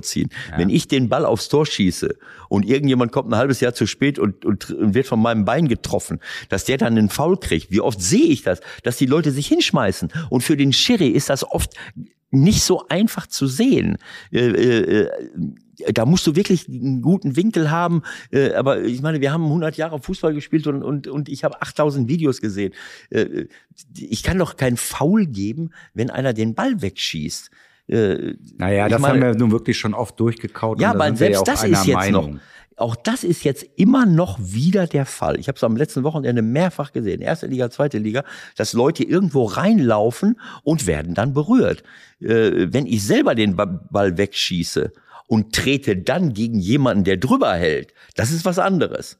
Wenn 0.58 0.70
ich 0.70 0.88
den 0.88 1.10
Ball 1.10 1.26
aufs 1.26 1.50
Tor 1.50 1.66
schieße 1.66 2.16
und 2.50 2.66
irgendjemand 2.66 3.12
kommt 3.12 3.32
ein 3.32 3.38
halbes 3.38 3.60
Jahr 3.60 3.74
zu 3.74 3.86
spät 3.86 4.20
und, 4.20 4.46
und, 4.46 4.72
und 4.72 4.94
wird 4.94 5.08
von 5.08 5.22
meinem 5.22 5.46
Bein 5.46 5.68
getroffen, 5.68 6.20
dass 6.50 6.66
der 6.66 6.78
dann 6.78 6.98
einen 6.98 7.10
Foul 7.10 7.38
kriegt. 7.38 7.72
Wie 7.72 7.82
oft 7.82 8.02
sehe 8.02 8.26
ich 8.26 8.44
das, 8.44 8.62
dass 8.84 8.98
die 8.98 9.06
Leute 9.06 9.32
sich 9.32 9.48
hinschmeißen? 9.48 10.12
Und 10.30 10.42
für 10.42 10.58
den 10.58 10.74
Schiri 10.74 11.08
ist 11.08 11.30
das 11.30 11.44
oft 11.44 11.74
nicht 12.32 12.64
so 12.64 12.88
einfach 12.90 13.28
zu 13.28 13.48
sehen. 13.48 13.98
Äh, 14.32 14.48
äh, 14.48 15.02
äh, 15.02 15.12
da 15.92 16.06
musst 16.06 16.26
du 16.26 16.36
wirklich 16.36 16.68
einen 16.68 17.02
guten 17.02 17.36
Winkel 17.36 17.72
haben. 17.72 18.04
Äh, 18.32 18.54
aber 18.54 18.84
ich 18.84 19.02
meine, 19.02 19.22
wir 19.22 19.32
haben 19.32 19.46
100 19.46 19.78
Jahre 19.78 20.00
Fußball 20.00 20.34
gespielt 20.34 20.68
und, 20.68 20.84
und, 20.84 21.08
und 21.08 21.30
ich 21.30 21.44
habe 21.44 21.62
8000 21.62 22.08
Videos 22.08 22.42
gesehen. 22.42 22.74
Äh, 23.10 23.46
ich 23.94 24.24
kann 24.24 24.38
doch 24.38 24.58
kein 24.58 24.78
Foul 24.78 25.26
geben, 25.26 25.72
wenn 25.94 26.10
einer 26.10 26.34
den 26.34 26.56
Ball 26.56 26.82
wegschießt. 26.82 27.52
Äh, 27.88 28.34
Naja, 28.58 28.90
das 28.90 29.02
meine- 29.02 29.14
haben 29.26 29.34
wir 29.34 29.40
nun 29.40 29.52
wirklich 29.52 29.78
schon 29.78 29.94
oft 29.94 30.20
durchgekaut. 30.20 30.80
ja, 30.82 30.94
da 30.94 31.00
aber 31.00 31.16
selbst 31.16 31.40
auch 31.40 31.44
das 31.44 31.64
ist 31.64 31.86
jetzt 31.86 31.96
Meinung. 31.96 32.34
noch. 32.36 32.40
Auch 32.78 32.98
das 32.98 33.24
ist 33.24 33.46
jetzt 33.46 33.66
immer 33.78 34.06
noch 34.06 34.38
wieder 34.42 34.86
der 34.86 35.06
Fall. 35.06 35.40
Ich 35.40 35.48
habe 35.48 35.56
es 35.56 35.64
am 35.64 35.78
letzten 35.78 36.04
Wochenende 36.04 36.42
mehrfach 36.42 36.92
gesehen, 36.92 37.22
erste 37.22 37.48
Liga, 37.48 37.70
zweite 37.70 38.00
Liga, 38.00 38.26
dass 38.58 38.74
Leute 38.74 39.04
irgendwo 39.06 39.46
reinlaufen 39.46 40.38
und 40.64 40.86
werden 40.86 41.14
dann 41.14 41.34
berührt. 41.34 41.84
Äh, 42.20 42.68
wenn 42.74 42.86
ich 42.86 43.04
selber 43.06 43.34
den 43.34 43.56
Ba- 43.56 43.66
Ball 43.90 44.18
wegschieße 44.18 44.92
und 45.28 45.54
trete 45.56 45.96
dann 45.96 46.34
gegen 46.34 46.60
jemanden, 46.60 47.06
der 47.06 47.16
drüber 47.18 47.54
hält, 47.54 47.94
das 48.16 48.32
ist 48.32 48.44
was 48.44 48.60
anderes. 48.60 49.20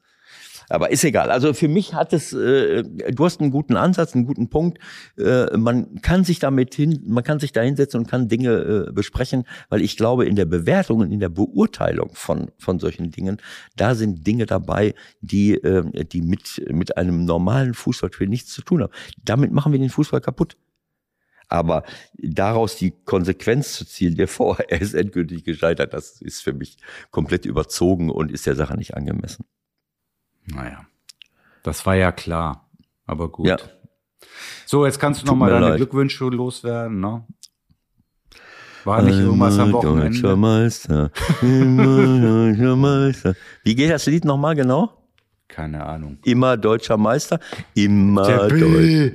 Aber 0.68 0.90
ist 0.90 1.04
egal. 1.04 1.30
Also 1.30 1.54
für 1.54 1.68
mich 1.68 1.94
hat 1.94 2.12
es, 2.12 2.32
äh, 2.32 2.82
du 2.82 3.24
hast 3.24 3.40
einen 3.40 3.50
guten 3.50 3.76
Ansatz, 3.76 4.14
einen 4.14 4.26
guten 4.26 4.48
Punkt. 4.48 4.78
Äh, 5.16 5.56
man 5.56 6.00
kann 6.02 6.24
sich 6.24 6.38
damit 6.38 6.74
hin, 6.74 7.02
man 7.06 7.22
kann 7.22 7.38
sich 7.38 7.52
da 7.52 7.62
hinsetzen 7.62 8.00
und 8.00 8.08
kann 8.08 8.28
Dinge 8.28 8.86
äh, 8.88 8.92
besprechen, 8.92 9.44
weil 9.68 9.82
ich 9.82 9.96
glaube, 9.96 10.26
in 10.26 10.36
der 10.36 10.46
Bewertung 10.46 11.00
und 11.00 11.12
in 11.12 11.20
der 11.20 11.28
Beurteilung 11.28 12.10
von, 12.14 12.50
von 12.58 12.78
solchen 12.80 13.10
Dingen, 13.10 13.38
da 13.76 13.94
sind 13.94 14.26
Dinge 14.26 14.46
dabei, 14.46 14.94
die, 15.20 15.54
äh, 15.54 16.04
die 16.04 16.22
mit, 16.22 16.62
mit 16.70 16.96
einem 16.96 17.24
normalen 17.24 17.74
Fußballspiel 17.74 18.28
nichts 18.28 18.52
zu 18.52 18.62
tun 18.62 18.82
haben. 18.82 18.92
Damit 19.24 19.52
machen 19.52 19.72
wir 19.72 19.78
den 19.78 19.90
Fußball 19.90 20.20
kaputt. 20.20 20.56
Aber 21.48 21.84
daraus 22.14 22.76
die 22.76 22.90
Konsequenz 23.04 23.74
zu 23.74 23.84
ziehen, 23.86 24.16
der 24.16 24.28
vorher 24.28 24.70
er 24.70 24.80
ist 24.80 24.94
endgültig 24.94 25.44
gescheitert, 25.44 25.94
das 25.94 26.20
ist 26.20 26.42
für 26.42 26.52
mich 26.52 26.76
komplett 27.10 27.44
überzogen 27.44 28.10
und 28.10 28.32
ist 28.32 28.46
der 28.46 28.56
Sache 28.56 28.76
nicht 28.76 28.94
angemessen. 28.94 29.44
Naja, 30.46 30.86
das 31.62 31.84
war 31.86 31.94
ja 31.94 32.12
klar. 32.12 32.68
Aber 33.06 33.28
gut. 33.30 33.46
Ja. 33.46 33.56
So, 34.64 34.84
jetzt 34.84 34.98
kannst 34.98 35.22
du 35.22 35.26
Tut 35.26 35.32
noch 35.32 35.38
mal 35.38 35.46
mir 35.46 35.52
deine 35.52 35.68
leid. 35.68 35.76
Glückwünsche 35.76 36.24
loswerden, 36.24 37.00
ne? 37.00 37.24
War 38.84 39.02
nicht 39.02 39.18
irgendwas 39.18 39.58
am 39.58 39.72
Deutscher 39.72 39.88
Wochenende? 39.88 40.36
Meister, 40.36 41.10
immer 41.42 42.20
deutscher 42.20 42.76
Meister. 42.76 43.34
Wie 43.64 43.74
geht 43.74 43.90
das 43.90 44.06
Lied 44.06 44.24
nochmal 44.24 44.54
genau? 44.54 45.08
Keine 45.48 45.84
Ahnung. 45.84 46.18
Immer 46.24 46.56
deutscher 46.56 46.96
Meister, 46.96 47.40
immer 47.74 48.48
Deutsch. 48.48 49.12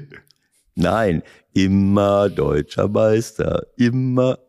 Nein, 0.76 1.24
immer 1.54 2.30
deutscher 2.30 2.88
Meister, 2.88 3.66
immer 3.78 4.40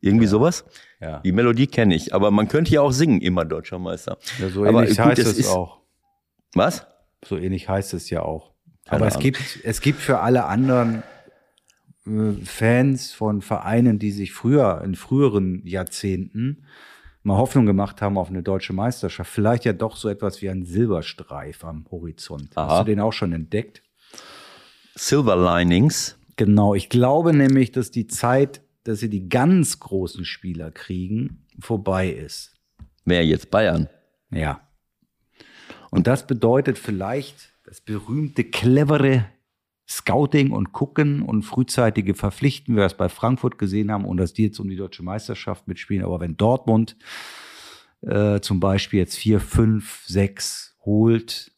irgendwie 0.00 0.26
sowas. 0.26 0.64
Ja. 1.00 1.20
Die 1.20 1.32
Melodie 1.32 1.66
kenne 1.66 1.94
ich, 1.94 2.14
aber 2.14 2.30
man 2.30 2.48
könnte 2.48 2.72
ja 2.72 2.80
auch 2.80 2.92
singen, 2.92 3.20
immer 3.20 3.44
deutscher 3.44 3.78
Meister. 3.78 4.18
ja 4.40 4.48
so 4.48 4.64
Aber 4.64 4.82
ähnlich 4.82 4.96
gut, 4.98 5.06
heißt 5.06 5.18
es 5.18 5.48
auch. 5.48 5.81
Was? 6.54 6.86
So 7.24 7.36
ähnlich 7.36 7.68
heißt 7.68 7.94
es 7.94 8.10
ja 8.10 8.22
auch. 8.22 8.52
Keine 8.84 9.02
Aber 9.02 9.06
es 9.06 9.18
gibt, 9.18 9.60
es 9.62 9.80
gibt 9.80 10.00
für 10.00 10.20
alle 10.20 10.44
anderen 10.44 11.02
äh, 12.06 12.32
Fans 12.44 13.12
von 13.12 13.42
Vereinen, 13.42 13.98
die 13.98 14.10
sich 14.10 14.32
früher, 14.32 14.82
in 14.84 14.94
früheren 14.94 15.64
Jahrzehnten 15.66 16.64
mal 17.22 17.36
Hoffnung 17.36 17.66
gemacht 17.66 18.02
haben 18.02 18.18
auf 18.18 18.28
eine 18.28 18.42
deutsche 18.42 18.72
Meisterschaft, 18.72 19.30
vielleicht 19.30 19.64
ja 19.64 19.72
doch 19.72 19.96
so 19.96 20.08
etwas 20.08 20.42
wie 20.42 20.50
ein 20.50 20.64
Silberstreif 20.64 21.64
am 21.64 21.86
Horizont. 21.90 22.50
Aha. 22.56 22.68
Hast 22.68 22.80
du 22.80 22.84
den 22.86 23.00
auch 23.00 23.12
schon 23.12 23.32
entdeckt? 23.32 23.82
Silver 24.94 25.36
Linings. 25.36 26.18
Genau, 26.36 26.74
ich 26.74 26.88
glaube 26.88 27.32
nämlich, 27.32 27.72
dass 27.72 27.90
die 27.90 28.06
Zeit, 28.06 28.62
dass 28.84 28.98
sie 28.98 29.08
die 29.08 29.28
ganz 29.28 29.78
großen 29.78 30.24
Spieler 30.24 30.70
kriegen, 30.70 31.46
vorbei 31.60 32.08
ist. 32.08 32.54
Wer 33.04 33.24
jetzt 33.24 33.50
Bayern? 33.50 33.88
Ja. 34.30 34.60
Und 35.92 36.06
das 36.06 36.26
bedeutet 36.26 36.78
vielleicht 36.78 37.52
das 37.64 37.82
berühmte, 37.82 38.44
clevere 38.44 39.26
Scouting 39.86 40.50
und 40.50 40.72
Gucken 40.72 41.20
und 41.20 41.42
frühzeitige 41.42 42.14
Verpflichten, 42.14 42.74
wie 42.74 42.78
wir 42.78 42.86
es 42.86 42.96
bei 42.96 43.10
Frankfurt 43.10 43.58
gesehen 43.58 43.92
haben 43.92 44.06
und 44.06 44.16
dass 44.16 44.32
die 44.32 44.44
jetzt 44.44 44.58
um 44.58 44.70
die 44.70 44.76
deutsche 44.76 45.02
Meisterschaft 45.02 45.68
mitspielen. 45.68 46.02
Aber 46.02 46.18
wenn 46.20 46.38
Dortmund 46.38 46.96
äh, 48.00 48.40
zum 48.40 48.58
Beispiel 48.58 49.00
jetzt 49.00 49.16
vier, 49.16 49.38
fünf, 49.38 50.02
sechs 50.06 50.78
holt, 50.86 51.52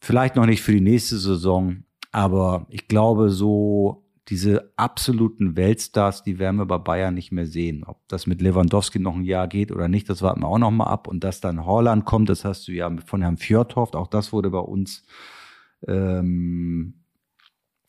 vielleicht 0.00 0.36
noch 0.36 0.44
nicht 0.44 0.60
für 0.60 0.72
die 0.72 0.82
nächste 0.82 1.16
Saison, 1.16 1.84
aber 2.12 2.66
ich 2.68 2.88
glaube, 2.88 3.30
so 3.30 4.06
diese 4.28 4.72
absoluten 4.76 5.56
Weltstars, 5.56 6.22
die 6.22 6.38
werden 6.38 6.56
wir 6.56 6.66
bei 6.66 6.78
Bayern 6.78 7.14
nicht 7.14 7.32
mehr 7.32 7.46
sehen. 7.46 7.84
Ob 7.84 8.06
das 8.08 8.26
mit 8.26 8.42
Lewandowski 8.42 8.98
noch 8.98 9.14
ein 9.14 9.24
Jahr 9.24 9.48
geht 9.48 9.72
oder 9.72 9.88
nicht, 9.88 10.08
das 10.08 10.20
warten 10.20 10.40
wir 10.40 10.48
auch 10.48 10.58
noch 10.58 10.70
mal 10.70 10.84
ab. 10.84 11.08
Und 11.08 11.24
dass 11.24 11.40
dann 11.40 11.64
Holland 11.64 12.04
kommt, 12.04 12.28
das 12.28 12.44
hast 12.44 12.68
du 12.68 12.72
ja 12.72 12.94
von 13.06 13.22
Herrn 13.22 13.38
Fjordhoft, 13.38 13.96
auch 13.96 14.06
das 14.06 14.32
wurde 14.32 14.50
bei 14.50 14.58
uns 14.58 15.04
ähm, 15.86 17.04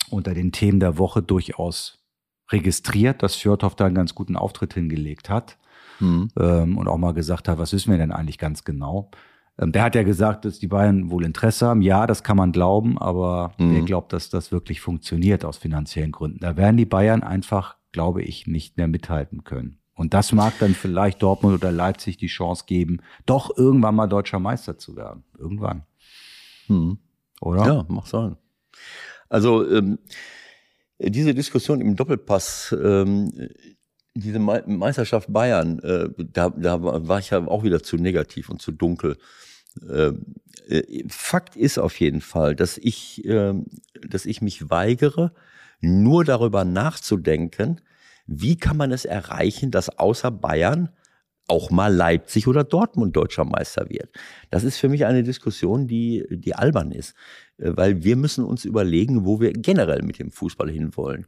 unter 0.10 0.34
den 0.34 0.52
Themen 0.52 0.80
der 0.80 0.98
Woche 0.98 1.22
durchaus 1.22 2.06
registriert, 2.52 3.22
dass 3.22 3.36
Fjordhoft 3.36 3.80
da 3.80 3.86
einen 3.86 3.96
ganz 3.96 4.16
guten 4.16 4.36
Auftritt 4.36 4.74
hingelegt 4.74 5.30
hat 5.30 5.58
Hm. 6.00 6.30
ähm, 6.40 6.78
und 6.78 6.88
auch 6.88 6.98
mal 6.98 7.14
gesagt 7.14 7.48
hat, 7.48 7.58
was 7.58 7.74
wissen 7.74 7.92
wir 7.92 7.98
denn 7.98 8.12
eigentlich 8.12 8.38
ganz 8.38 8.64
genau? 8.64 9.12
Ähm, 9.60 9.72
der 9.74 9.84
hat 9.84 9.94
ja 9.96 10.04
gesagt, 10.04 10.46
dass 10.46 10.58
die 10.60 10.68
Bayern 10.68 11.12
wohl 11.12 11.26
Interesse 11.26 11.68
haben. 11.68 11.82
Ja, 11.82 12.08
das 12.08 12.24
kann 12.24 12.38
man 12.38 12.52
glauben, 12.52 12.98
aber 12.98 13.54
Mhm. 13.58 13.74
wer 13.76 13.82
glaubt, 13.84 14.14
dass 14.14 14.30
das 14.30 14.52
wirklich 14.52 14.80
funktioniert 14.82 15.44
aus 15.46 15.58
finanziellen 15.58 16.12
Gründen? 16.12 16.40
Da 16.40 16.56
werden 16.58 16.78
die 16.78 16.86
Bayern 16.86 17.22
einfach, 17.24 17.76
glaube 17.92 18.22
ich, 18.24 18.48
nicht 18.48 18.78
mehr 18.78 18.88
mithalten 18.88 19.44
können. 19.44 19.78
Und 19.96 20.14
das 20.14 20.32
mag 20.32 20.54
dann 20.60 20.74
vielleicht 20.76 21.22
Dortmund 21.22 21.56
oder 21.56 21.72
Leipzig 21.74 22.16
die 22.16 22.28
Chance 22.28 22.64
geben, 22.68 23.00
doch 23.26 23.58
irgendwann 23.58 23.96
mal 23.96 24.08
deutscher 24.08 24.40
Meister 24.40 24.78
zu 24.78 24.96
werden. 24.96 25.24
Irgendwann, 25.38 25.84
Hm. 26.68 26.98
oder? 27.42 27.66
Ja, 27.66 27.86
mag 27.90 28.08
sein. 28.08 28.38
Also 29.28 29.70
ähm, 29.70 30.00
diese 31.00 31.34
Diskussion 31.34 31.82
im 31.82 31.96
Doppelpass, 31.98 32.74
ähm, 32.82 33.32
diese 34.16 34.40
Me 34.40 34.64
Meisterschaft 34.66 35.32
Bayern, 35.32 35.80
äh, 35.80 36.10
da, 36.18 36.50
da 36.50 36.82
war 36.82 37.20
ich 37.20 37.30
ja 37.32 37.46
auch 37.48 37.64
wieder 37.64 37.84
zu 37.84 37.98
negativ 37.98 38.50
und 38.50 38.62
zu 38.62 38.72
dunkel. 38.72 39.18
Ähm, 39.88 40.36
äh, 40.68 41.04
Fakt 41.08 41.56
ist 41.56 41.78
auf 41.78 42.00
jeden 42.00 42.22
Fall, 42.22 42.56
dass 42.56 42.78
ich, 42.78 43.24
ähm, 43.26 43.66
dass 44.08 44.26
ich 44.26 44.42
mich 44.42 44.70
weigere, 44.70 45.34
nur 45.82 46.26
darüber 46.26 46.66
nachzudenken, 46.66 47.82
wie 48.28 48.58
kann 48.58 48.78
man 48.78 48.92
es 48.92 49.06
erreichen, 49.06 49.72
dass 49.72 49.98
außer 49.98 50.32
Bayern 50.32 50.90
auch 51.48 51.72
mal 51.72 51.94
Leipzig 51.94 52.48
oder 52.48 52.64
Dortmund 52.64 53.16
deutscher 53.16 53.46
Meister 53.46 53.90
wird. 53.90 54.10
Das 54.52 54.64
ist 54.64 54.78
für 54.78 54.90
mich 54.90 55.06
eine 55.06 55.24
Diskussion, 55.24 55.88
die, 55.88 56.26
die 56.30 56.54
albern 56.56 56.92
ist, 56.92 57.16
Äh, 57.60 57.76
weil 57.78 58.04
wir 58.04 58.16
müssen 58.16 58.46
uns 58.46 58.66
überlegen, 58.66 59.26
wo 59.26 59.40
wir 59.40 59.54
generell 59.54 60.02
mit 60.04 60.20
dem 60.20 60.32
Fußball 60.32 60.70
hinwollen. 60.70 61.26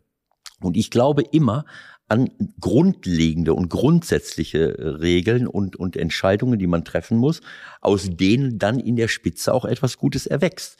Und 0.61 0.77
ich 0.77 0.91
glaube 0.91 1.23
immer 1.31 1.65
an 2.11 2.29
grundlegende 2.59 3.53
und 3.53 3.69
grundsätzliche 3.69 4.77
äh, 4.77 4.87
Regeln 4.87 5.47
und, 5.47 5.77
und 5.77 5.95
Entscheidungen, 5.95 6.59
die 6.59 6.67
man 6.67 6.83
treffen 6.83 7.17
muss, 7.17 7.39
aus 7.79 8.09
denen 8.11 8.59
dann 8.59 8.79
in 8.79 8.97
der 8.97 9.07
Spitze 9.07 9.53
auch 9.53 9.63
etwas 9.63 9.97
Gutes 9.97 10.27
erwächst. 10.27 10.77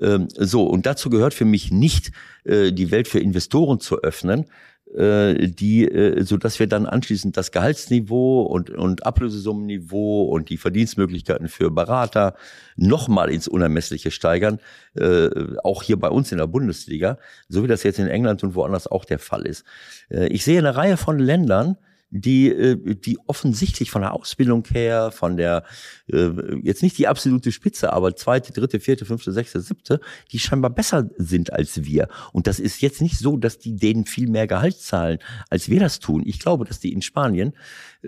Ähm, 0.00 0.26
so, 0.36 0.64
und 0.64 0.84
dazu 0.84 1.08
gehört 1.08 1.34
für 1.34 1.44
mich 1.44 1.70
nicht, 1.70 2.10
äh, 2.42 2.72
die 2.72 2.90
Welt 2.90 3.06
für 3.06 3.20
Investoren 3.20 3.78
zu 3.78 4.02
öffnen, 4.02 4.46
die, 4.94 5.84
äh, 5.84 6.22
so 6.22 6.36
dass 6.36 6.58
wir 6.60 6.68
dann 6.68 6.86
anschließend 6.86 7.36
das 7.36 7.50
Gehaltsniveau 7.50 8.42
und, 8.42 8.70
und 8.70 9.04
Ablösesummenniveau 9.04 10.22
und 10.24 10.48
die 10.48 10.56
Verdienstmöglichkeiten 10.56 11.48
für 11.48 11.70
Berater 11.70 12.34
nochmal 12.76 13.30
ins 13.30 13.48
Unermessliche 13.48 14.10
steigern, 14.10 14.60
äh, 14.94 15.28
auch 15.64 15.82
hier 15.82 15.98
bei 15.98 16.08
uns 16.08 16.30
in 16.30 16.38
der 16.38 16.46
Bundesliga, 16.46 17.18
so 17.48 17.64
wie 17.64 17.68
das 17.68 17.82
jetzt 17.82 17.98
in 17.98 18.06
England 18.06 18.44
und 18.44 18.54
woanders 18.54 18.86
auch 18.86 19.04
der 19.04 19.18
Fall 19.18 19.44
ist. 19.46 19.64
Äh, 20.08 20.28
ich 20.28 20.44
sehe 20.44 20.58
eine 20.58 20.76
Reihe 20.76 20.96
von 20.96 21.18
Ländern, 21.18 21.76
die, 22.10 22.48
äh, 22.48 22.94
die 22.94 23.18
offensichtlich 23.26 23.90
von 23.90 24.02
der 24.02 24.12
Ausbildung 24.12 24.64
her, 24.70 25.10
von 25.10 25.36
der, 25.36 25.64
äh, 26.12 26.30
jetzt 26.62 26.82
nicht 26.82 26.98
die 26.98 27.08
absolute 27.08 27.52
Spitze, 27.52 27.92
aber 27.92 28.14
zweite, 28.16 28.52
dritte, 28.52 28.80
vierte, 28.80 29.04
fünfte, 29.04 29.32
sechste, 29.32 29.60
siebte, 29.60 30.00
die 30.32 30.38
scheinbar 30.38 30.70
besser 30.70 31.10
sind 31.16 31.52
als 31.52 31.84
wir. 31.84 32.08
Und 32.32 32.46
das 32.46 32.60
ist 32.60 32.80
jetzt 32.80 33.02
nicht 33.02 33.18
so, 33.18 33.36
dass 33.36 33.58
die 33.58 33.76
denen 33.76 34.06
viel 34.06 34.28
mehr 34.28 34.46
Gehalt 34.46 34.78
zahlen, 34.78 35.18
als 35.50 35.68
wir 35.68 35.80
das 35.80 35.98
tun. 35.98 36.22
Ich 36.24 36.38
glaube, 36.38 36.64
dass 36.64 36.80
die 36.80 36.92
in 36.92 37.02
Spanien 37.02 37.54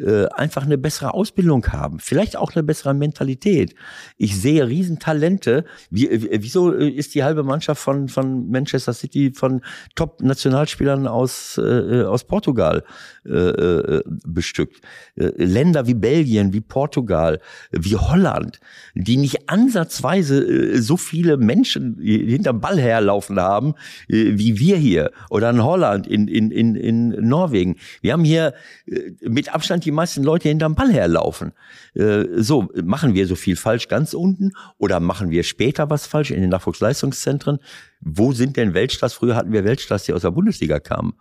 äh, 0.04 0.26
einfach 0.34 0.64
eine 0.64 0.78
bessere 0.78 1.14
Ausbildung 1.14 1.66
haben, 1.68 1.98
vielleicht 1.98 2.36
auch 2.36 2.54
eine 2.54 2.62
bessere 2.62 2.94
Mentalität. 2.94 3.74
Ich 4.16 4.40
sehe 4.40 4.66
Riesentalente. 4.66 5.64
Wie, 5.90 6.08
äh, 6.08 6.38
wieso 6.42 6.70
ist 6.72 7.14
die 7.14 7.24
halbe 7.24 7.42
Mannschaft 7.42 7.82
von, 7.82 8.08
von 8.08 8.50
Manchester 8.50 8.92
City 8.92 9.32
von 9.34 9.62
Top-Nationalspielern 9.94 11.06
aus, 11.06 11.58
äh, 11.58 12.02
aus 12.02 12.24
Portugal 12.24 12.84
äh, 13.26 13.30
äh, 13.30 14.02
bestückt? 14.26 14.80
Äh, 15.16 15.32
Länder 15.36 15.86
wie 15.86 15.94
Belgien, 15.94 16.52
wie 16.52 16.60
Portugal, 16.60 17.40
wie 17.72 17.96
Holland, 17.96 18.60
die 18.94 19.16
nicht 19.16 19.48
ansatzweise 19.48 20.44
äh, 20.44 20.78
so 20.78 20.96
viele 20.96 21.36
Menschen 21.36 21.98
hinterm 22.00 22.60
Ball 22.60 22.78
herlaufen 22.78 23.40
haben, 23.40 23.74
äh, 24.08 24.38
wie 24.38 24.58
wir 24.58 24.76
hier. 24.76 25.10
Oder 25.30 25.50
in 25.50 25.62
Holland, 25.62 26.06
in, 26.06 26.28
in, 26.28 26.50
in, 26.50 26.74
in 26.76 27.08
Norwegen. 27.28 27.76
Wir 28.00 28.12
haben 28.12 28.24
hier 28.24 28.54
äh, 28.86 29.12
mit 29.28 29.54
Abstand 29.54 29.87
die 29.88 29.92
meisten 29.92 30.22
Leute 30.22 30.48
hinterm 30.48 30.74
Ball 30.74 30.92
herlaufen. 30.92 31.52
Äh, 31.94 32.24
so, 32.36 32.68
machen 32.84 33.14
wir 33.14 33.26
so 33.26 33.34
viel 33.34 33.56
falsch 33.56 33.88
ganz 33.88 34.12
unten 34.12 34.52
oder 34.76 35.00
machen 35.00 35.30
wir 35.30 35.42
später 35.42 35.88
was 35.88 36.06
falsch 36.06 36.30
in 36.30 36.42
den 36.42 36.50
Nachwuchsleistungszentren? 36.50 37.58
Wo 38.00 38.32
sind 38.32 38.56
denn 38.58 38.74
Weltstars? 38.74 39.14
Früher 39.14 39.34
hatten 39.34 39.52
wir 39.52 39.64
Weltstars, 39.64 40.04
die 40.04 40.12
aus 40.12 40.22
der 40.22 40.30
Bundesliga 40.30 40.78
kamen. 40.78 41.14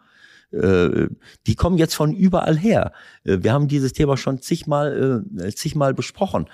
Äh, 0.52 1.08
die 1.46 1.56
kommen 1.56 1.78
jetzt 1.78 1.96
von 1.96 2.14
überall 2.14 2.58
her. 2.58 2.92
Äh, 3.24 3.38
wir 3.42 3.54
haben 3.54 3.68
dieses 3.70 3.94
Thema 3.94 4.18
schon 4.18 4.42
zigmal, 4.42 5.24
äh, 5.40 5.54
zigmal 5.54 5.94
besprochen. 5.94 6.48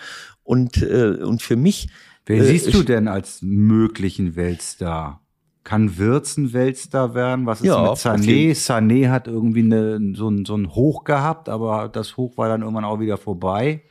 Und, 0.43 0.83
und 0.83 1.41
für 1.41 1.55
mich. 1.55 1.87
Wer 2.25 2.43
siehst 2.43 2.73
du 2.73 2.83
denn 2.83 3.07
als 3.07 3.41
möglichen 3.41 4.35
Weltstar? 4.35 5.22
Kann 5.63 5.97
Wirtz 5.97 6.37
ein 6.37 6.51
Weltstar 6.51 7.13
werden? 7.15 7.45
Was 7.45 7.61
ist 7.61 7.67
Ja, 7.67 7.81
mit 7.89 7.97
Sané? 7.97 8.53
Sané 8.53 9.09
hat 9.09 9.27
irgendwie 9.27 9.61
eine, 9.61 10.13
so, 10.15 10.29
ein, 10.29 10.45
so 10.45 10.55
ein 10.55 10.75
Hoch 10.75 11.03
gehabt, 11.05 11.47
aber 11.47 11.87
das 11.87 12.17
Hoch 12.17 12.37
war 12.37 12.49
dann 12.49 12.61
irgendwann 12.61 12.83
auch 12.85 12.99
wieder 12.99 13.17
vorbei. 13.17 13.83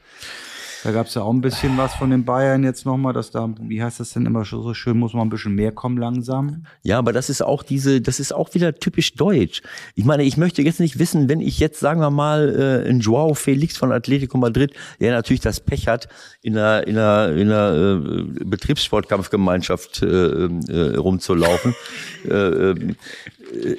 Da 0.85 0.91
gab 0.91 1.07
es 1.07 1.15
ja 1.15 1.23
auch 1.23 1.33
ein 1.33 1.41
bisschen 1.41 1.77
was 1.79 1.95
von 1.95 2.11
den 2.11 2.25
Bayern 2.25 2.65
jetzt 2.65 2.85
nochmal, 2.87 3.13
dass 3.13 3.31
da, 3.31 3.49
wie 3.61 3.83
heißt 3.83 4.01
das 4.01 4.11
denn 4.11 4.27
immer 4.27 4.45
so 4.45 4.75
schön, 4.75 4.99
muss 4.99 5.13
man 5.13 5.27
ein 5.27 5.31
bisschen 5.31 5.55
mehr 5.55 5.71
kommen 5.71 5.97
langsam. 5.97 6.67
Ja, 6.83 6.99
aber 6.99 7.13
das 7.13 7.31
ist 7.31 7.41
auch 7.41 7.63
diese, 7.63 8.01
das 8.01 8.19
ist 8.19 8.33
auch 8.33 8.55
wieder 8.55 8.75
typisch 8.75 9.15
deutsch. 9.15 9.63
Ich 9.95 10.05
meine, 10.05 10.25
ich 10.25 10.37
möchte 10.37 10.63
jetzt 10.63 10.81
nicht 10.81 10.99
wissen, 10.99 11.29
wenn 11.29 11.41
ich 11.41 11.61
jetzt, 11.61 11.79
sagen 11.79 12.01
wir 12.01 12.11
mal, 12.11 12.83
äh, 12.85 12.89
ein 12.89 13.01
Joao 13.01 13.35
Felix 13.35 13.77
von 13.77 13.93
Atletico 13.93 14.39
Madrid, 14.39 14.73
der 15.01 15.13
natürlich 15.13 15.41
das 15.41 15.61
Pech 15.61 15.87
hat, 15.87 16.09
in 16.43 16.59
einer, 16.59 16.87
in 16.87 16.99
einer, 16.99 17.37
in 17.37 17.53
einer 17.53 17.75
äh, 17.75 18.45
Betriebssportkampfgemeinschaft 18.45 20.03
äh, 20.03 20.07
äh, 20.07 20.97
rumzulaufen. 20.97 21.75
äh, 22.29 22.71
äh, 22.71 23.77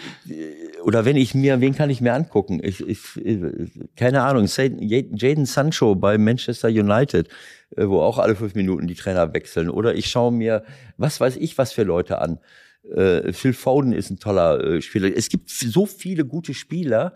oder 0.84 1.06
wenn 1.06 1.16
ich 1.16 1.34
mir, 1.34 1.62
wen 1.62 1.76
kann 1.76 1.90
ich 1.90 2.02
mir 2.02 2.14
angucken? 2.14 2.60
Ich, 2.62 2.82
ich, 2.82 3.18
äh, 3.26 3.68
keine 3.96 4.24
Ahnung, 4.24 4.48
Jaden 4.48 5.46
Sancho 5.46 5.96
bei 5.96 6.18
Manchester 6.18 6.68
United, 6.68 7.30
äh, 7.76 7.88
wo 7.88 8.02
auch 8.02 8.18
alle 8.18 8.36
fünf 8.36 8.56
Minuten 8.56 8.88
die 8.88 8.96
Trainer 8.96 9.34
wechseln. 9.34 9.70
Oder 9.70 9.96
ich 9.96 10.08
schaue 10.08 10.32
mir, 10.32 10.64
was 10.98 11.20
weiß 11.20 11.38
ich, 11.38 11.58
was 11.58 11.74
für 11.74 11.84
Leute 11.84 12.20
an. 12.20 12.40
Äh, 12.94 13.32
Phil 13.34 13.54
Foden 13.54 13.94
ist 13.94 14.10
ein 14.10 14.20
toller 14.20 14.82
Spieler. 14.82 15.10
Es 15.16 15.30
gibt 15.30 15.50
so 15.50 15.86
viele 15.86 16.26
gute 16.26 16.54
Spieler, 16.54 17.16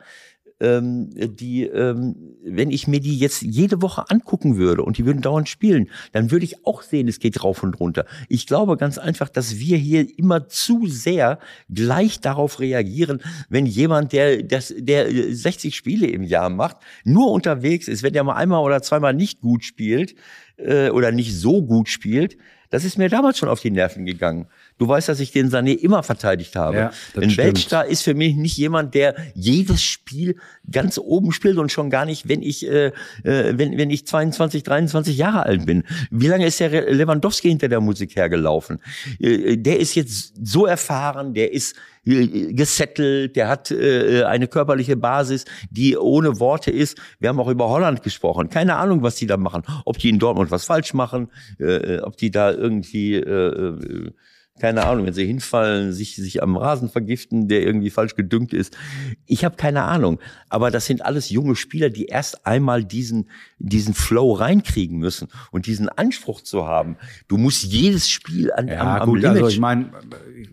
ähm, 0.60 1.10
die, 1.14 1.64
ähm, 1.64 2.16
wenn 2.44 2.72
ich 2.72 2.88
mir 2.88 3.00
die 3.00 3.18
jetzt 3.18 3.42
jede 3.42 3.82
Woche 3.82 4.10
angucken 4.10 4.58
würde 4.58 4.84
und 4.84 4.98
die 4.98 5.06
würden 5.06 5.22
dauernd 5.22 5.50
spielen, 5.50 5.90
dann 6.12 6.32
würde 6.32 6.46
ich 6.46 6.66
auch 6.66 6.82
sehen, 6.82 7.08
es 7.08 7.20
geht 7.20 7.44
rauf 7.44 7.64
und 7.64 7.80
runter. 7.80 8.06
Ich 8.30 8.48
glaube 8.48 8.78
ganz 8.78 8.98
einfach, 8.98 9.30
dass 9.30 9.60
wir 9.60 9.78
hier 9.78 10.08
immer 10.18 10.48
zu 10.48 10.88
sehr 10.88 11.40
gleich 11.70 12.20
darauf 12.20 12.60
reagieren, 12.60 13.22
wenn 13.50 13.66
jemand, 13.66 14.14
der, 14.14 14.44
das, 14.44 14.74
der 14.78 15.12
60 15.12 15.76
Spiele 15.76 16.08
im 16.08 16.24
Jahr 16.24 16.50
macht, 16.50 16.78
nur 17.04 17.32
unterwegs 17.32 17.88
ist, 17.88 18.04
wenn 18.04 18.14
der 18.14 18.24
mal 18.24 18.36
einmal 18.36 18.64
oder 18.64 18.82
zweimal 18.82 19.14
nicht 19.14 19.42
gut 19.42 19.64
spielt 19.64 20.16
äh, 20.58 20.90
oder 20.90 21.12
nicht 21.12 21.36
so 21.36 21.62
gut 21.62 21.90
spielt, 21.90 22.38
das 22.70 22.84
ist 22.84 22.98
mir 22.98 23.10
damals 23.10 23.38
schon 23.38 23.50
auf 23.50 23.62
die 23.62 23.72
Nerven 23.72 24.06
gegangen. 24.06 24.48
Du 24.78 24.88
weißt, 24.88 25.10
dass 25.10 25.20
ich 25.20 25.32
den 25.32 25.50
Sané 25.50 25.74
immer 25.74 26.04
verteidigt 26.04 26.56
habe. 26.56 26.78
Ja, 26.78 26.88
Ein 27.16 27.32
stimmt. 27.32 27.38
Weltstar 27.38 27.86
ist 27.86 28.04
für 28.04 28.14
mich 28.14 28.36
nicht 28.36 28.58
jemand, 28.58 28.94
der 28.94 29.16
jedes 29.34 29.82
Spiel 29.82 30.38
ganz 30.72 30.98
oben 30.98 31.32
spielt 31.32 31.58
und 31.58 31.72
schon 31.72 31.90
gar 31.90 32.06
nicht, 32.06 32.30
wenn 32.30 32.42
ich, 32.42 32.68
äh, 32.68 32.88
äh, 33.24 33.58
wenn, 33.58 33.78
wenn 33.78 33.90
ich 33.90 34.06
22, 34.06 34.64
23 34.64 35.18
Jahre 35.18 35.44
alt 35.44 35.66
bin. 35.66 35.84
Wie 36.12 36.28
lange 36.28 36.46
ist 36.46 36.60
der 36.60 36.92
Lewandowski 36.92 37.50
hinter 37.50 37.70
der 37.70 37.82
Musik 37.82 38.16
hergelaufen? 38.16 38.80
Äh, 39.20 39.58
der 39.58 39.80
ist 39.80 39.96
jetzt 39.96 40.34
so 40.44 40.66
erfahren, 40.66 41.34
der 41.34 41.54
ist 41.54 41.76
äh, 42.06 42.54
gesettelt, 42.54 43.36
der 43.36 43.50
hat 43.50 43.72
äh, 43.72 44.24
eine 44.24 44.48
körperliche 44.48 44.96
Basis, 44.96 45.46
die 45.70 45.98
ohne 45.98 46.40
Worte 46.40 46.72
ist. 46.72 46.98
Wir 47.20 47.30
haben 47.30 47.40
auch 47.40 47.50
über 47.50 47.68
Holland 47.70 48.04
gesprochen. 48.04 48.50
Keine 48.50 48.78
Ahnung, 48.78 49.02
was 49.02 49.16
die 49.16 49.28
da 49.28 49.38
machen. 49.38 49.64
Ob 49.86 49.98
die 49.98 50.10
in 50.10 50.20
Dortmund 50.20 50.52
was 50.52 50.66
falsch 50.66 50.94
machen, 50.94 51.30
äh, 51.60 52.00
ob 52.00 52.16
die 52.18 52.32
da 52.32 52.52
irgendwie 52.52 53.16
äh, 53.16 53.22
äh, 53.22 54.12
keine 54.60 54.86
Ahnung, 54.86 55.06
wenn 55.06 55.14
sie 55.14 55.26
hinfallen, 55.26 55.94
sich, 55.94 56.16
sich 56.16 56.42
am 56.42 56.58
Rasen 56.58 56.90
vergiften, 56.90 57.48
der 57.48 57.62
irgendwie 57.62 57.90
falsch 57.90 58.16
gedüngt 58.16 58.54
ist. 58.54 58.76
Ich 59.26 59.46
habe 59.46 59.56
keine 59.56 59.84
Ahnung. 59.84 60.20
Aber 60.50 60.72
das 60.72 60.86
sind 60.86 61.06
alles 61.06 61.30
junge 61.30 61.56
Spieler, 61.56 61.90
die 61.90 62.06
erst 62.06 62.46
einmal 62.46 62.84
diesen, 62.84 63.30
diesen 63.60 63.94
Flow 63.94 64.34
reinkriegen 64.34 64.98
müssen 64.98 65.28
und 65.52 65.66
diesen 65.68 65.90
Anspruch 65.90 66.42
zu 66.42 66.66
haben. 66.66 66.98
Du 67.28 67.38
musst 67.38 67.64
jedes 67.64 68.10
Spiel 68.10 68.52
an, 68.52 68.68
Ja, 68.68 68.82
am, 68.82 69.02
am 69.02 69.10
gut, 69.10 69.22
Limit 69.22 69.38
also 69.38 69.48
ich 69.50 69.60
meine, 69.60 69.92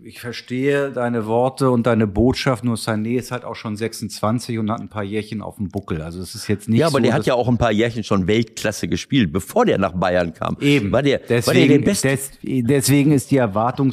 ich, 0.03 0.21
verstehe 0.21 0.91
deine 0.91 1.27
Worte 1.27 1.71
und 1.71 1.87
deine 1.87 2.07
Botschaft, 2.07 2.65
nur 2.65 2.77
Sané 2.77 3.19
ist 3.19 3.31
halt 3.31 3.45
auch 3.45 3.57
schon 3.57 3.77
26 3.77 4.59
und 4.59 4.71
hat 4.71 4.81
ein 4.81 4.89
paar 4.89 5.05
Jährchen 5.05 5.43
auf 5.43 5.57
dem 5.57 5.69
Buckel. 5.69 6.03
Also 6.03 6.21
es 6.21 6.35
ist 6.35 6.49
jetzt 6.49 6.69
nicht 6.69 6.81
Ja, 6.81 6.87
aber 6.87 6.99
so, 6.99 7.05
der 7.05 7.13
hat 7.13 7.27
ja 7.27 7.35
auch 7.35 7.49
ein 7.49 7.59
paar 7.59 7.73
Jährchen 7.73 8.05
schon 8.05 8.27
Weltklasse 8.27 8.89
gespielt, 8.89 9.33
bevor 9.33 9.65
der 9.65 9.79
nach 9.79 9.93
Bayern 9.93 10.35
kam. 10.35 10.57
Eben. 10.61 10.93
War 10.93 11.03
der, 11.03 11.19
deswegen, 11.19 11.47
war 11.47 11.55
der 11.55 11.79
der 11.79 11.85
Beste? 11.85 12.09
des, 12.09 12.31
deswegen 12.43 13.13
ist 13.13 13.31
die 13.31 13.39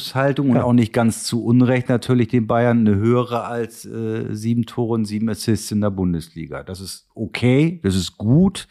Erwartungshaltung 0.01 0.49
und 0.51 0.57
auch 0.57 0.73
nicht 0.73 0.93
ganz 0.93 1.23
zu 1.23 1.43
Unrecht 1.43 1.89
natürlich 1.89 2.27
den 2.29 2.47
Bayern 2.47 2.79
eine 2.87 2.95
höhere 2.95 3.43
als 3.45 3.85
äh, 3.85 4.33
sieben 4.33 4.65
Tore 4.65 4.93
und 4.93 5.05
sieben 5.05 5.29
Assists 5.29 5.71
in 5.71 5.81
der 5.81 5.91
Bundesliga. 5.91 6.63
Das 6.63 6.81
ist 6.81 7.07
okay, 7.15 7.79
das 7.83 7.95
ist 7.95 8.17
gut, 8.17 8.67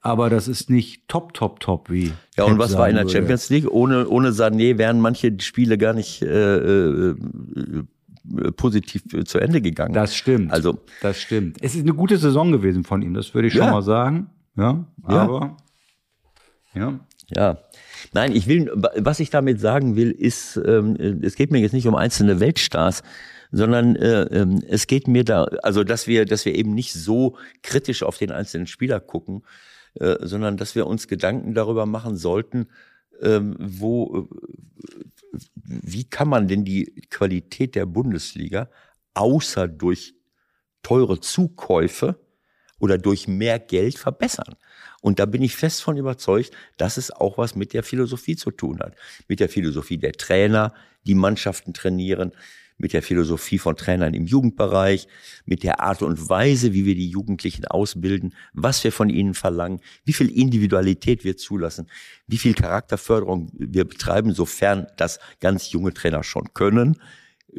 aber 0.00 0.30
das 0.30 0.48
ist 0.48 0.70
nicht 0.70 1.08
top, 1.08 1.34
top, 1.34 1.60
top 1.60 1.90
wie. 1.90 2.12
Ja, 2.36 2.44
und 2.44 2.58
was 2.58 2.76
war 2.76 2.88
in 2.88 2.96
der 2.96 3.04
würde. 3.04 3.16
Champions 3.18 3.50
League? 3.50 3.70
Ohne, 3.70 4.08
ohne 4.08 4.30
Sané 4.30 4.78
wären 4.78 5.00
manche 5.00 5.34
Spiele 5.40 5.76
gar 5.78 5.92
nicht 5.92 6.22
äh, 6.22 7.08
äh, 7.10 7.14
positiv 8.56 9.02
zu 9.24 9.38
Ende 9.38 9.60
gegangen. 9.60 9.94
Das 9.94 10.14
stimmt. 10.14 10.52
Also- 10.52 10.78
das 11.02 11.20
stimmt. 11.20 11.58
Es 11.62 11.74
ist 11.74 11.82
eine 11.82 11.94
gute 11.94 12.16
Saison 12.18 12.52
gewesen 12.52 12.84
von 12.84 13.02
ihm, 13.02 13.14
das 13.14 13.34
würde 13.34 13.48
ich 13.48 13.54
schon 13.54 13.62
Ja. 13.64 13.70
mal 13.70 13.82
sagen. 13.82 14.30
Ja, 14.56 14.84
Ja. 15.08 15.22
aber 15.22 15.56
ja. 16.74 16.98
Ja. 17.34 17.58
Nein, 18.12 18.34
ich 18.34 18.46
will, 18.46 18.70
was 18.74 19.20
ich 19.20 19.30
damit 19.30 19.60
sagen 19.60 19.96
will, 19.96 20.10
ist, 20.10 20.56
ähm, 20.56 20.96
es 21.22 21.34
geht 21.34 21.50
mir 21.50 21.58
jetzt 21.58 21.72
nicht 21.72 21.86
um 21.86 21.94
einzelne 21.94 22.40
Weltstars, 22.40 23.02
sondern 23.50 23.96
äh, 23.96 24.22
ähm, 24.22 24.62
es 24.68 24.86
geht 24.86 25.08
mir 25.08 25.24
da, 25.24 25.44
also 25.62 25.84
dass 25.84 26.06
wir, 26.06 26.26
dass 26.26 26.44
wir 26.44 26.54
eben 26.54 26.74
nicht 26.74 26.92
so 26.92 27.36
kritisch 27.62 28.02
auf 28.02 28.18
den 28.18 28.30
einzelnen 28.30 28.66
Spieler 28.66 29.00
gucken, 29.00 29.42
äh, 29.94 30.16
sondern 30.20 30.56
dass 30.56 30.74
wir 30.74 30.86
uns 30.86 31.08
Gedanken 31.08 31.54
darüber 31.54 31.86
machen 31.86 32.16
sollten, 32.16 32.68
ähm, 33.20 33.56
wo, 33.58 34.28
äh, 34.30 35.38
wie 35.62 36.04
kann 36.04 36.28
man 36.28 36.48
denn 36.48 36.64
die 36.64 37.06
Qualität 37.10 37.74
der 37.74 37.86
Bundesliga 37.86 38.68
außer 39.14 39.66
durch 39.68 40.14
teure 40.82 41.20
Zukäufe 41.20 42.18
oder 42.78 42.98
durch 42.98 43.26
mehr 43.26 43.58
Geld 43.58 43.98
verbessern. 43.98 44.54
Und 45.00 45.18
da 45.18 45.26
bin 45.26 45.42
ich 45.42 45.54
fest 45.56 45.82
von 45.82 45.96
überzeugt, 45.96 46.52
dass 46.76 46.96
es 46.96 47.10
auch 47.10 47.38
was 47.38 47.54
mit 47.54 47.72
der 47.72 47.82
Philosophie 47.82 48.36
zu 48.36 48.50
tun 48.50 48.80
hat. 48.80 48.94
Mit 49.28 49.40
der 49.40 49.48
Philosophie 49.48 49.98
der 49.98 50.12
Trainer, 50.12 50.74
die 51.06 51.14
Mannschaften 51.14 51.72
trainieren, 51.72 52.32
mit 52.78 52.92
der 52.92 53.02
Philosophie 53.02 53.58
von 53.58 53.76
Trainern 53.76 54.14
im 54.14 54.26
Jugendbereich, 54.26 55.08
mit 55.44 55.64
der 55.64 55.80
Art 55.80 56.00
und 56.00 56.28
Weise, 56.28 56.72
wie 56.72 56.84
wir 56.84 56.94
die 56.94 57.08
Jugendlichen 57.08 57.66
ausbilden, 57.66 58.34
was 58.52 58.82
wir 58.84 58.92
von 58.92 59.10
ihnen 59.10 59.34
verlangen, 59.34 59.80
wie 60.04 60.12
viel 60.12 60.30
Individualität 60.30 61.24
wir 61.24 61.36
zulassen, 61.36 61.88
wie 62.26 62.38
viel 62.38 62.54
Charakterförderung 62.54 63.50
wir 63.52 63.84
betreiben, 63.84 64.32
sofern 64.32 64.86
das 64.96 65.18
ganz 65.40 65.72
junge 65.72 65.92
Trainer 65.92 66.22
schon 66.22 66.54
können. 66.54 67.00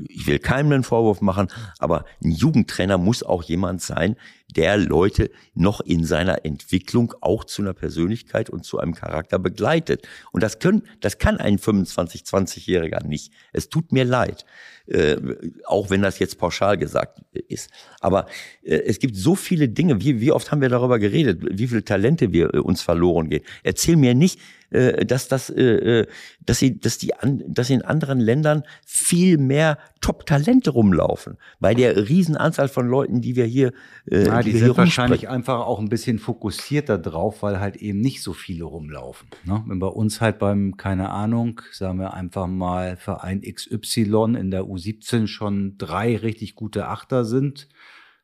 Ich 0.08 0.28
will 0.28 0.40
keinem 0.40 0.72
einen 0.72 0.84
Vorwurf 0.84 1.20
machen, 1.20 1.48
aber 1.80 2.06
ein 2.24 2.32
Jugendtrainer 2.32 2.98
muss 2.98 3.24
auch 3.24 3.44
jemand 3.44 3.82
sein, 3.82 4.16
der 4.56 4.78
Leute 4.78 5.30
noch 5.54 5.82
in 5.82 6.04
seiner 6.04 6.46
Entwicklung 6.46 7.14
auch 7.22 7.44
zu 7.44 7.62
einer 7.62 7.74
Persönlichkeit 7.74 8.50
und 8.50 8.66
zu 8.66 8.80
einem 8.80 8.96
Charakter 8.96 9.40
begleitet. 9.40 10.08
Und 10.32 10.44
das 10.44 10.60
können, 10.60 10.84
das 11.02 11.18
kann 11.18 11.38
ein 11.38 11.58
25, 11.58 12.22
20-Jähriger 12.24 13.06
nicht. 13.06 13.32
Es 13.54 13.70
tut 13.70 13.92
mir 13.92 14.06
leid. 14.06 14.46
Äh, 14.90 15.18
auch 15.66 15.92
wenn 15.92 16.02
das 16.02 16.18
jetzt 16.18 16.40
pauschal 16.40 16.76
gesagt 16.76 17.22
ist. 17.48 17.70
Aber 18.00 18.26
äh, 18.64 18.76
es 18.76 18.98
gibt 18.98 19.16
so 19.16 19.36
viele 19.36 19.70
Dinge. 19.70 20.02
Wie, 20.02 20.20
wie 20.20 20.32
oft 20.32 20.52
haben 20.52 20.62
wir 20.62 20.70
darüber 20.70 20.98
geredet, 20.98 21.44
wie 21.48 21.68
viele 21.68 21.86
Talente 21.86 22.34
wir 22.34 22.56
äh, 22.56 22.58
uns 22.58 22.82
verloren 22.82 23.30
gehen? 23.30 23.44
Erzähl 23.62 23.98
mir 23.98 24.16
nicht, 24.16 24.40
äh, 24.72 25.06
dass 25.06 25.28
das, 25.28 25.52
äh, 25.52 25.62
äh, 25.62 26.08
dass 26.44 26.58
sie, 26.58 26.80
dass 26.80 26.98
die, 26.98 27.14
an, 27.14 27.44
dass 27.48 27.70
in 27.70 27.84
anderen 27.84 28.20
Ländern 28.20 28.64
viel 28.84 29.38
mehr 29.38 29.78
Top-Talente 30.02 30.72
rumlaufen, 30.72 31.38
bei 31.60 31.76
der 31.76 32.10
Riesenanzahl 32.10 32.68
von 32.68 32.88
Leuten, 32.88 33.22
die 33.22 33.36
wir 33.36 33.46
hier, 33.46 33.74
äh, 34.10 34.24
ja, 34.40 34.44
die, 34.44 34.52
die 34.54 34.58
sind 34.60 34.78
wahrscheinlich 34.78 35.30
einfach 35.30 35.60
auch 35.60 35.80
ein 35.80 35.90
bisschen 35.90 36.20
fokussierter 36.20 36.98
drauf, 36.98 37.44
weil 37.44 37.60
halt 37.60 37.78
eben 37.78 38.00
nicht 38.00 38.22
so 38.22 38.34
viele 38.34 38.66
rumlaufen. 38.66 39.30
Ne? 39.46 39.64
Wenn 39.68 39.80
bei 39.80 39.88
uns 39.88 40.22
halt 40.22 40.40
beim, 40.40 40.78
keine 40.78 41.10
Ahnung, 41.10 41.62
sagen 41.72 42.00
wir 42.00 42.14
einfach 42.14 42.48
mal 42.48 42.98
Verein 42.98 43.42
XY 43.42 44.36
in 44.38 44.52
der 44.52 44.64
U17 44.64 45.28
schon 45.28 45.78
drei 45.78 46.18
richtig 46.18 46.56
gute 46.56 46.88
Achter 46.88 47.26
sind, 47.26 47.70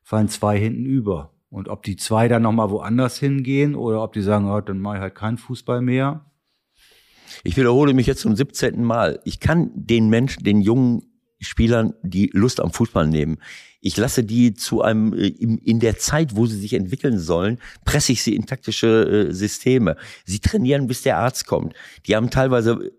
fallen 0.02 0.28
zwei 0.28 0.58
hinten 0.58 0.84
über. 0.84 1.32
Und 1.48 1.68
ob 1.68 1.82
die 1.82 1.96
zwei 1.96 2.28
dann 2.28 2.42
nochmal 2.42 2.70
woanders 2.70 3.18
hingehen 3.18 3.74
oder 3.74 4.02
ob 4.02 4.12
die 4.12 4.22
sagen, 4.22 4.50
oh, 4.50 4.60
dann 4.60 4.80
mache 4.80 4.96
ich 4.96 5.02
halt 5.02 5.14
keinen 5.14 5.38
Fußball 5.38 5.80
mehr, 5.80 6.26
ich 7.44 7.56
wiederhole 7.56 7.94
mich 7.94 8.06
jetzt 8.06 8.20
zum 8.20 8.34
17. 8.34 8.82
Mal. 8.82 9.20
Ich 9.24 9.40
kann 9.40 9.70
den 9.74 10.08
Menschen, 10.08 10.44
den 10.44 10.60
jungen 10.60 11.05
Spielern 11.40 11.94
die 12.02 12.30
Lust 12.32 12.60
am 12.60 12.72
Fußball 12.72 13.06
nehmen. 13.06 13.38
Ich 13.80 13.96
lasse 13.96 14.24
die 14.24 14.54
zu 14.54 14.82
einem, 14.82 15.12
äh, 15.12 15.28
in 15.28 15.80
der 15.80 15.98
Zeit, 15.98 16.36
wo 16.36 16.46
sie 16.46 16.58
sich 16.58 16.72
entwickeln 16.72 17.18
sollen, 17.18 17.58
presse 17.84 18.12
ich 18.12 18.22
sie 18.22 18.34
in 18.34 18.46
taktische 18.46 19.28
äh, 19.28 19.32
Systeme. 19.32 19.96
Sie 20.24 20.40
trainieren, 20.40 20.86
bis 20.86 21.02
der 21.02 21.18
Arzt 21.18 21.46
kommt. 21.46 21.74
Die 22.06 22.16
haben 22.16 22.30
teilweise 22.30 22.92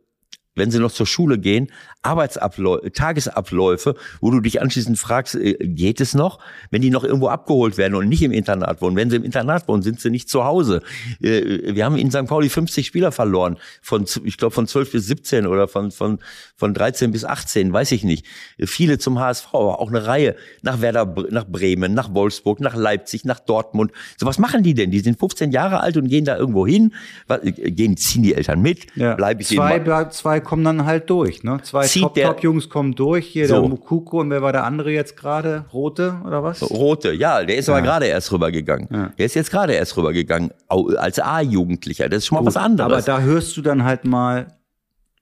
wenn 0.57 0.71
sie 0.71 0.79
noch 0.79 0.91
zur 0.91 1.05
Schule 1.05 1.37
gehen, 1.37 1.69
Arbeitsabläufe, 2.01 2.91
Tagesabläufe, 2.91 3.95
wo 4.21 4.31
du 4.31 4.39
dich 4.39 4.61
anschließend 4.61 4.97
fragst, 4.97 5.35
äh, 5.35 5.53
geht 5.53 6.01
es 6.01 6.13
noch? 6.13 6.39
Wenn 6.71 6.81
die 6.81 6.89
noch 6.89 7.03
irgendwo 7.03 7.27
abgeholt 7.27 7.77
werden 7.77 7.95
und 7.95 8.07
nicht 8.07 8.23
im 8.23 8.31
Internat 8.31 8.81
wohnen. 8.81 8.95
Wenn 8.95 9.09
sie 9.09 9.17
im 9.17 9.23
Internat 9.23 9.67
wohnen, 9.67 9.81
sind 9.81 9.99
sie 9.99 10.09
nicht 10.09 10.29
zu 10.29 10.45
Hause. 10.45 10.81
Äh, 11.21 11.75
wir 11.75 11.85
haben 11.85 11.97
in 11.97 12.11
St. 12.11 12.25
Pauli 12.25 12.49
50 12.49 12.87
Spieler 12.87 13.11
verloren, 13.11 13.57
von, 13.81 14.05
ich 14.23 14.37
glaube, 14.37 14.53
von 14.53 14.67
12 14.67 14.91
bis 14.91 15.07
17 15.07 15.47
oder 15.47 15.67
von, 15.67 15.91
von, 15.91 16.19
von 16.55 16.73
13 16.73 17.11
bis 17.11 17.25
18, 17.25 17.71
weiß 17.73 17.91
ich 17.91 18.03
nicht. 18.03 18.25
Viele 18.59 18.97
zum 18.97 19.19
HSV, 19.19 19.47
aber 19.53 19.79
auch 19.79 19.89
eine 19.89 20.05
Reihe 20.05 20.35
nach 20.61 20.81
Werder, 20.81 21.13
nach 21.29 21.45
Bremen, 21.45 21.93
nach 21.93 22.13
Wolfsburg, 22.13 22.59
nach 22.59 22.75
Leipzig, 22.75 23.25
nach 23.25 23.39
Dortmund. 23.39 23.91
So 24.17 24.25
was 24.25 24.39
machen 24.39 24.63
die 24.63 24.73
denn? 24.73 24.91
Die 24.91 24.99
sind 24.99 25.19
15 25.19 25.51
Jahre 25.51 25.81
alt 25.81 25.97
und 25.97 26.07
gehen 26.07 26.25
da 26.25 26.37
irgendwo 26.37 26.65
hin. 26.65 26.93
Äh, 27.27 27.51
gehen, 27.51 27.97
ziehen 27.97 28.23
die 28.23 28.33
Eltern 28.33 28.61
mit? 28.61 28.87
Ja. 28.95 29.15
Bleib 29.15 29.41
ich 29.41 29.47
zwei, 29.47 30.05
zwei 30.05 30.39
kommen 30.47 30.63
dann 30.63 30.85
halt 30.85 31.09
durch. 31.09 31.43
Ne? 31.43 31.59
Zwei 31.61 31.85
Top-Top-Jungs 31.85 32.69
kommen 32.69 32.95
durch. 32.95 33.27
Hier 33.27 33.49
so. 33.49 33.59
der 33.59 33.69
Mukuko 33.69 34.21
und 34.21 34.29
wer 34.29 34.41
war 34.41 34.53
der 34.53 34.63
andere 34.63 34.91
jetzt 34.91 35.17
gerade? 35.17 35.65
Rote 35.73 36.21
oder 36.25 36.41
was? 36.41 36.61
Rote, 36.61 37.11
ja, 37.11 37.43
der 37.43 37.57
ist 37.57 37.67
ja. 37.67 37.73
aber 37.73 37.83
gerade 37.83 38.05
erst 38.05 38.31
rübergegangen. 38.31 38.87
Ja. 38.89 39.11
Der 39.17 39.25
ist 39.25 39.35
jetzt 39.35 39.51
gerade 39.51 39.73
erst 39.73 39.97
rübergegangen 39.97 40.51
als 40.69 41.19
A-Jugendlicher. 41.19 42.07
Das 42.07 42.19
ist 42.19 42.27
schon 42.27 42.37
mal 42.37 42.39
Gut, 42.39 42.47
was 42.47 42.57
anderes. 42.57 43.09
Aber 43.09 43.19
da 43.19 43.19
hörst 43.19 43.57
du 43.57 43.61
dann 43.61 43.83
halt 43.83 44.05
mal 44.05 44.47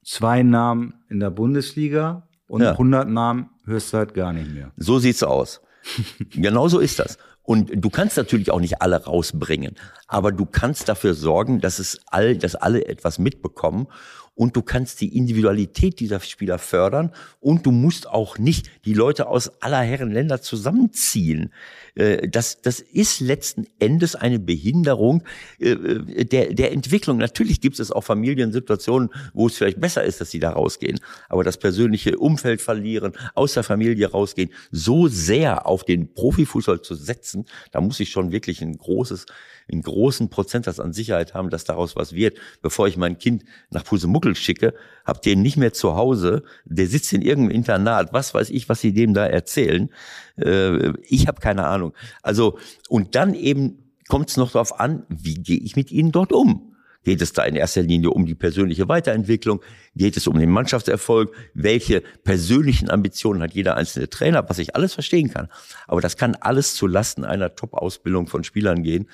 zwei 0.03 0.43
Namen 0.43 0.93
in 1.09 1.19
der 1.19 1.31
Bundesliga 1.31 2.27
und 2.47 2.61
ja. 2.61 2.73
100 2.73 3.09
Namen 3.09 3.49
hörst 3.65 3.91
du 3.91 3.97
halt 3.97 4.13
gar 4.13 4.31
nicht 4.31 4.53
mehr. 4.53 4.71
So 4.77 4.99
sieht's 4.99 5.23
aus. 5.23 5.59
genau 6.29 6.67
so 6.67 6.77
ist 6.77 6.99
das. 6.99 7.17
Und 7.41 7.71
du 7.73 7.89
kannst 7.89 8.15
natürlich 8.17 8.51
auch 8.51 8.59
nicht 8.59 8.81
alle 8.83 9.03
rausbringen, 9.03 9.75
aber 10.07 10.31
du 10.31 10.45
kannst 10.45 10.87
dafür 10.87 11.15
sorgen, 11.15 11.61
dass 11.61 11.79
es 11.79 11.99
all, 12.07 12.37
dass 12.37 12.55
alle 12.55 12.85
etwas 12.87 13.17
mitbekommen 13.17 13.87
und 14.35 14.55
du 14.55 14.61
kannst 14.61 15.01
die 15.01 15.17
Individualität 15.17 15.99
dieser 15.99 16.19
Spieler 16.19 16.59
fördern 16.59 17.11
und 17.39 17.65
du 17.65 17.71
musst 17.71 18.07
auch 18.07 18.37
nicht 18.37 18.69
die 18.85 18.93
Leute 18.93 19.27
aus 19.27 19.61
aller 19.61 19.81
Herren 19.81 20.11
Länder 20.11 20.41
zusammenziehen. 20.41 21.53
Äh, 21.95 22.27
das, 22.27 22.61
das 22.61 22.81
ist 22.81 23.21
letzten 23.21 23.65
Endes 23.79 24.15
eine 24.15 24.39
Behinderung 24.39 25.23
äh, 25.59 26.25
der, 26.25 26.53
der 26.53 26.73
Entwicklung. 26.73 27.17
Natürlich 27.17 27.61
gibt 27.61 27.79
es 27.79 27.91
auch 27.91 28.03
Familiensituationen, 28.03 29.09
wo 29.33 29.47
es 29.47 29.57
vielleicht 29.57 29.79
besser 29.79 30.03
ist, 30.03 30.19
dass 30.19 30.31
sie 30.31 30.39
da 30.39 30.51
rausgehen. 30.51 30.99
Aber 31.29 31.43
das 31.43 31.57
persönliche 31.57 32.17
Umfeld 32.17 32.61
verlieren, 32.61 33.13
aus 33.33 33.53
der 33.53 33.63
Familie 33.63 34.11
rausgehen, 34.11 34.51
so 34.71 35.07
sehr 35.07 35.65
auf 35.65 35.83
den 35.83 36.13
Profifußball 36.13 36.81
zu 36.81 36.95
setzen, 36.95 37.45
da 37.71 37.79
muss 37.79 37.99
ich 37.99 38.09
schon 38.09 38.31
wirklich 38.31 38.61
ein 38.61 38.77
großes, 38.77 39.25
einen 39.71 39.81
großen 39.81 40.29
Prozentsatz 40.29 40.79
an 40.79 40.93
Sicherheit 40.93 41.33
haben, 41.33 41.49
dass 41.49 41.63
daraus 41.63 41.95
was 41.95 42.13
wird, 42.13 42.37
bevor 42.61 42.87
ich 42.87 42.97
mein 42.97 43.17
Kind 43.17 43.43
nach 43.69 43.83
Pusemuckel 43.83 44.35
schicke, 44.35 44.73
habt 45.05 45.25
den 45.25 45.41
nicht 45.41 45.57
mehr 45.57 45.73
zu 45.73 45.95
Hause, 45.95 46.43
der 46.65 46.87
sitzt 46.87 47.13
in 47.13 47.21
irgendeinem 47.21 47.55
Internat, 47.57 48.13
was 48.13 48.33
weiß 48.33 48.49
ich, 48.49 48.69
was 48.69 48.81
sie 48.81 48.93
dem 48.93 49.13
da 49.13 49.25
erzählen. 49.25 49.89
Äh, 50.37 50.93
ich 51.03 51.27
habe 51.27 51.41
keine 51.41 51.65
Ahnung. 51.65 51.93
Also, 52.21 52.57
und 52.89 53.15
dann 53.15 53.33
eben 53.33 53.79
kommt 54.07 54.29
es 54.29 54.37
noch 54.37 54.51
darauf 54.51 54.79
an, 54.79 55.03
wie 55.09 55.35
gehe 55.35 55.57
ich 55.57 55.75
mit 55.75 55.91
ihnen 55.91 56.11
dort 56.11 56.31
um? 56.31 56.75
Geht 57.05 57.21
es 57.21 57.33
da 57.33 57.43
in 57.43 57.55
erster 57.55 57.83
Linie 57.83 58.09
um 58.09 58.25
die 58.25 58.33
persönliche 58.33 58.89
Weiterentwicklung? 58.89 59.61
Geht 59.95 60.17
es 60.17 60.25
um 60.25 60.39
den 60.39 60.49
Mannschaftserfolg? 60.49 61.31
Welche 61.53 62.01
persönlichen 62.23 62.89
Ambitionen 62.89 63.43
hat 63.43 63.53
jeder 63.53 63.77
einzelne 63.77 64.09
Trainer? 64.09 64.49
Was 64.49 64.57
ich 64.57 64.75
alles 64.75 64.95
verstehen 64.95 65.29
kann. 65.29 65.47
Aber 65.87 66.01
das 66.01 66.17
kann 66.17 66.33
alles 66.33 66.73
zu 66.73 66.87
Lasten 66.87 67.23
einer 67.23 67.53
Top-Ausbildung 67.55 68.25
von 68.25 68.43
Spielern 68.43 68.81
gehen. 68.81 69.07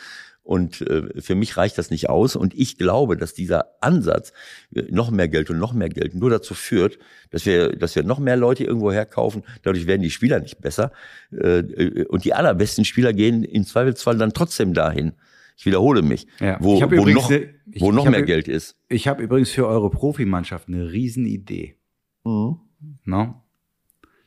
Und 0.44 0.82
äh, 0.82 1.22
für 1.22 1.36
mich 1.36 1.56
reicht 1.56 1.78
das 1.78 1.92
nicht 1.92 2.10
aus. 2.10 2.36
Und 2.36 2.54
ich 2.56 2.78
glaube, 2.78 3.16
dass 3.16 3.34
dieser 3.34 3.68
Ansatz, 3.80 4.34
äh, 4.74 4.84
noch 4.90 5.12
mehr 5.12 5.28
Geld 5.28 5.50
und 5.50 5.60
noch 5.60 5.74
mehr 5.74 5.90
Geld, 5.90 6.16
nur 6.16 6.30
dazu 6.30 6.54
führt, 6.54 6.98
dass 7.30 7.46
wir, 7.46 7.76
dass 7.76 7.96
wir 7.96 8.04
noch 8.04 8.20
mehr 8.20 8.38
Leute 8.38 8.64
irgendwo 8.64 8.92
herkaufen. 8.92 9.44
Dadurch 9.62 9.86
werden 9.88 10.02
die 10.02 10.10
Spieler 10.10 10.40
nicht 10.40 10.60
besser. 10.60 10.92
Äh, 11.32 11.60
äh 11.60 12.06
und 12.06 12.26
die 12.26 12.34
allerbesten 12.34 12.86
Spieler 12.86 13.14
gehen 13.14 13.44
im 13.44 13.66
Zweifelsfall 13.66 14.18
dann 14.18 14.34
trotzdem 14.34 14.74
dahin. 14.74 15.14
Ich 15.58 15.66
wiederhole 15.66 16.02
mich, 16.02 16.26
ja. 16.40 16.58
wo, 16.60 16.82
wo 16.82 17.06
noch, 17.06 17.30
eine, 17.30 17.54
ich, 17.72 17.82
wo 17.82 17.92
noch 17.92 18.10
mehr 18.10 18.24
Geld 18.24 18.48
ist. 18.48 18.78
Ich 18.90 19.08
habe 19.08 19.22
übrigens 19.22 19.52
für 19.52 19.68
eure 19.68 19.92
Profimannschaft 19.92 20.68
eine 20.68 20.92
Riesenidee. 20.92 21.76
Mhm. 22.24 22.58
No? 23.06 23.44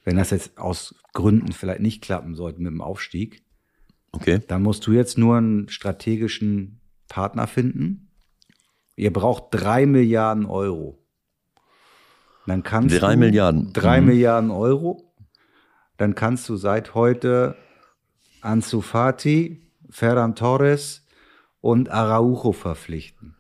Wenn 0.05 0.17
das 0.17 0.31
jetzt 0.31 0.59
aus 0.59 0.95
Gründen 1.12 1.53
vielleicht 1.53 1.81
nicht 1.81 2.03
klappen 2.03 2.35
sollte 2.35 2.61
mit 2.61 2.71
dem 2.71 2.81
Aufstieg, 2.81 3.43
Okay. 4.15 4.41
Dann 4.47 4.62
musst 4.62 4.87
du 4.87 4.93
jetzt 4.93 5.19
nur 5.19 5.37
einen 5.37 5.69
strategischen 5.69 6.81
Partner 7.09 7.47
finden. 7.47 8.11
Ihr 8.97 9.12
braucht 9.12 9.47
drei 9.51 9.87
Milliarden 9.87 10.47
Euro. 10.47 10.99
Dann 12.47 12.62
kannst 12.62 13.01
drei 13.01 13.15
du, 13.15 13.21
Milliarden. 13.21 13.73
Drei 13.73 14.01
mhm. 14.01 14.09
Milliarden 14.09 14.51
Euro. 14.51 15.15
Dann 15.97 16.15
kannst 16.15 16.49
du 16.49 16.57
seit 16.57 16.95
heute 16.95 17.57
Ansu 18.41 18.81
Fati, 18.81 19.62
Ferran 19.91 20.35
Torres 20.35 21.07
und 21.61 21.91
Araujo 21.91 22.53
verpflichten. 22.53 23.37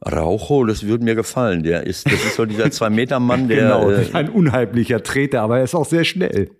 Araujo, 0.00 0.64
das 0.64 0.84
würde 0.84 1.04
mir 1.04 1.14
gefallen. 1.14 1.62
Der 1.62 1.86
ist, 1.86 2.06
das 2.06 2.24
ist 2.24 2.36
so 2.36 2.46
dieser 2.46 2.70
Zwei-Meter-Mann, 2.70 3.48
der. 3.48 3.62
genau, 3.62 3.90
äh, 3.90 4.06
ein 4.14 4.30
unheimlicher 4.30 5.02
Treter, 5.02 5.42
aber 5.42 5.58
er 5.58 5.64
ist 5.64 5.74
auch 5.74 5.84
sehr 5.84 6.04
schnell. 6.04 6.50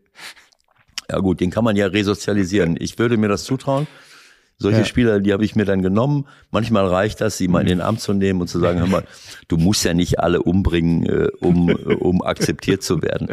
Ja 1.11 1.19
gut, 1.19 1.41
den 1.41 1.51
kann 1.51 1.65
man 1.65 1.75
ja 1.75 1.87
resozialisieren. 1.87 2.77
Ich 2.79 2.97
würde 3.01 3.17
mir 3.17 3.27
das 3.27 3.43
zutrauen. 3.43 3.89
Solche 4.63 4.81
ja. 4.81 4.85
Spieler, 4.85 5.21
die 5.21 5.33
habe 5.33 5.43
ich 5.43 5.57
mir 5.57 5.65
dann 5.65 5.81
genommen. 5.81 6.27
Manchmal 6.51 6.87
reicht 6.87 7.23
das, 7.23 7.39
sie 7.39 7.49
mal 7.49 7.63
in 7.63 7.67
den 7.67 7.81
Arm 7.81 7.97
zu 7.97 8.13
nehmen 8.13 8.43
und 8.43 8.49
zu 8.49 8.59
sagen, 8.59 8.79
hör 8.79 8.87
mal, 8.87 9.05
du 9.49 9.57
musst 9.57 9.87
ja 9.87 9.95
nicht 9.95 10.21
alle 10.21 10.43
umbringen, 10.43 11.07
äh, 11.07 11.29
um, 11.41 11.71
äh, 11.71 11.95
um 11.95 12.21
akzeptiert 12.21 12.83
zu 12.83 13.01
werden. 13.01 13.29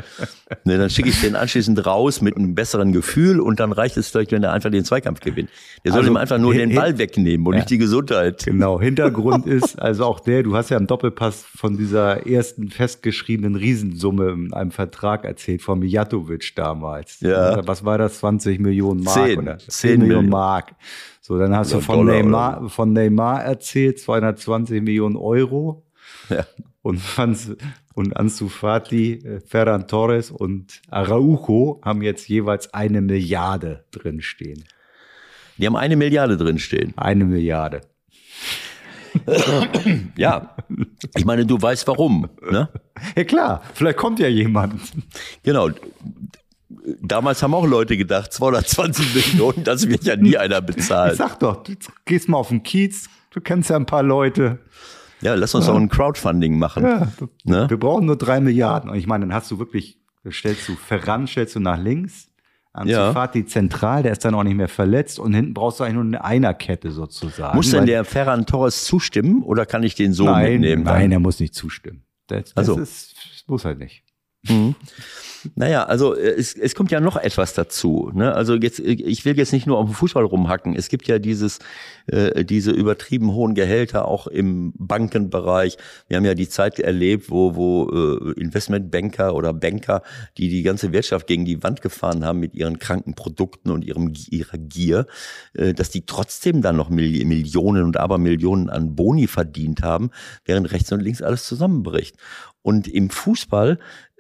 Ne, 0.64 0.78
dann 0.78 0.90
schicke 0.90 1.10
ich 1.10 1.20
den 1.20 1.36
anschließend 1.36 1.86
raus 1.86 2.22
mit 2.22 2.38
einem 2.38 2.56
besseren 2.56 2.94
Gefühl 2.94 3.42
und 3.42 3.60
dann 3.60 3.74
reicht 3.74 3.98
es 3.98 4.08
vielleicht, 4.08 4.32
wenn 4.32 4.44
er 4.44 4.54
einfach 4.54 4.72
den 4.72 4.86
Zweikampf 4.86 5.20
gewinnt. 5.20 5.50
Der 5.84 5.92
soll 5.92 6.00
also, 6.00 6.12
ihm 6.14 6.16
einfach 6.16 6.38
nur 6.38 6.54
den 6.54 6.74
Ball 6.74 6.98
wegnehmen 6.98 7.46
und 7.46 7.54
ja. 7.54 7.60
nicht 7.60 7.70
die 7.70 7.78
Gesundheit. 7.78 8.46
Genau, 8.46 8.80
Hintergrund 8.80 9.46
ist 9.46 9.78
also 9.78 10.06
auch 10.06 10.22
der, 10.22 10.44
du 10.44 10.56
hast 10.56 10.70
ja 10.70 10.78
im 10.78 10.88
Doppelpass 10.88 11.44
von 11.44 11.76
dieser 11.76 12.26
ersten 12.26 12.70
festgeschriebenen 12.70 13.56
Riesensumme 13.56 14.32
in 14.32 14.54
einem 14.54 14.72
Vertrag 14.72 15.26
erzählt 15.26 15.62
von 15.62 15.80
Mijatovic 15.80 16.56
damals. 16.56 17.20
Ja. 17.20 17.68
Was 17.68 17.84
war 17.84 17.98
das? 17.98 18.20
20 18.20 18.60
Millionen 18.60 19.04
Mark 19.04 19.28
10, 19.28 19.40
oder 19.40 19.58
10, 19.58 19.70
10 19.70 20.00
Millionen 20.00 20.30
Mark. 20.30 20.76
So, 21.28 21.38
dann 21.38 21.54
hast 21.54 21.74
du 21.74 21.82
von 21.82 22.06
Neymar, 22.06 22.70
von 22.70 22.94
Neymar 22.94 23.44
erzählt, 23.44 24.00
220 24.00 24.82
Millionen 24.82 25.18
Euro. 25.18 25.84
Ja. 26.30 26.46
Und, 26.82 27.02
und 27.96 28.16
Ansu 28.16 28.48
Fati, 28.48 29.16
äh, 29.16 29.42
Ferran 29.42 29.90
Torres 29.90 30.32
und 30.32 30.82
Araujo 30.90 31.82
haben 31.84 32.02
jetzt 32.02 32.30
jeweils 32.30 32.74
eine 32.74 33.02
Milliarde 33.02 33.84
drinstehen. 33.92 34.64
Die 35.58 35.66
haben 35.66 35.76
eine 35.76 35.98
Milliarde 35.98 36.38
drinstehen. 36.38 36.94
Eine 36.96 37.26
Milliarde. 37.26 37.82
ja, 40.16 40.56
ich 41.14 41.26
meine, 41.26 41.46
du 41.46 41.62
weißt 41.62 41.90
warum. 41.90 42.30
Ne? 42.50 42.70
Ja 43.18 43.24
klar, 43.26 43.64
vielleicht 43.74 43.98
kommt 43.98 44.20
ja 44.20 44.30
jemand. 44.30 44.80
Genau 45.44 45.72
damals 46.70 47.42
haben 47.44 47.54
auch 47.54 47.66
Leute 47.66 47.98
gedacht, 47.98 48.34
220 48.34 49.16
Millionen, 49.16 49.64
das 49.64 49.88
wird 49.88 50.04
ja 50.04 50.16
nie 50.16 50.38
einer 50.38 50.62
bezahlen. 50.62 51.12
Ich 51.12 51.18
sag 51.18 51.40
doch, 51.40 51.64
du 51.64 51.74
gehst 52.06 52.30
mal 52.30 52.38
auf 52.38 52.50
den 52.50 52.64
Kiez, 52.64 53.10
du 53.32 53.42
kennst 53.42 53.70
ja 53.70 53.76
ein 53.76 53.86
paar 53.86 54.04
Leute. 54.04 54.60
Ja, 55.22 55.34
lass 55.34 55.56
uns 55.56 55.68
ja. 55.68 55.74
auch 55.74 55.78
ein 55.78 55.90
Crowdfunding 55.90 56.60
machen. 56.60 56.84
Ja, 56.84 57.12
ne? 57.44 57.70
Wir 57.70 57.78
brauchen 57.78 58.06
nur 58.06 58.18
drei 58.18 58.40
Milliarden. 58.40 58.90
Und 58.90 58.98
ich 58.98 59.08
meine, 59.08 59.26
dann 59.26 59.34
hast 59.34 59.50
du 59.50 59.58
wirklich, 59.58 59.98
stellst 60.30 60.68
du 60.68 60.76
Ferran, 60.76 61.28
stellst 61.28 61.56
du 61.56 61.60
nach 61.60 61.80
links, 61.80 62.28
Anzufati 62.74 63.40
ja. 63.40 63.46
zentral, 63.48 64.04
der 64.04 64.12
ist 64.12 64.24
dann 64.24 64.36
auch 64.36 64.44
nicht 64.44 64.56
mehr 64.56 64.68
verletzt 64.68 65.18
und 65.18 65.34
hinten 65.34 65.56
brauchst 65.56 65.80
du 65.80 65.84
eigentlich 65.84 65.96
nur 65.96 66.04
eine 66.04 66.24
Einerkette 66.24 66.92
sozusagen. 66.92 67.58
Muss 67.58 67.72
denn 67.72 67.88
der 67.88 68.06
Ferran 68.06 68.46
Torres 68.46 68.86
zustimmen 68.86 69.42
oder 69.42 69.66
kann 69.66 69.82
ich 69.82 69.96
den 69.96 70.14
so 70.14 70.26
nein, 70.26 70.54
mitnehmen? 70.54 70.84
Nein, 70.84 71.12
er 71.12 71.20
muss 71.20 71.40
nicht 71.40 71.56
zustimmen. 71.56 72.04
Das, 72.28 72.54
das, 72.54 72.58
also. 72.58 72.80
ist, 72.80 73.16
muss 73.48 73.66
halt 73.66 73.80
nicht. 73.80 74.04
Mhm. 74.48 74.76
Naja, 75.56 75.84
also 75.84 76.16
äh, 76.16 76.36
es, 76.38 76.54
es 76.54 76.76
kommt 76.76 76.92
ja 76.92 77.00
noch 77.00 77.16
etwas 77.16 77.54
dazu. 77.54 78.12
Ne? 78.14 78.34
Also 78.34 78.56
jetzt, 78.56 78.80
ich 78.80 79.26
will 79.26 79.38
jetzt 79.38 79.54
nicht 79.54 79.68
nur 79.68 79.78
auf 79.78 79.88
den 79.88 79.96
Fußball 79.96 80.24
rumhacken. 80.24 80.76
Es 80.76 80.90
gibt 80.90 81.08
ja 81.08 81.20
dieses, 81.20 81.60
äh, 82.08 82.44
diese 82.46 82.72
übertrieben 82.72 83.34
hohen 83.34 83.56
Gehälter 83.56 84.08
auch 84.08 84.28
im 84.28 84.74
Bankenbereich. 84.78 85.78
Wir 86.08 86.18
haben 86.18 86.26
ja 86.26 86.34
die 86.34 86.50
Zeit 86.50 86.80
erlebt, 86.80 87.30
wo, 87.30 87.56
wo 87.56 87.90
äh, 87.90 88.40
Investmentbanker 88.40 89.36
oder 89.36 89.54
Banker, 89.54 90.02
die 90.38 90.50
die 90.50 90.64
ganze 90.64 90.92
Wirtschaft 90.92 91.28
gegen 91.28 91.46
die 91.46 91.64
Wand 91.64 91.82
gefahren 91.82 92.26
haben 92.26 92.40
mit 92.40 92.56
ihren 92.56 92.80
kranken 92.80 93.14
Produkten 93.14 93.72
und 93.72 93.84
ihrem, 93.86 94.14
ihrer 94.30 94.58
Gier, 94.58 95.08
äh, 95.54 95.74
dass 95.74 95.90
die 95.90 96.06
trotzdem 96.06 96.62
dann 96.62 96.76
noch 96.76 96.90
Millionen 96.90 97.84
und 97.84 97.98
Abermillionen 97.98 98.70
an 98.70 98.96
Boni 98.96 99.28
verdient 99.28 99.84
haben, 99.84 100.12
während 100.46 100.72
rechts 100.72 100.92
und 100.92 101.02
links 101.02 101.22
alles 101.22 101.46
zusammenbricht. 101.46 102.16
Und 102.68 102.88
im 102.90 103.10
Fußball 103.10 103.80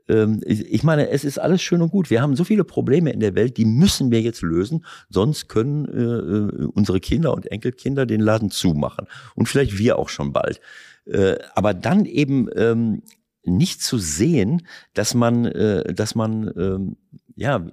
ich 0.09 0.83
meine, 0.83 1.09
es 1.09 1.25
ist 1.25 1.37
alles 1.37 1.61
schön 1.61 1.81
und 1.81 1.91
gut. 1.91 2.09
Wir 2.09 2.21
haben 2.21 2.35
so 2.37 2.45
viele 2.45 2.63
Probleme 2.63 3.11
in 3.11 3.19
der 3.19 3.35
Welt, 3.35 3.57
die 3.57 3.65
müssen 3.65 4.09
wir 4.09 4.21
jetzt 4.21 4.41
lösen, 4.41 4.85
sonst 5.09 5.49
können 5.49 5.85
äh, 5.85 6.63
äh, 6.63 6.67
unsere 6.67 7.01
Kinder 7.01 7.33
und 7.33 7.51
Enkelkinder 7.51 8.05
den 8.05 8.21
Laden 8.21 8.49
zumachen. 8.49 9.07
Und 9.35 9.49
vielleicht 9.49 9.77
wir 9.77 9.99
auch 9.99 10.07
schon 10.07 10.31
bald. 10.31 10.61
Äh, 11.05 11.37
aber 11.55 11.73
dann 11.73 12.05
eben 12.05 12.47
ähm, 12.55 13.03
nicht 13.43 13.81
zu 13.81 13.97
sehen, 13.97 14.65
dass 14.93 15.13
man, 15.13 15.43
dass 15.43 16.15
man, 16.15 16.51
ähm, 16.57 16.97
ja, 17.37 17.65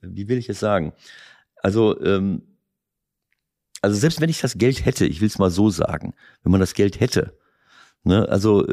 wie 0.00 0.28
will 0.28 0.38
ich 0.38 0.48
es 0.48 0.60
sagen? 0.60 0.94
Also, 1.62 2.00
ähm, 2.02 2.40
also 3.82 3.96
selbst 3.96 4.22
wenn 4.22 4.30
ich 4.30 4.40
das 4.40 4.56
Geld 4.56 4.86
hätte, 4.86 5.04
ich 5.04 5.20
will 5.20 5.28
es 5.28 5.38
mal 5.38 5.50
so 5.50 5.68
sagen, 5.68 6.14
wenn 6.42 6.52
man 6.52 6.60
das 6.60 6.72
Geld 6.72 7.00
hätte, 7.00 7.36
ne, 8.02 8.26
also 8.30 8.66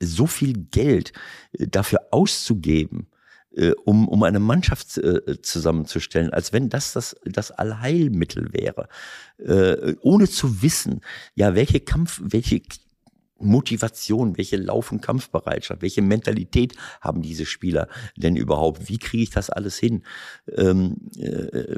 so 0.00 0.26
viel 0.26 0.54
Geld 0.70 1.12
äh, 1.52 1.66
dafür 1.66 2.00
auszugeben, 2.10 3.08
äh, 3.54 3.72
um, 3.84 4.08
um 4.08 4.22
eine 4.22 4.40
Mannschaft 4.40 4.98
äh, 4.98 5.40
zusammenzustellen, 5.42 6.30
als 6.30 6.52
wenn 6.52 6.68
das 6.68 6.92
das, 6.92 7.16
das 7.24 7.50
Allheilmittel 7.50 8.52
wäre, 8.52 8.88
ohne 10.00 10.28
zu 10.28 10.62
wissen, 10.62 11.02
ja, 11.34 11.54
welche 11.54 11.80
Kampf, 11.80 12.20
welche 12.24 12.62
Motivation, 13.38 14.36
welche 14.38 14.56
Lauf- 14.56 14.92
und 14.92 15.02
Kampfbereitschaft, 15.02 15.82
welche 15.82 16.02
Mentalität 16.02 16.74
haben 17.00 17.22
diese 17.22 17.44
Spieler 17.44 17.88
denn 18.16 18.36
überhaupt? 18.36 18.88
Wie 18.88 18.98
kriege 18.98 19.24
ich 19.24 19.30
das 19.30 19.50
alles 19.50 19.78
hin? 19.78 20.04
Ähm, 20.56 20.96
äh, 21.18 21.76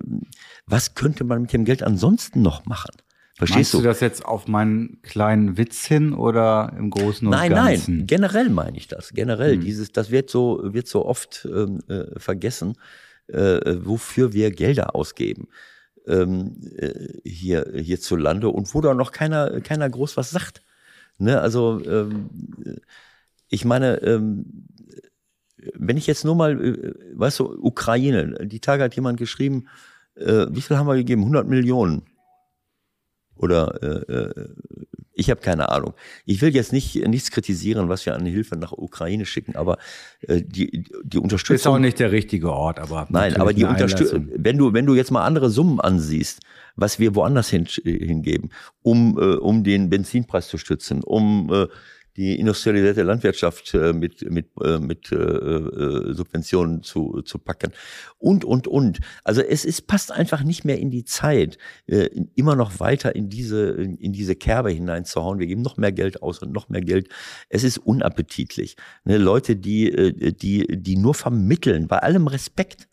was 0.67 0.95
könnte 0.95 1.25
man 1.25 1.43
mit 1.43 1.53
dem 1.53 1.65
Geld 1.65 1.83
ansonsten 1.83 2.43
noch 2.43 2.65
machen? 2.65 2.93
Verstehst 3.39 3.57
Meinst 3.57 3.75
du? 3.75 3.79
du 3.79 3.85
das 3.85 4.01
jetzt 4.01 4.25
auf 4.25 4.49
meinen 4.49 5.01
kleinen 5.03 5.57
Witz 5.57 5.87
hin 5.87 6.13
oder 6.13 6.75
im 6.77 6.91
Großen 6.91 7.27
und 7.27 7.31
nein, 7.31 7.53
Ganzen? 7.53 7.93
Nein, 7.93 7.99
nein, 7.99 8.07
generell 8.09 8.51
meine 8.51 8.77
ich 8.77 8.89
das. 8.89 9.11
Generell, 9.15 9.55
hm. 9.55 9.61
dieses, 9.61 9.93
das 9.93 10.11
wird 10.11 10.29
so, 10.29 10.61
wird 10.65 10.89
so 10.89 11.07
oft 11.07 11.49
ähm, 11.51 11.79
äh, 11.89 12.19
vergessen, 12.19 12.75
äh, 13.29 13.77
wofür 13.85 14.33
wir 14.33 14.51
Gelder 14.51 14.97
ausgeben 14.97 15.47
ähm, 16.09 16.57
äh, 16.77 17.21
hier 17.25 17.71
hierzulande 17.75 18.49
und 18.49 18.75
wo 18.75 18.81
da 18.81 18.95
noch 18.95 19.13
keiner, 19.13 19.61
keiner 19.61 19.89
groß 19.89 20.17
was 20.17 20.31
sagt. 20.31 20.63
Ne? 21.19 21.41
Also 21.41 21.81
ähm, 21.85 22.31
ich 23.49 23.65
meine, 23.65 24.03
ähm, 24.03 24.67
wenn 25.75 25.97
ich 25.97 26.07
jetzt 26.07 26.25
nur 26.25 26.35
mal, 26.35 26.65
äh, 26.65 26.95
weißt 27.15 27.41
du, 27.41 27.59
Ukraine, 27.63 28.47
die 28.47 28.61
Tage 28.61 28.83
hat 28.83 28.97
jemand 28.97 29.19
geschrieben, 29.19 29.69
äh, 30.17 30.47
wie 30.51 30.63
viel 30.63 30.77
haben 30.77 30.89
wir 30.89 30.97
gegeben? 30.97 31.23
100 31.23 31.47
Millionen 31.47 32.03
oder 33.39 33.83
äh, 33.83 34.13
äh, 34.13 34.49
ich 35.15 35.31
habe 35.31 35.41
keine 35.41 35.71
Ahnung. 35.71 35.95
Ich 36.27 36.41
will 36.43 36.55
jetzt 36.55 36.73
nicht 36.73 36.95
nichts 37.09 37.31
kritisieren, 37.31 37.89
was 37.89 38.07
wir 38.07 38.15
an 38.15 38.25
Hilfe 38.25 38.57
nach 38.57 38.73
Ukraine 38.73 39.27
schicken, 39.27 39.57
aber 39.57 39.79
äh, 40.21 40.43
die 40.43 40.85
die 41.03 41.19
Unterstützung 41.19 41.57
ist 41.57 41.67
auch 41.67 41.79
nicht 41.79 41.99
der 41.99 42.13
richtige 42.13 42.53
Ort, 42.53 42.79
aber 42.79 43.07
nein, 43.11 43.37
aber 43.37 43.53
die 43.53 43.65
Unterstützung, 43.65 44.29
wenn 44.37 44.57
du 44.57 44.73
wenn 44.73 44.87
du 44.87 44.95
jetzt 44.95 45.11
mal 45.11 45.25
andere 45.25 45.51
Summen 45.51 45.81
ansiehst, 45.81 46.41
was 46.77 47.01
wir 47.01 47.15
woanders 47.17 47.49
hin, 47.49 47.67
hingeben, 47.67 48.51
um 48.83 49.19
äh, 49.19 49.35
um 49.37 49.65
den 49.65 49.91
Benzinpreis 49.91 50.47
zu 50.49 50.57
stützen, 50.57 51.03
um 51.03 51.51
äh, 51.53 51.67
die 52.19 52.39
industrialisierte 52.39 53.05
Landwirtschaft 53.05 53.73
äh, 53.75 53.93
mit, 53.93 54.29
mit, 54.29 54.49
äh, 54.63 54.79
mit 54.79 55.13
äh, 55.13 55.15
äh, 55.15 56.13
Subventionen 56.13 56.83
zu, 56.83 57.23
zu 57.23 57.39
packen 57.39 57.73
und, 58.19 58.45
und, 58.45 58.67
und. 58.67 58.99
Also 59.23 59.41
es 59.41 59.65
ist, 59.65 59.87
passt 59.87 60.11
einfach 60.11 60.43
nicht 60.43 60.65
mehr 60.65 60.81
in 60.81 60.91
die 60.91 61.05
Zeit, 61.05 61.59
äh, 61.87 62.09
immer 62.35 62.57
noch 62.57 62.81
weiter 62.81 63.15
in 63.15 63.29
diese, 63.29 63.71
in 63.71 64.13
diese 64.13 64.35
Kerbe 64.35 64.71
hineinzuhauen. 64.71 65.39
Wir 65.39 65.47
geben 65.47 65.63
noch 65.63 65.77
mehr 65.77 65.93
Geld 65.93 66.21
aus 66.21 66.41
und 66.41 66.53
noch 66.53 66.69
mehr 66.69 66.81
Geld. 66.81 67.09
Es 67.49 67.63
ist 67.63 67.79
unappetitlich. 67.79 68.77
Ne? 69.05 69.17
Leute, 69.17 69.55
die, 69.55 70.35
die, 70.35 70.67
die 70.69 70.97
nur 70.97 71.15
vermitteln, 71.15 71.87
bei 71.87 71.99
allem 71.99 72.27
Respekt, 72.27 72.89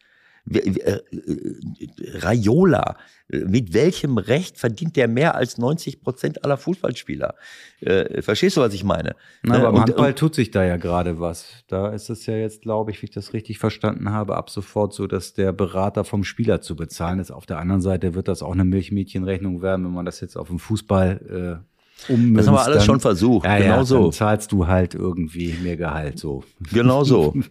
Raiola, 2.21 2.97
mit 3.29 3.73
welchem 3.73 4.19
Recht 4.19 4.59
verdient 4.59 4.95
der 4.95 5.07
mehr 5.07 5.35
als 5.35 5.57
90 5.57 6.01
Prozent 6.01 6.43
aller 6.43 6.57
Fußballspieler? 6.57 7.33
Äh, 7.81 8.21
verstehst 8.21 8.57
du, 8.57 8.61
was 8.61 8.73
ich 8.73 8.83
meine? 8.83 9.15
Na, 9.41 9.55
aber 9.55 9.69
im 9.69 9.81
Handball 9.81 10.09
und, 10.09 10.19
tut 10.19 10.35
sich 10.35 10.51
da 10.51 10.63
ja 10.63 10.77
gerade 10.77 11.19
was. 11.19 11.63
Da 11.67 11.89
ist 11.89 12.09
es 12.09 12.27
ja 12.27 12.35
jetzt, 12.35 12.61
glaube 12.61 12.91
ich, 12.91 13.01
wie 13.01 13.05
ich 13.05 13.11
das 13.11 13.33
richtig 13.33 13.57
verstanden 13.57 14.11
habe, 14.11 14.35
ab 14.37 14.51
sofort 14.51 14.93
so, 14.93 15.07
dass 15.07 15.33
der 15.33 15.51
Berater 15.51 16.03
vom 16.03 16.23
Spieler 16.23 16.61
zu 16.61 16.75
bezahlen 16.75 17.19
ist. 17.19 17.31
Auf 17.31 17.47
der 17.47 17.57
anderen 17.57 17.81
Seite 17.81 18.13
wird 18.13 18.27
das 18.27 18.43
auch 18.43 18.53
eine 18.53 18.65
Milchmädchenrechnung 18.65 19.63
werden, 19.63 19.85
wenn 19.85 19.93
man 19.93 20.05
das 20.05 20.19
jetzt 20.19 20.37
auf 20.37 20.49
dem 20.49 20.59
Fußball 20.59 21.61
äh, 21.63 21.74
ummünzt, 22.09 22.39
das 22.39 22.47
haben 22.47 22.55
wir 22.55 22.63
alles 22.63 22.77
dann, 22.77 22.85
schon 22.85 22.99
versucht. 22.99 23.45
Ja, 23.45 23.57
genau 23.57 23.77
ja, 23.77 23.83
so. 23.83 24.03
Dann 24.03 24.11
zahlst 24.11 24.51
du 24.51 24.67
halt 24.67 24.95
irgendwie 24.95 25.53
mehr 25.53 25.77
Gehalt 25.77 26.19
so. 26.19 26.43
Genau 26.71 27.03
so. 27.03 27.33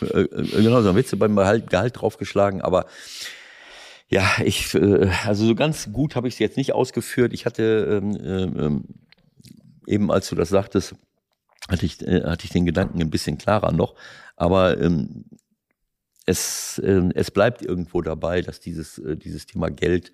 Äh, 0.00 0.20
äh, 0.22 0.62
genau 0.62 0.80
so. 0.80 0.88
Dann 0.88 0.96
wirst 0.96 1.12
du 1.12 1.16
beim 1.16 1.34
Gehalt, 1.34 1.70
Gehalt 1.70 2.00
draufgeschlagen. 2.00 2.62
Aber 2.62 2.86
ja, 4.08 4.26
ich, 4.44 4.74
äh, 4.74 5.10
also 5.26 5.46
so 5.46 5.54
ganz 5.54 5.92
gut 5.92 6.16
habe 6.16 6.28
ich 6.28 6.34
es 6.34 6.38
jetzt 6.38 6.56
nicht 6.56 6.72
ausgeführt. 6.72 7.32
Ich 7.32 7.46
hatte 7.46 8.00
ähm, 8.02 8.54
ähm, 8.56 8.84
eben, 9.86 10.10
als 10.10 10.28
du 10.28 10.34
das 10.34 10.48
sagtest, 10.48 10.94
hatte 11.68 11.86
ich, 11.86 12.00
äh, 12.06 12.22
hatte 12.24 12.44
ich 12.44 12.50
den 12.50 12.66
Gedanken 12.66 13.00
ein 13.00 13.10
bisschen 13.10 13.38
klarer 13.38 13.72
noch. 13.72 13.94
Aber 14.36 14.80
ähm, 14.80 15.24
es, 16.26 16.78
äh, 16.78 17.08
es 17.14 17.30
bleibt 17.30 17.62
irgendwo 17.62 18.02
dabei, 18.02 18.42
dass 18.42 18.60
dieses, 18.60 18.98
äh, 18.98 19.16
dieses 19.16 19.46
Thema 19.46 19.70
Geld 19.70 20.12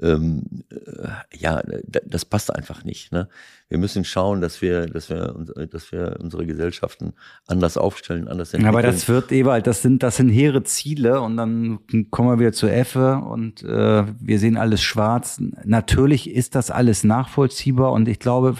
ähm, 0.00 0.64
äh, 0.70 1.36
ja, 1.36 1.62
das 2.04 2.24
passt 2.24 2.54
einfach 2.54 2.84
nicht. 2.84 3.12
Ne? 3.12 3.28
Wir 3.68 3.78
müssen 3.78 4.04
schauen, 4.04 4.40
dass 4.40 4.62
wir, 4.62 4.86
dass 4.86 5.10
wir, 5.10 5.34
dass 5.70 5.92
wir 5.92 6.16
unsere 6.20 6.46
Gesellschaften 6.46 7.12
anders 7.46 7.76
aufstellen, 7.76 8.28
anders 8.28 8.52
entwickeln. 8.52 8.74
Aber 8.74 8.82
das 8.82 9.08
wird 9.08 9.32
Ewald, 9.32 9.66
das 9.66 9.82
sind, 9.82 10.02
das 10.02 10.16
sind 10.16 10.28
hehre 10.28 10.62
Ziele 10.62 11.20
und 11.20 11.36
dann 11.36 11.80
kommen 12.10 12.28
wir 12.30 12.38
wieder 12.38 12.52
zu 12.52 12.68
Effe 12.68 13.16
und 13.16 13.62
äh, 13.62 14.04
wir 14.20 14.38
sehen 14.38 14.56
alles 14.56 14.82
schwarz. 14.82 15.40
Natürlich 15.64 16.30
ist 16.30 16.54
das 16.54 16.70
alles 16.70 17.04
nachvollziehbar 17.04 17.92
und 17.92 18.08
ich 18.08 18.18
glaube, 18.18 18.56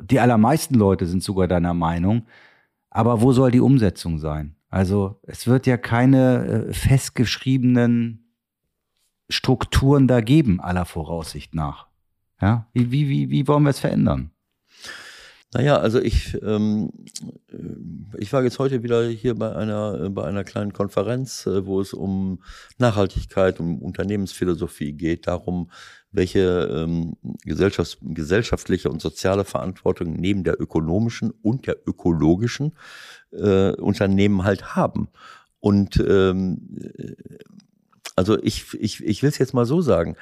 die 0.00 0.20
allermeisten 0.20 0.74
Leute 0.74 1.06
sind 1.06 1.22
sogar 1.22 1.48
deiner 1.48 1.74
Meinung. 1.74 2.26
Aber 2.90 3.20
wo 3.20 3.32
soll 3.32 3.50
die 3.50 3.60
Umsetzung 3.60 4.18
sein? 4.18 4.56
Also 4.70 5.20
es 5.22 5.46
wird 5.46 5.66
ja 5.66 5.76
keine 5.76 6.66
äh, 6.68 6.72
festgeschriebenen 6.72 8.27
Strukturen 9.28 10.08
da 10.08 10.20
geben, 10.20 10.60
aller 10.60 10.84
Voraussicht 10.84 11.54
nach. 11.54 11.86
Ja, 12.40 12.66
wie, 12.72 12.90
wie, 12.90 13.08
wie, 13.08 13.30
wie 13.30 13.48
wollen 13.48 13.64
wir 13.64 13.70
es 13.70 13.80
verändern? 13.80 14.30
Naja, 15.54 15.78
also 15.78 15.98
ich, 15.98 16.36
ähm, 16.42 16.90
ich 18.18 18.32
war 18.34 18.42
jetzt 18.44 18.58
heute 18.58 18.82
wieder 18.82 19.08
hier 19.08 19.34
bei 19.34 19.56
einer, 19.56 20.10
bei 20.10 20.24
einer 20.24 20.44
kleinen 20.44 20.74
Konferenz, 20.74 21.46
äh, 21.46 21.64
wo 21.64 21.80
es 21.80 21.94
um 21.94 22.42
Nachhaltigkeit, 22.76 23.58
um 23.58 23.80
Unternehmensphilosophie 23.80 24.92
geht, 24.92 25.26
darum, 25.26 25.70
welche 26.12 26.68
ähm, 26.70 27.16
gesellschafts 27.44 27.96
gesellschaftliche 28.02 28.90
und 28.90 29.00
soziale 29.00 29.46
Verantwortung 29.46 30.12
neben 30.12 30.44
der 30.44 30.60
ökonomischen 30.60 31.30
und 31.30 31.66
der 31.66 31.78
ökologischen 31.86 32.74
äh, 33.32 33.72
Unternehmen 33.72 34.44
halt 34.44 34.76
haben. 34.76 35.08
Und 35.60 35.96
ähm, 36.06 36.78
also 38.18 38.36
ich, 38.42 38.74
ich, 38.74 39.02
ich 39.04 39.22
will 39.22 39.28
es 39.28 39.38
jetzt 39.38 39.54
mal 39.54 39.64
so 39.64 39.80
sagen. 39.80 40.16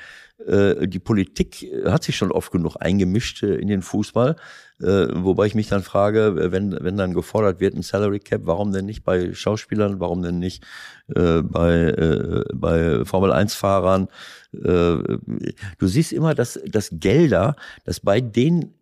Äh, 0.46 0.86
die 0.86 0.98
Politik 0.98 1.66
hat 1.86 2.04
sich 2.04 2.14
schon 2.16 2.30
oft 2.30 2.52
genug 2.52 2.76
eingemischt 2.78 3.42
äh, 3.42 3.54
in 3.54 3.68
den 3.68 3.80
Fußball, 3.80 4.36
äh, 4.82 5.06
wobei 5.14 5.46
ich 5.46 5.54
mich 5.54 5.68
dann 5.68 5.82
frage, 5.82 6.52
wenn, 6.52 6.76
wenn 6.78 6.98
dann 6.98 7.14
gefordert 7.14 7.58
wird 7.58 7.74
ein 7.74 7.82
Salary 7.82 8.20
Cap, 8.20 8.42
warum 8.44 8.70
denn 8.70 8.84
nicht 8.84 9.02
bei 9.02 9.32
Schauspielern, 9.32 9.98
warum 9.98 10.22
denn 10.22 10.38
nicht 10.38 10.62
äh, 11.14 11.40
bei, 11.40 11.74
äh, 11.74 12.44
bei 12.52 13.06
Formel 13.06 13.32
1 13.32 13.54
Fahrern? 13.54 14.08
Äh, 14.52 14.58
du 14.58 15.86
siehst 15.86 16.12
immer, 16.12 16.34
dass, 16.34 16.60
dass 16.66 16.90
Gelder, 16.92 17.56
dass 17.84 18.00
bei 18.00 18.20
den 18.20 18.74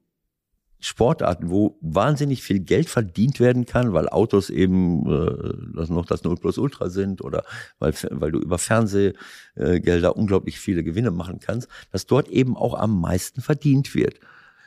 Sportarten, 0.80 1.50
wo 1.50 1.78
wahnsinnig 1.80 2.42
viel 2.42 2.60
Geld 2.60 2.90
verdient 2.90 3.40
werden 3.40 3.64
kann, 3.64 3.92
weil 3.92 4.08
Autos 4.08 4.50
eben 4.50 5.06
äh, 5.06 5.82
noch 5.88 6.04
das 6.04 6.24
0 6.24 6.36
plus 6.36 6.58
Ultra 6.58 6.90
sind 6.90 7.22
oder 7.22 7.44
weil, 7.78 7.94
weil 8.10 8.32
du 8.32 8.38
über 8.38 8.58
Fernsehgelder 8.58 10.16
unglaublich 10.16 10.60
viele 10.60 10.84
Gewinne 10.84 11.10
machen 11.10 11.40
kannst, 11.40 11.68
dass 11.90 12.06
dort 12.06 12.28
eben 12.28 12.56
auch 12.56 12.74
am 12.74 13.00
meisten 13.00 13.40
verdient 13.40 13.94
wird. 13.94 14.20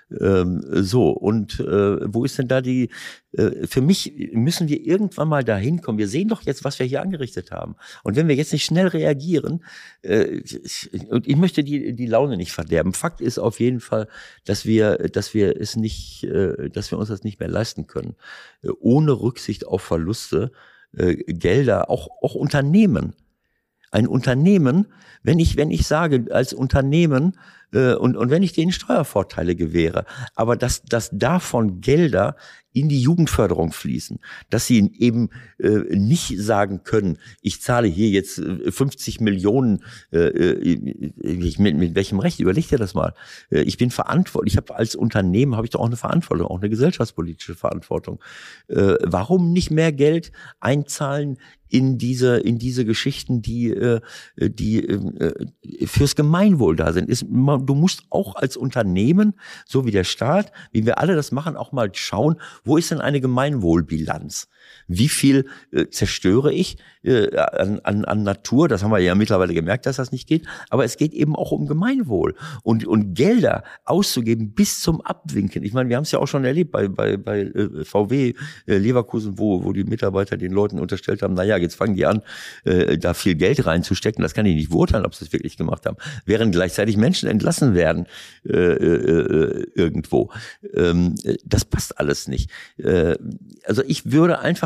Ähm, 0.10 0.64
so, 0.84 1.10
und 1.10 1.60
äh, 1.60 2.14
wo 2.14 2.24
ist 2.24 2.38
denn 2.38 2.47
da 2.47 2.62
die, 2.62 2.89
äh, 3.34 3.68
für 3.68 3.82
mich 3.82 4.32
müssen 4.32 4.70
wir 4.70 4.82
irgendwann 4.82 5.28
mal 5.28 5.43
dahin 5.43 5.82
kommen. 5.82 5.97
Wir 5.97 6.08
sehen 6.08 6.30
doch 6.30 6.43
jetzt, 6.43 6.64
was 6.64 6.80
wir 6.80 6.86
hier 6.86 7.01
angerichtet 7.01 7.51
haben. 7.51 7.76
Und 8.03 8.16
wenn 8.16 8.28
wir 8.28 8.36
jetzt 8.36 8.53
nicht 8.53 8.66
schnell 8.66 8.88
reagieren, 8.88 9.66
äh, 10.01 10.41
und 11.10 11.28
ich 11.28 11.36
möchte 11.36 11.64
die, 11.64 11.93
die 11.93 12.05
Laune 12.08 12.38
nicht 12.38 12.53
verderben. 12.53 12.93
Fakt 12.93 13.20
ist 13.20 13.38
auf 13.38 13.60
jeden 13.60 13.82
Fall, 13.82 14.08
dass 14.45 14.66
wir, 14.66 14.97
dass 15.10 15.34
wir 15.34 15.60
es 15.60 15.76
nicht, 15.76 16.24
äh, 16.24 16.70
dass 16.70 16.91
wir 16.91 16.97
uns 16.97 17.10
das 17.10 17.24
nicht 17.24 17.39
mehr 17.39 17.49
leisten 17.49 17.88
können. 17.88 18.16
Äh, 18.64 18.70
ohne 18.80 19.12
Rücksicht 19.12 19.68
auf 19.68 19.82
Verluste, 19.82 20.51
äh, 20.95 21.16
Gelder, 21.16 21.89
auch, 21.89 22.10
auch 22.22 22.36
Unternehmen. 22.36 23.14
Ein 23.91 24.07
Unternehmen, 24.07 24.88
wenn 25.23 25.39
ich, 25.39 25.57
wenn 25.57 25.71
ich 25.71 25.88
sage, 25.88 26.25
als 26.31 26.53
Unternehmen, 26.53 27.38
äh, 27.73 27.93
und, 27.93 28.15
und 28.15 28.29
wenn 28.29 28.43
ich 28.43 28.53
denen 28.53 28.71
Steuervorteile 28.71 29.55
gewähre, 29.55 30.05
aber 30.35 30.55
dass, 30.55 30.83
dass 30.83 31.09
davon 31.11 31.81
Gelder 31.81 32.35
in 32.80 32.89
die 32.89 33.01
Jugendförderung 33.01 33.71
fließen, 33.71 34.19
dass 34.49 34.67
sie 34.67 34.91
eben 34.99 35.30
äh, 35.57 35.95
nicht 35.95 36.39
sagen 36.39 36.84
können, 36.84 37.17
ich 37.41 37.61
zahle 37.61 37.88
hier 37.88 38.09
jetzt 38.09 38.36
50 38.36 39.19
äh, 39.19 39.23
Millionen, 39.23 39.84
äh, 40.11 40.28
äh, 40.28 41.03
ich, 41.21 41.59
mit, 41.59 41.75
mit 41.75 41.95
welchem 41.95 42.19
Recht, 42.19 42.39
überleg 42.39 42.67
dir 42.67 42.78
das 42.78 42.93
mal. 42.93 43.13
Äh, 43.49 43.61
ich 43.61 43.78
bin 43.78 43.89
verantwortlich, 43.89 44.53
ich 44.53 44.57
habe 44.57 44.75
als 44.75 44.95
Unternehmen 44.95 45.55
habe 45.55 45.65
ich 45.65 45.71
doch 45.71 45.80
auch 45.80 45.88
eine 45.88 45.97
Verantwortung, 45.97 46.47
auch 46.47 46.59
eine 46.59 46.69
gesellschaftspolitische 46.69 47.55
Verantwortung. 47.55 48.21
Äh, 48.67 48.95
warum 49.03 49.51
nicht 49.53 49.71
mehr 49.71 49.91
Geld 49.91 50.32
einzahlen 50.59 51.38
in 51.69 51.97
diese 51.97 52.38
in 52.38 52.57
diese 52.57 52.86
Geschichten, 52.86 53.41
die 53.41 53.69
äh, 53.71 54.01
die 54.38 54.88
äh, 54.88 55.47
fürs 55.86 56.15
Gemeinwohl 56.15 56.75
da 56.75 56.93
sind. 56.93 57.09
Ist, 57.09 57.23
du 57.23 57.75
musst 57.75 58.03
auch 58.09 58.36
als 58.36 58.57
Unternehmen, 58.57 59.34
so 59.65 59.86
wie 59.86 59.91
der 59.91 60.03
Staat, 60.03 60.51
wie 60.71 60.86
wir 60.86 60.99
alle 60.99 61.15
das 61.15 61.32
machen, 61.32 61.57
auch 61.57 61.71
mal 61.71 61.89
schauen, 61.93 62.38
wo 62.68 62.78
ist 62.78 62.91
denn 62.91 63.01
eine 63.01 63.22
Gemeinwohlbilanz? 63.22 64.47
Wie 64.88 65.09
viel 65.09 65.45
äh, 65.72 65.88
zerstöre 65.88 66.53
ich 66.53 66.78
äh, 67.03 67.36
an, 67.38 67.80
an, 67.80 68.05
an 68.05 68.24
Natur? 68.24 68.68
Das 68.68 68.84
haben 68.84 68.91
wir 68.91 68.99
ja 68.99 69.15
mittlerweile 69.15 69.53
gemerkt, 69.53 69.86
dass 69.86 69.97
das 69.97 70.11
nicht 70.11 70.28
geht. 70.28 70.45
Aber 70.70 70.86
es 70.86 70.97
geht 70.97 71.13
eben 71.13 71.36
auch 71.36 71.51
um 71.51 71.68
Gemeinwohl 71.68 72.36
und, 72.63 72.86
und 72.86 73.13
Gelder 73.13 73.63
auszugeben 73.86 74.53
bis 74.53 74.82
zum 74.82 75.01
Abwinken. 75.01 75.63
Ich 75.63 75.74
meine, 75.74 75.89
wir 75.89 75.97
haben 75.97 76.03
es 76.03 76.11
ja 76.11 76.20
auch 76.20 76.28
schon 76.28 76.45
erlebt 76.45 76.72
bei, 76.72 76.88
bei, 76.88 77.18
bei 77.18 77.41
äh, 77.41 77.86
VW 77.86 78.34
äh, 78.65 78.78
Leverkusen, 78.78 79.38
wo, 79.38 79.63
wo 79.63 79.74
die 79.74 79.84
Mitarbeiter 79.84 80.38
den 80.38 80.51
Leuten 80.51 80.80
unterstellt 80.80 81.22
haben, 81.22 81.34
na 81.34 81.43
ja, 81.43 81.57
jetzt 81.57 81.76
fangen 81.76 81.95
die 81.95 82.05
an, 82.05 82.22
äh, 82.63 82.97
da 82.97 83.13
viel 83.13 83.36
Geld 83.36 83.65
reinzustecken. 83.65 84.22
Das 84.22 84.34
kann 84.34 84.45
ich 84.45 84.55
nicht 84.55 84.70
beurteilen, 84.70 85.05
ob 85.05 85.15
sie 85.15 85.26
es 85.26 85.34
wirklich 85.34 85.57
gemacht 85.57 85.86
haben. 85.86 85.97
Während 86.26 86.53
gleichzeitig 86.53 86.97
Menschen 86.97 87.30
entlassen 87.30 87.74
werden 87.74 88.07
äh, 88.45 88.51
äh, 88.51 89.68
irgendwo. 89.76 90.32
Ähm, 90.74 91.15
das 91.45 91.65
passt 91.65 91.99
alles 91.99 92.28
nicht. 92.28 92.49
Äh, 92.78 93.15
also 93.65 93.84
ich 93.86 94.11
würde 94.11 94.39
einfach 94.39 94.57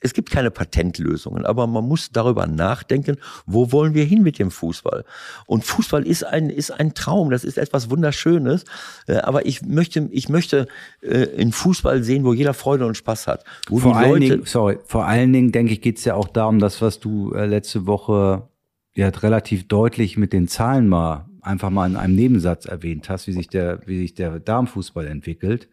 es 0.00 0.14
gibt 0.14 0.30
keine 0.30 0.50
Patentlösungen, 0.50 1.44
aber 1.44 1.66
man 1.66 1.86
muss 1.86 2.10
darüber 2.12 2.46
nachdenken, 2.46 3.16
wo 3.46 3.72
wollen 3.72 3.94
wir 3.94 4.04
hin 4.04 4.22
mit 4.22 4.38
dem 4.38 4.50
Fußball? 4.50 5.04
Und 5.46 5.64
Fußball 5.64 6.06
ist 6.06 6.24
ein, 6.24 6.50
ist 6.50 6.70
ein 6.70 6.94
Traum, 6.94 7.30
das 7.30 7.44
ist 7.44 7.58
etwas 7.58 7.90
Wunderschönes, 7.90 8.64
äh, 9.06 9.16
aber 9.16 9.46
ich 9.46 9.62
möchte, 9.62 10.08
ich 10.12 10.28
möchte 10.28 10.68
äh, 11.00 11.24
in 11.24 11.52
Fußball 11.52 12.02
sehen, 12.02 12.24
wo 12.24 12.32
jeder 12.32 12.54
Freude 12.54 12.86
und 12.86 12.96
Spaß 12.96 13.26
hat. 13.26 13.44
Wo 13.68 13.78
vor 13.78 13.96
allen 13.96 14.20
Dingen, 14.20 14.42
sorry, 14.44 14.78
vor 14.84 15.06
allen 15.06 15.32
Dingen 15.32 15.52
denke 15.52 15.72
ich, 15.72 15.80
geht 15.80 15.98
es 15.98 16.04
ja 16.04 16.14
auch 16.14 16.28
darum, 16.28 16.58
dass 16.58 16.80
was 16.80 17.00
du 17.00 17.32
äh, 17.32 17.46
letzte 17.46 17.86
Woche 17.86 18.48
ja 18.94 19.08
relativ 19.08 19.68
deutlich 19.68 20.16
mit 20.16 20.32
den 20.32 20.48
Zahlen 20.48 20.88
mal 20.88 21.26
einfach 21.40 21.70
mal 21.70 21.88
in 21.88 21.96
einem 21.96 22.14
Nebensatz 22.14 22.66
erwähnt 22.66 23.08
hast, 23.08 23.26
wie 23.26 23.32
sich 23.32 23.48
der, 23.48 23.80
wie 23.86 23.98
sich 23.98 24.14
der 24.14 24.38
Darmfußball 24.38 25.06
entwickelt. 25.06 25.68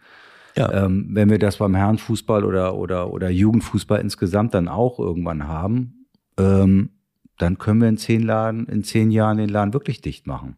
Ja. 0.58 0.86
Ähm, 0.86 1.08
wenn 1.12 1.30
wir 1.30 1.40
das 1.40 1.58
beim 1.58 1.76
Herrenfußball 1.76 2.46
oder, 2.46 2.76
oder, 2.76 3.12
oder 3.12 3.30
Jugendfußball 3.30 4.00
insgesamt 4.00 4.54
dann 4.54 4.68
auch 4.68 5.00
irgendwann 5.00 5.48
haben, 5.48 6.08
ähm, 6.38 6.92
dann 7.38 7.58
können 7.58 7.82
wir 7.82 7.90
in 7.90 7.98
zehn, 7.98 8.24
Laden, 8.24 8.66
in 8.68 8.84
zehn 8.84 9.12
Jahren 9.12 9.38
den 9.38 9.50
Laden 9.50 9.74
wirklich 9.74 10.02
dicht 10.02 10.28
machen. 10.28 10.56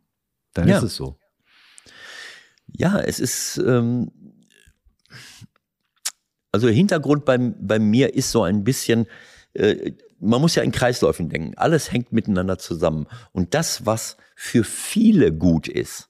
Dann 0.54 0.68
ja. 0.68 0.78
ist 0.78 0.84
es 0.84 0.96
so. 0.96 1.18
Ja, 2.68 3.00
es 3.00 3.20
ist, 3.20 3.58
ähm, 3.58 4.12
also 6.52 6.68
Hintergrund 6.68 7.26
bei, 7.26 7.38
bei 7.38 7.80
mir 7.80 8.14
ist 8.14 8.32
so 8.32 8.44
ein 8.44 8.64
bisschen, 8.64 9.08
äh, 9.54 9.94
man 10.20 10.42
muss 10.42 10.56
ja 10.56 10.64
in 10.64 10.72
Kreisläufen 10.72 11.30
denken. 11.30 11.54
Alles 11.58 11.92
hängt 11.92 12.12
miteinander 12.12 12.58
zusammen. 12.58 13.08
Und 13.32 13.54
das, 13.54 13.86
was 13.86 14.18
für 14.36 14.64
viele 14.64 15.34
gut 15.34 15.68
ist, 15.68 16.10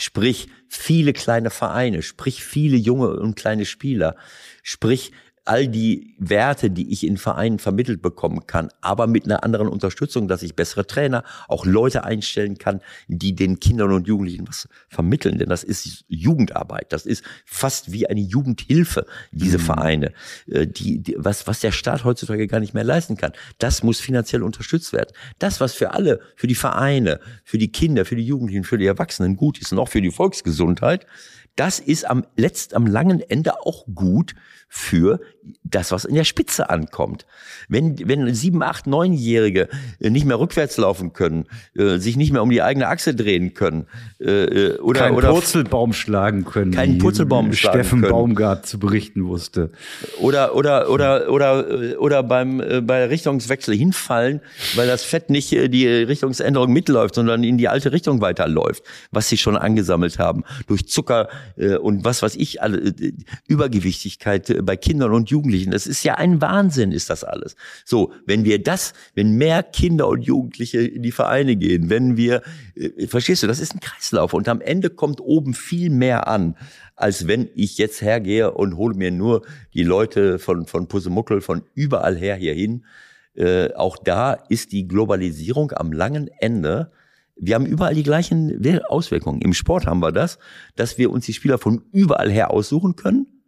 Sprich, 0.00 0.48
viele 0.66 1.12
kleine 1.12 1.50
Vereine, 1.50 2.02
sprich 2.02 2.42
viele 2.42 2.76
junge 2.76 3.20
und 3.20 3.36
kleine 3.36 3.66
Spieler, 3.66 4.16
sprich 4.62 5.12
all 5.44 5.68
die 5.68 6.14
Werte, 6.18 6.70
die 6.70 6.92
ich 6.92 7.06
in 7.06 7.16
Vereinen 7.16 7.58
vermittelt 7.58 8.02
bekommen 8.02 8.46
kann, 8.46 8.68
aber 8.80 9.06
mit 9.06 9.24
einer 9.24 9.42
anderen 9.42 9.68
Unterstützung, 9.68 10.28
dass 10.28 10.42
ich 10.42 10.54
bessere 10.54 10.86
Trainer, 10.86 11.24
auch 11.48 11.66
Leute 11.66 12.04
einstellen 12.04 12.58
kann, 12.58 12.80
die 13.08 13.34
den 13.34 13.58
Kindern 13.60 13.92
und 13.92 14.06
Jugendlichen 14.06 14.46
was 14.46 14.68
vermitteln. 14.88 15.38
Denn 15.38 15.48
das 15.48 15.64
ist 15.64 16.04
Jugendarbeit. 16.08 16.92
Das 16.92 17.06
ist 17.06 17.24
fast 17.44 17.92
wie 17.92 18.06
eine 18.06 18.20
Jugendhilfe, 18.20 19.06
diese 19.32 19.58
mhm. 19.58 19.62
Vereine, 19.62 20.12
äh, 20.46 20.66
die, 20.66 21.02
die, 21.02 21.16
was, 21.18 21.46
was 21.46 21.60
der 21.60 21.72
Staat 21.72 22.04
heutzutage 22.04 22.46
gar 22.46 22.60
nicht 22.60 22.74
mehr 22.74 22.84
leisten 22.84 23.16
kann. 23.16 23.32
Das 23.58 23.82
muss 23.82 24.00
finanziell 24.00 24.42
unterstützt 24.42 24.92
werden. 24.92 25.10
Das, 25.38 25.60
was 25.60 25.74
für 25.74 25.92
alle, 25.92 26.20
für 26.36 26.46
die 26.46 26.54
Vereine, 26.54 27.20
für 27.44 27.58
die 27.58 27.72
Kinder, 27.72 28.04
für 28.04 28.16
die 28.16 28.26
Jugendlichen, 28.26 28.64
für 28.64 28.78
die 28.78 28.86
Erwachsenen 28.86 29.36
gut 29.36 29.58
ist 29.58 29.72
und 29.72 29.78
auch 29.78 29.88
für 29.88 30.02
die 30.02 30.10
Volksgesundheit, 30.10 31.06
das 31.56 31.78
ist 31.78 32.08
am 32.08 32.24
letzt, 32.36 32.74
am 32.74 32.86
langen 32.86 33.20
Ende 33.20 33.66
auch 33.66 33.84
gut 33.94 34.34
für 34.72 35.20
das, 35.64 35.90
was 35.90 36.04
in 36.04 36.14
der 36.14 36.22
Spitze 36.24 36.70
ankommt. 36.70 37.26
Wenn, 37.68 37.96
wenn 38.08 38.32
sieben, 38.34 38.62
acht, 38.62 38.86
neunjährige 38.86 39.68
äh, 39.98 40.10
nicht 40.10 40.24
mehr 40.24 40.38
rückwärts 40.38 40.76
laufen 40.76 41.12
können, 41.12 41.46
äh, 41.76 41.98
sich 41.98 42.16
nicht 42.16 42.32
mehr 42.32 42.42
um 42.42 42.50
die 42.50 42.62
eigene 42.62 42.86
Achse 42.86 43.14
drehen 43.14 43.52
können, 43.52 43.86
äh, 44.20 44.74
oder, 44.78 45.00
keinen 45.00 45.16
oder 45.16 45.30
Purzelbaum 45.30 45.92
schlagen 45.92 46.44
können, 46.44 46.70
keinen 46.70 46.98
Purzelbaum 46.98 47.52
schlagen 47.52 47.80
Steffen 47.80 48.00
können. 48.00 48.12
Baumgart 48.12 48.66
zu 48.66 48.78
berichten 48.78 49.26
wusste. 49.26 49.72
Oder, 50.20 50.54
oder, 50.54 50.88
oder, 50.88 51.28
oder, 51.30 52.00
oder 52.00 52.22
beim, 52.22 52.60
äh, 52.60 52.80
bei 52.80 53.06
Richtungswechsel 53.06 53.74
hinfallen, 53.74 54.40
weil 54.76 54.86
das 54.86 55.02
Fett 55.02 55.30
nicht 55.30 55.52
äh, 55.52 55.68
die 55.68 55.88
Richtungsänderung 55.88 56.72
mitläuft, 56.72 57.16
sondern 57.16 57.42
in 57.42 57.58
die 57.58 57.68
alte 57.68 57.90
Richtung 57.90 58.20
weiterläuft, 58.20 58.84
was 59.10 59.28
sie 59.28 59.36
schon 59.36 59.56
angesammelt 59.56 60.20
haben. 60.20 60.44
Durch 60.68 60.86
Zucker 60.86 61.28
äh, 61.56 61.74
und 61.74 62.04
was 62.04 62.22
weiß 62.22 62.36
ich, 62.36 62.62
alle, 62.62 62.78
äh, 62.78 63.12
Übergewichtigkeit 63.48 64.59
bei 64.62 64.76
Kindern 64.76 65.12
und 65.12 65.30
Jugendlichen. 65.30 65.72
Das 65.72 65.86
ist 65.86 66.04
ja 66.04 66.14
ein 66.14 66.40
Wahnsinn, 66.40 66.92
ist 66.92 67.10
das 67.10 67.24
alles. 67.24 67.56
So, 67.84 68.12
wenn 68.26 68.44
wir 68.44 68.62
das, 68.62 68.92
wenn 69.14 69.32
mehr 69.32 69.62
Kinder 69.62 70.08
und 70.08 70.22
Jugendliche 70.22 70.80
in 70.80 71.02
die 71.02 71.12
Vereine 71.12 71.56
gehen, 71.56 71.90
wenn 71.90 72.16
wir, 72.16 72.42
äh, 72.74 73.06
verstehst 73.06 73.42
du, 73.42 73.46
das 73.46 73.60
ist 73.60 73.74
ein 73.74 73.80
Kreislauf 73.80 74.34
und 74.34 74.48
am 74.48 74.60
Ende 74.60 74.90
kommt 74.90 75.20
oben 75.20 75.54
viel 75.54 75.90
mehr 75.90 76.28
an, 76.28 76.56
als 76.96 77.26
wenn 77.26 77.48
ich 77.54 77.78
jetzt 77.78 78.02
hergehe 78.02 78.52
und 78.52 78.76
hole 78.76 78.94
mir 78.94 79.10
nur 79.10 79.42
die 79.74 79.84
Leute 79.84 80.38
von, 80.38 80.66
von 80.66 80.88
Pusemuckel 80.88 81.40
von 81.40 81.62
überall 81.74 82.16
her 82.16 82.36
hierhin. 82.36 82.84
Äh, 83.34 83.72
auch 83.74 83.96
da 83.96 84.32
ist 84.32 84.72
die 84.72 84.88
Globalisierung 84.88 85.72
am 85.72 85.92
langen 85.92 86.28
Ende 86.38 86.90
wir 87.42 87.54
haben 87.54 87.64
überall 87.64 87.94
die 87.94 88.02
gleichen 88.02 88.62
Auswirkungen. 88.88 89.40
Im 89.40 89.54
Sport 89.54 89.86
haben 89.86 90.00
wir 90.00 90.12
das, 90.12 90.38
dass 90.76 90.98
wir 90.98 91.10
uns 91.10 91.24
die 91.24 91.32
Spieler 91.32 91.56
von 91.58 91.82
überall 91.90 92.30
her 92.30 92.50
aussuchen 92.50 92.96
können 92.96 93.39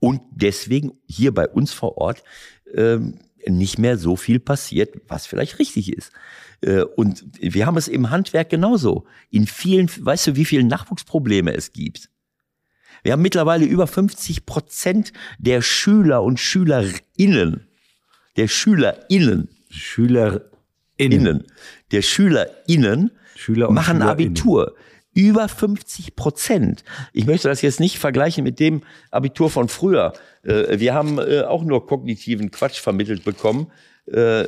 und 0.00 0.20
deswegen 0.30 0.92
hier 1.06 1.32
bei 1.32 1.46
uns 1.48 1.72
vor 1.72 1.98
Ort 1.98 2.24
ähm, 2.74 3.20
nicht 3.46 3.78
mehr 3.78 3.96
so 3.96 4.16
viel 4.16 4.40
passiert, 4.40 4.94
was 5.08 5.26
vielleicht 5.26 5.58
richtig 5.58 5.92
ist. 5.92 6.12
Äh, 6.62 6.82
und 6.82 7.24
wir 7.40 7.66
haben 7.66 7.76
es 7.76 7.88
im 7.88 8.10
Handwerk 8.10 8.50
genauso. 8.50 9.06
In 9.30 9.46
vielen, 9.46 9.88
weißt 9.88 10.28
du, 10.28 10.36
wie 10.36 10.44
viele 10.44 10.64
Nachwuchsprobleme 10.64 11.54
es 11.54 11.72
gibt? 11.72 12.10
Wir 13.02 13.12
haben 13.12 13.22
mittlerweile 13.22 13.64
über 13.64 13.86
50 13.86 14.44
Prozent 14.44 15.12
der 15.38 15.62
Schüler 15.62 16.22
und 16.22 16.38
Schülerinnen, 16.38 17.66
der 18.36 18.48
SchülerInnen. 18.48 19.48
Schüler 19.70 20.50
Innen. 20.96 21.44
der 21.92 22.02
SchülerInnen 22.02 23.10
Schüler 23.36 23.70
machen 23.70 23.98
SchülerInnen. 23.98 24.10
Abitur. 24.10 24.74
Über 25.12 25.48
50 25.48 26.14
Prozent. 26.14 26.84
Ich 27.12 27.26
möchte 27.26 27.48
das 27.48 27.62
jetzt 27.62 27.80
nicht 27.80 27.98
vergleichen 27.98 28.44
mit 28.44 28.60
dem 28.60 28.82
Abitur 29.10 29.50
von 29.50 29.68
früher. 29.68 30.12
Äh, 30.42 30.78
Wir 30.78 30.94
haben 30.94 31.18
äh, 31.18 31.42
auch 31.42 31.64
nur 31.64 31.86
kognitiven 31.86 32.50
Quatsch 32.50 32.80
vermittelt 32.80 33.24
bekommen. 33.24 33.72
Äh, 34.06 34.44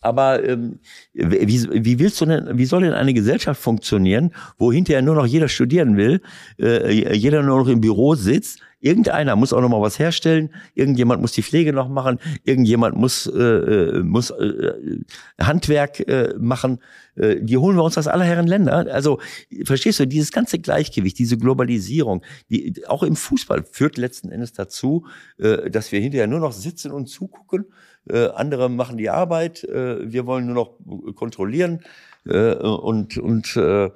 Aber 0.00 0.44
ähm, 0.44 0.80
wie, 1.12 1.98
willst 1.98 2.20
du 2.20 2.26
denn, 2.26 2.58
wie 2.58 2.64
soll 2.64 2.82
denn 2.82 2.92
eine 2.92 3.14
Gesellschaft 3.14 3.60
funktionieren, 3.60 4.32
wo 4.58 4.72
hinterher 4.72 5.02
nur 5.02 5.14
noch 5.14 5.26
jeder 5.26 5.48
studieren 5.48 5.96
will, 5.96 6.20
jeder 6.58 7.42
nur 7.42 7.58
noch 7.60 7.68
im 7.68 7.80
Büro 7.80 8.16
sitzt, 8.16 8.60
irgendeiner 8.82 9.36
muss 9.36 9.52
auch 9.52 9.60
noch 9.60 9.68
mal 9.68 9.80
was 9.80 9.98
herstellen, 9.98 10.50
irgendjemand 10.74 11.22
muss 11.22 11.32
die 11.32 11.42
Pflege 11.42 11.72
noch 11.72 11.88
machen, 11.88 12.18
irgendjemand 12.44 12.96
muss 12.96 13.26
äh, 13.26 13.38
äh, 13.38 14.02
muss 14.02 14.30
äh, 14.30 14.98
Handwerk 15.40 16.00
äh, 16.00 16.34
machen. 16.38 16.80
Äh, 17.14 17.36
die 17.40 17.56
holen 17.56 17.76
wir 17.76 17.84
uns 17.84 17.96
aus 17.96 18.08
aller 18.08 18.24
Herren 18.24 18.46
Länder. 18.46 18.86
Also 18.92 19.20
verstehst 19.64 20.00
du, 20.00 20.06
dieses 20.06 20.32
ganze 20.32 20.58
Gleichgewicht, 20.58 21.18
diese 21.18 21.38
Globalisierung, 21.38 22.22
die 22.50 22.84
auch 22.86 23.02
im 23.02 23.16
Fußball 23.16 23.64
führt 23.70 23.96
letzten 23.96 24.30
Endes 24.30 24.52
dazu, 24.52 25.06
äh, 25.38 25.70
dass 25.70 25.92
wir 25.92 26.00
hinterher 26.00 26.26
nur 26.26 26.40
noch 26.40 26.52
sitzen 26.52 26.90
und 26.90 27.06
zugucken. 27.06 27.66
Äh, 28.08 28.26
andere 28.34 28.68
machen 28.68 28.96
die 28.96 29.10
Arbeit, 29.10 29.62
äh, 29.64 30.10
wir 30.12 30.26
wollen 30.26 30.46
nur 30.46 30.54
noch 30.54 31.14
kontrollieren. 31.14 31.80
Äh, 32.26 32.54
und, 32.54 33.18
und 33.18 33.56
äh, 33.56 33.90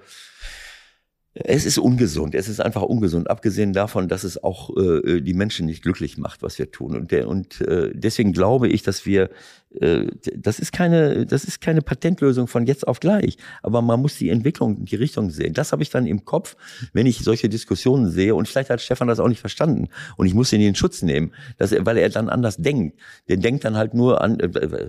es 1.45 1.67
ist 1.67 1.79
ungesund, 1.79 2.35
es 2.35 2.49
ist 2.49 2.61
einfach 2.61 2.83
ungesund, 2.83 3.29
abgesehen 3.29 3.73
davon, 3.75 4.09
dass 4.09 4.25
es 4.25 4.43
auch 4.43 4.71
äh, 4.77 5.21
die 5.21 5.35
Menschen 5.35 5.67
nicht 5.67 5.83
glücklich 5.83 6.17
macht, 6.17 6.43
was 6.43 6.59
wir 6.59 6.71
tun. 6.71 6.97
Und, 6.97 7.13
der, 7.13 7.29
und 7.29 7.61
äh, 7.61 7.91
deswegen 7.93 8.33
glaube 8.33 8.69
ich, 8.69 8.83
dass 8.83 9.05
wir, 9.05 9.29
das, 9.71 10.59
ist 10.59 10.73
keine, 10.73 11.27
das 11.27 11.45
ist 11.45 11.61
keine 11.61 11.83
Patentlösung 11.83 12.47
von 12.47 12.67
jetzt 12.67 12.87
auf 12.87 13.01
gleich, 13.01 13.37
aber 13.63 13.83
man 13.83 14.01
muss 14.01 14.17
die 14.17 14.31
Entwicklung, 14.31 14.85
die 14.85 14.97
Richtung 14.97 15.31
sehen. 15.31 15.53
Das 15.53 15.73
habe 15.73 15.83
ich 15.83 15.91
dann 15.91 16.07
im 16.07 16.25
Kopf, 16.25 16.57
wenn 16.93 17.07
ich 17.07 17.19
solche 17.19 17.49
Diskussionen 17.49 18.11
sehe. 18.11 18.35
Und 18.35 18.49
vielleicht 18.49 18.71
hat 18.71 18.81
Stefan 18.81 19.09
das 19.09 19.21
auch 19.21 19.29
nicht 19.29 19.41
verstanden. 19.41 19.89
Und 20.17 20.27
ich 20.27 20.35
muss 20.35 20.53
ihn 20.53 20.61
in 20.61 20.69
den 20.69 20.75
Schutz 20.75 21.03
nehmen, 21.03 21.33
dass 21.59 21.73
er, 21.73 21.85
weil 21.85 21.99
er 21.99 22.09
dann 22.09 22.29
anders 22.29 22.57
denkt. 22.57 22.99
Der 23.29 23.37
denkt 23.37 23.65
dann 23.65 23.77
halt 23.77 23.93
nur 23.93 24.23
an, 24.23 24.41
äh, 24.41 24.89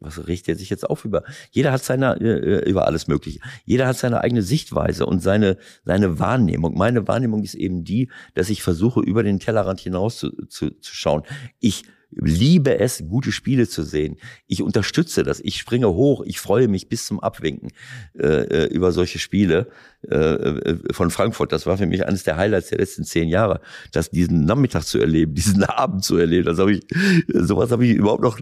was 0.00 0.26
richtet 0.28 0.48
er 0.48 0.56
sich 0.56 0.70
jetzt 0.70 0.88
auf 0.88 1.04
über? 1.04 1.24
Jeder 1.50 1.72
hat 1.72 1.82
seine, 1.82 2.20
äh, 2.20 2.68
über 2.68 2.86
alles 2.86 3.08
Mögliche. 3.08 3.40
Jeder 3.64 3.86
hat 3.86 3.96
seine 3.96 4.20
eigene 4.20 4.42
Sichtweise 4.42 5.06
und 5.06 5.20
seine, 5.20 5.56
seine 5.84 6.18
Wahrnehmung. 6.18 6.76
Meine 6.76 7.08
Wahrnehmung 7.08 7.42
ist 7.42 7.54
eben 7.54 7.82
die, 7.82 8.08
dass 8.34 8.50
ich 8.50 8.62
versuche, 8.62 9.00
über 9.00 9.22
den 9.22 9.40
Tellerrand 9.40 9.80
hinaus 9.80 10.18
zu, 10.18 10.30
zu, 10.46 10.70
zu 10.70 10.94
schauen. 10.94 11.22
Ich 11.60 11.84
liebe 12.10 12.78
es, 12.78 13.02
gute 13.08 13.32
Spiele 13.32 13.68
zu 13.68 13.82
sehen. 13.82 14.16
Ich 14.46 14.62
unterstütze 14.62 15.22
das. 15.22 15.40
Ich 15.40 15.58
springe 15.58 15.88
hoch. 15.88 16.22
Ich 16.24 16.40
freue 16.40 16.68
mich 16.68 16.88
bis 16.88 17.06
zum 17.06 17.20
Abwinken 17.20 17.70
äh, 18.18 18.66
über 18.66 18.92
solche 18.92 19.18
Spiele 19.18 19.68
äh, 20.02 20.74
von 20.92 21.10
Frankfurt. 21.10 21.52
Das 21.52 21.66
war 21.66 21.76
für 21.76 21.86
mich 21.86 22.06
eines 22.06 22.24
der 22.24 22.36
Highlights 22.36 22.68
der 22.68 22.78
letzten 22.78 23.04
zehn 23.04 23.28
Jahre, 23.28 23.60
das 23.92 24.10
diesen 24.10 24.44
Nachmittag 24.44 24.84
zu 24.84 24.98
erleben, 24.98 25.34
diesen 25.38 25.64
Abend 25.64 26.04
zu 26.04 26.16
erleben. 26.16 26.46
Das 26.46 26.58
habe 26.58 26.72
ich, 26.72 26.82
sowas 27.28 27.70
habe 27.70 27.86
ich 27.86 27.94
überhaupt 27.94 28.22
noch. 28.22 28.38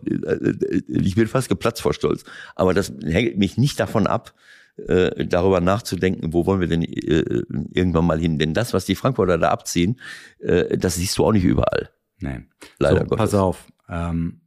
Ich 0.89 1.15
bin 1.15 1.27
fast 1.27 1.49
geplatzt 1.49 1.83
vor 1.83 1.95
Stolz. 1.95 2.25
Aber 2.55 2.75
das 2.75 2.93
hängt 3.05 3.39
mich 3.39 3.59
nicht 3.59 3.81
davon 3.81 4.07
ab, 4.07 4.35
äh, 4.77 5.25
darüber 5.27 5.61
nachzudenken, 5.61 6.33
wo 6.33 6.47
wollen 6.47 6.61
wir 6.61 6.69
denn 6.69 6.83
äh, 6.83 7.43
irgendwann 7.73 8.07
mal 8.07 8.21
hin? 8.21 8.39
Denn 8.39 8.55
das, 8.55 8.75
was 8.75 8.85
die 8.85 8.95
Frankfurter 8.95 9.39
da 9.39 9.49
abziehen, 9.49 9.99
äh, 10.41 10.77
das 10.77 10.97
siehst 10.97 11.17
du 11.19 11.25
auch 11.25 11.33
nicht 11.33 11.45
überall. 11.45 11.91
Nee. 12.19 12.41
Leider 12.79 13.01
so, 13.01 13.05
Gottes. 13.05 13.19
pass 13.19 13.35
auf. 13.35 13.73
Ähm, 13.89 14.41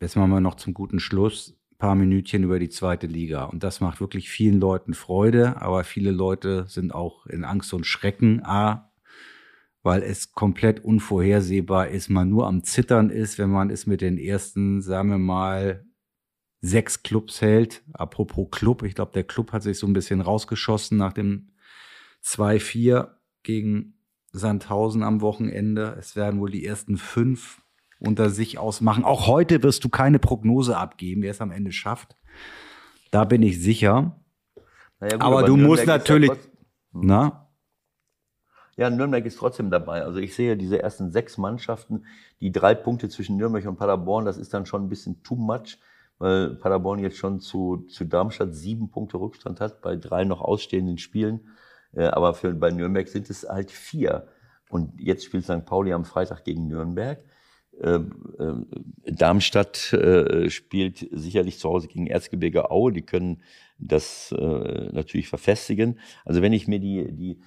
jetzt 0.00 0.16
machen 0.16 0.30
wir 0.30 0.40
noch 0.40 0.56
zum 0.56 0.74
guten 0.74 1.00
Schluss 1.00 1.56
ein 1.76 1.78
paar 1.78 1.94
Minütchen 1.94 2.42
über 2.42 2.58
die 2.58 2.70
zweite 2.70 3.06
Liga. 3.06 3.44
Und 3.44 3.62
das 3.62 3.80
macht 3.80 4.00
wirklich 4.00 4.30
vielen 4.30 4.58
Leuten 4.58 4.94
Freude, 4.94 5.60
aber 5.60 5.84
viele 5.84 6.10
Leute 6.10 6.64
sind 6.68 6.94
auch 6.94 7.26
in 7.26 7.44
Angst 7.44 7.72
und 7.74 7.84
Schrecken. 7.84 8.42
A, 8.44 8.92
weil 9.82 10.02
es 10.02 10.32
komplett 10.32 10.84
unvorhersehbar 10.84 11.88
ist, 11.88 12.08
man 12.08 12.28
nur 12.28 12.46
am 12.46 12.64
Zittern 12.64 13.10
ist, 13.10 13.38
wenn 13.38 13.50
man 13.50 13.70
es 13.70 13.86
mit 13.86 14.00
den 14.00 14.18
ersten, 14.18 14.82
sagen 14.82 15.10
wir 15.10 15.18
mal, 15.18 15.86
sechs 16.60 17.02
Clubs 17.02 17.40
hält. 17.40 17.84
Apropos 17.92 18.48
Club, 18.50 18.82
ich 18.82 18.94
glaube, 18.94 19.12
der 19.12 19.24
Club 19.24 19.52
hat 19.52 19.62
sich 19.62 19.78
so 19.78 19.86
ein 19.86 19.92
bisschen 19.92 20.20
rausgeschossen 20.20 20.98
nach 20.98 21.12
dem 21.12 21.52
2-4 22.24 23.10
gegen 23.42 23.95
Sandhausen 24.36 25.02
am 25.02 25.20
Wochenende. 25.20 25.96
Es 25.98 26.16
werden 26.16 26.40
wohl 26.40 26.50
die 26.50 26.64
ersten 26.64 26.96
fünf 26.96 27.62
unter 27.98 28.30
sich 28.30 28.58
ausmachen. 28.58 29.04
Auch 29.04 29.26
heute 29.26 29.62
wirst 29.62 29.84
du 29.84 29.88
keine 29.88 30.18
Prognose 30.18 30.76
abgeben, 30.76 31.22
wer 31.22 31.30
es 31.30 31.40
am 31.40 31.50
Ende 31.50 31.72
schafft. 31.72 32.16
Da 33.10 33.24
bin 33.24 33.42
ich 33.42 33.62
sicher. 33.62 34.20
Naja, 35.00 35.14
gut, 35.16 35.22
aber, 35.22 35.42
du 35.42 35.56
Nürnberg 35.56 35.68
musst 35.68 35.86
ja 35.86 35.96
natürlich, 35.96 36.30
trotz- 36.30 36.48
na, 36.92 37.48
Ja, 38.76 38.90
Nürnberg 38.90 39.24
ist 39.24 39.38
trotzdem 39.38 39.70
dabei. 39.70 40.02
Also 40.02 40.18
ich 40.18 40.34
sehe 40.34 40.56
diese 40.56 40.82
ersten 40.82 41.10
sechs 41.10 41.38
Mannschaften, 41.38 42.04
die 42.40 42.52
drei 42.52 42.74
Punkte 42.74 43.08
zwischen 43.08 43.36
Nürnberg 43.38 43.66
und 43.66 43.76
Paderborn, 43.76 44.26
das 44.26 44.36
ist 44.36 44.52
dann 44.52 44.66
schon 44.66 44.84
ein 44.84 44.88
bisschen 44.90 45.22
too 45.22 45.36
much, 45.36 45.78
weil 46.18 46.56
Paderborn 46.56 46.98
jetzt 46.98 47.16
schon 47.16 47.40
zu, 47.40 47.86
zu 47.88 48.04
Darmstadt 48.04 48.54
sieben 48.54 48.90
Punkte 48.90 49.18
Rückstand 49.18 49.60
hat 49.60 49.80
bei 49.80 49.96
drei 49.96 50.24
noch 50.24 50.42
ausstehenden 50.42 50.98
Spielen. 50.98 51.48
Äh, 51.94 52.04
Aber 52.04 52.34
für, 52.34 52.52
bei 52.52 52.70
Nürnberg 52.70 53.08
sind 53.08 53.30
es 53.30 53.48
halt 53.48 53.70
vier. 53.70 54.28
Und 54.68 55.00
jetzt 55.00 55.24
spielt 55.24 55.44
St. 55.44 55.64
Pauli 55.64 55.92
am 55.92 56.04
Freitag 56.04 56.44
gegen 56.44 56.68
Nürnberg. 56.68 57.22
Äh, 57.80 57.96
äh, 57.96 58.02
Darmstadt 59.06 59.92
äh, 59.92 60.50
spielt 60.50 61.06
sicherlich 61.12 61.58
zu 61.58 61.68
Hause 61.68 61.88
gegen 61.88 62.06
Erzgebirge 62.06 62.70
Aue. 62.70 62.92
Die 62.92 63.02
können 63.02 63.42
das 63.78 64.32
äh, 64.36 64.88
natürlich 64.92 65.28
verfestigen. 65.28 65.98
Also 66.24 66.42
wenn 66.42 66.52
ich 66.52 66.66
mir 66.66 66.80
die, 66.80 67.12
die 67.12 67.40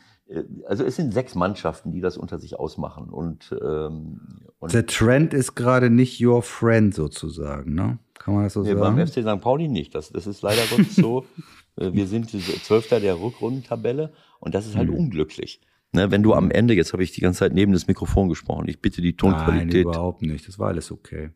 also 0.67 0.83
es 0.83 0.95
sind 0.95 1.13
sechs 1.13 1.35
Mannschaften, 1.35 1.91
die 1.91 2.01
das 2.01 2.17
unter 2.17 2.37
sich 2.37 2.59
ausmachen. 2.59 3.09
Und, 3.09 3.55
ähm, 3.63 4.21
und 4.59 4.73
der 4.73 4.85
Trend 4.85 5.33
ist 5.33 5.55
gerade 5.55 5.89
nicht 5.89 6.23
your 6.23 6.43
friend 6.43 6.93
sozusagen, 6.93 7.73
ne? 7.73 7.97
Kann 8.20 8.36
man 8.36 8.43
das 8.43 8.53
so 8.53 8.61
nee, 8.63 8.74
beim 8.76 8.95
sagen? 8.97 9.07
FC 9.07 9.24
St. 9.38 9.41
Pauli 9.41 9.67
nicht. 9.67 9.95
Das, 9.95 10.11
das 10.11 10.28
ist 10.28 10.41
leider 10.43 10.61
Gottes 10.70 10.95
so. 10.95 11.26
Äh, 11.78 11.93
Wir 11.93 12.07
sind 12.07 12.30
Zwölfter 12.32 12.99
der 12.99 13.22
Rückrundentabelle 13.22 14.11
und 14.39 14.53
das 14.55 14.65
ist 14.67 14.76
halt 14.76 14.89
Mhm. 14.89 14.95
unglücklich. 14.95 15.61
Ne, 15.93 16.11
wenn 16.11 16.24
du 16.24 16.34
am 16.34 16.51
Ende, 16.51 16.74
jetzt 16.74 16.93
habe 16.93 17.03
ich 17.03 17.11
die 17.13 17.22
ganze 17.22 17.39
Zeit 17.39 17.53
neben 17.53 17.72
das 17.74 17.88
Mikrofon 17.88 18.28
gesprochen, 18.28 18.67
ich 18.67 18.82
bitte 18.82 19.01
die 19.01 19.09
Nein, 19.11 19.17
Tonqualität. 19.17 19.86
überhaupt 19.86 20.22
nicht. 20.22 20.47
Das 20.47 20.59
war 20.59 20.67
alles 20.67 20.91
okay. 20.91 21.30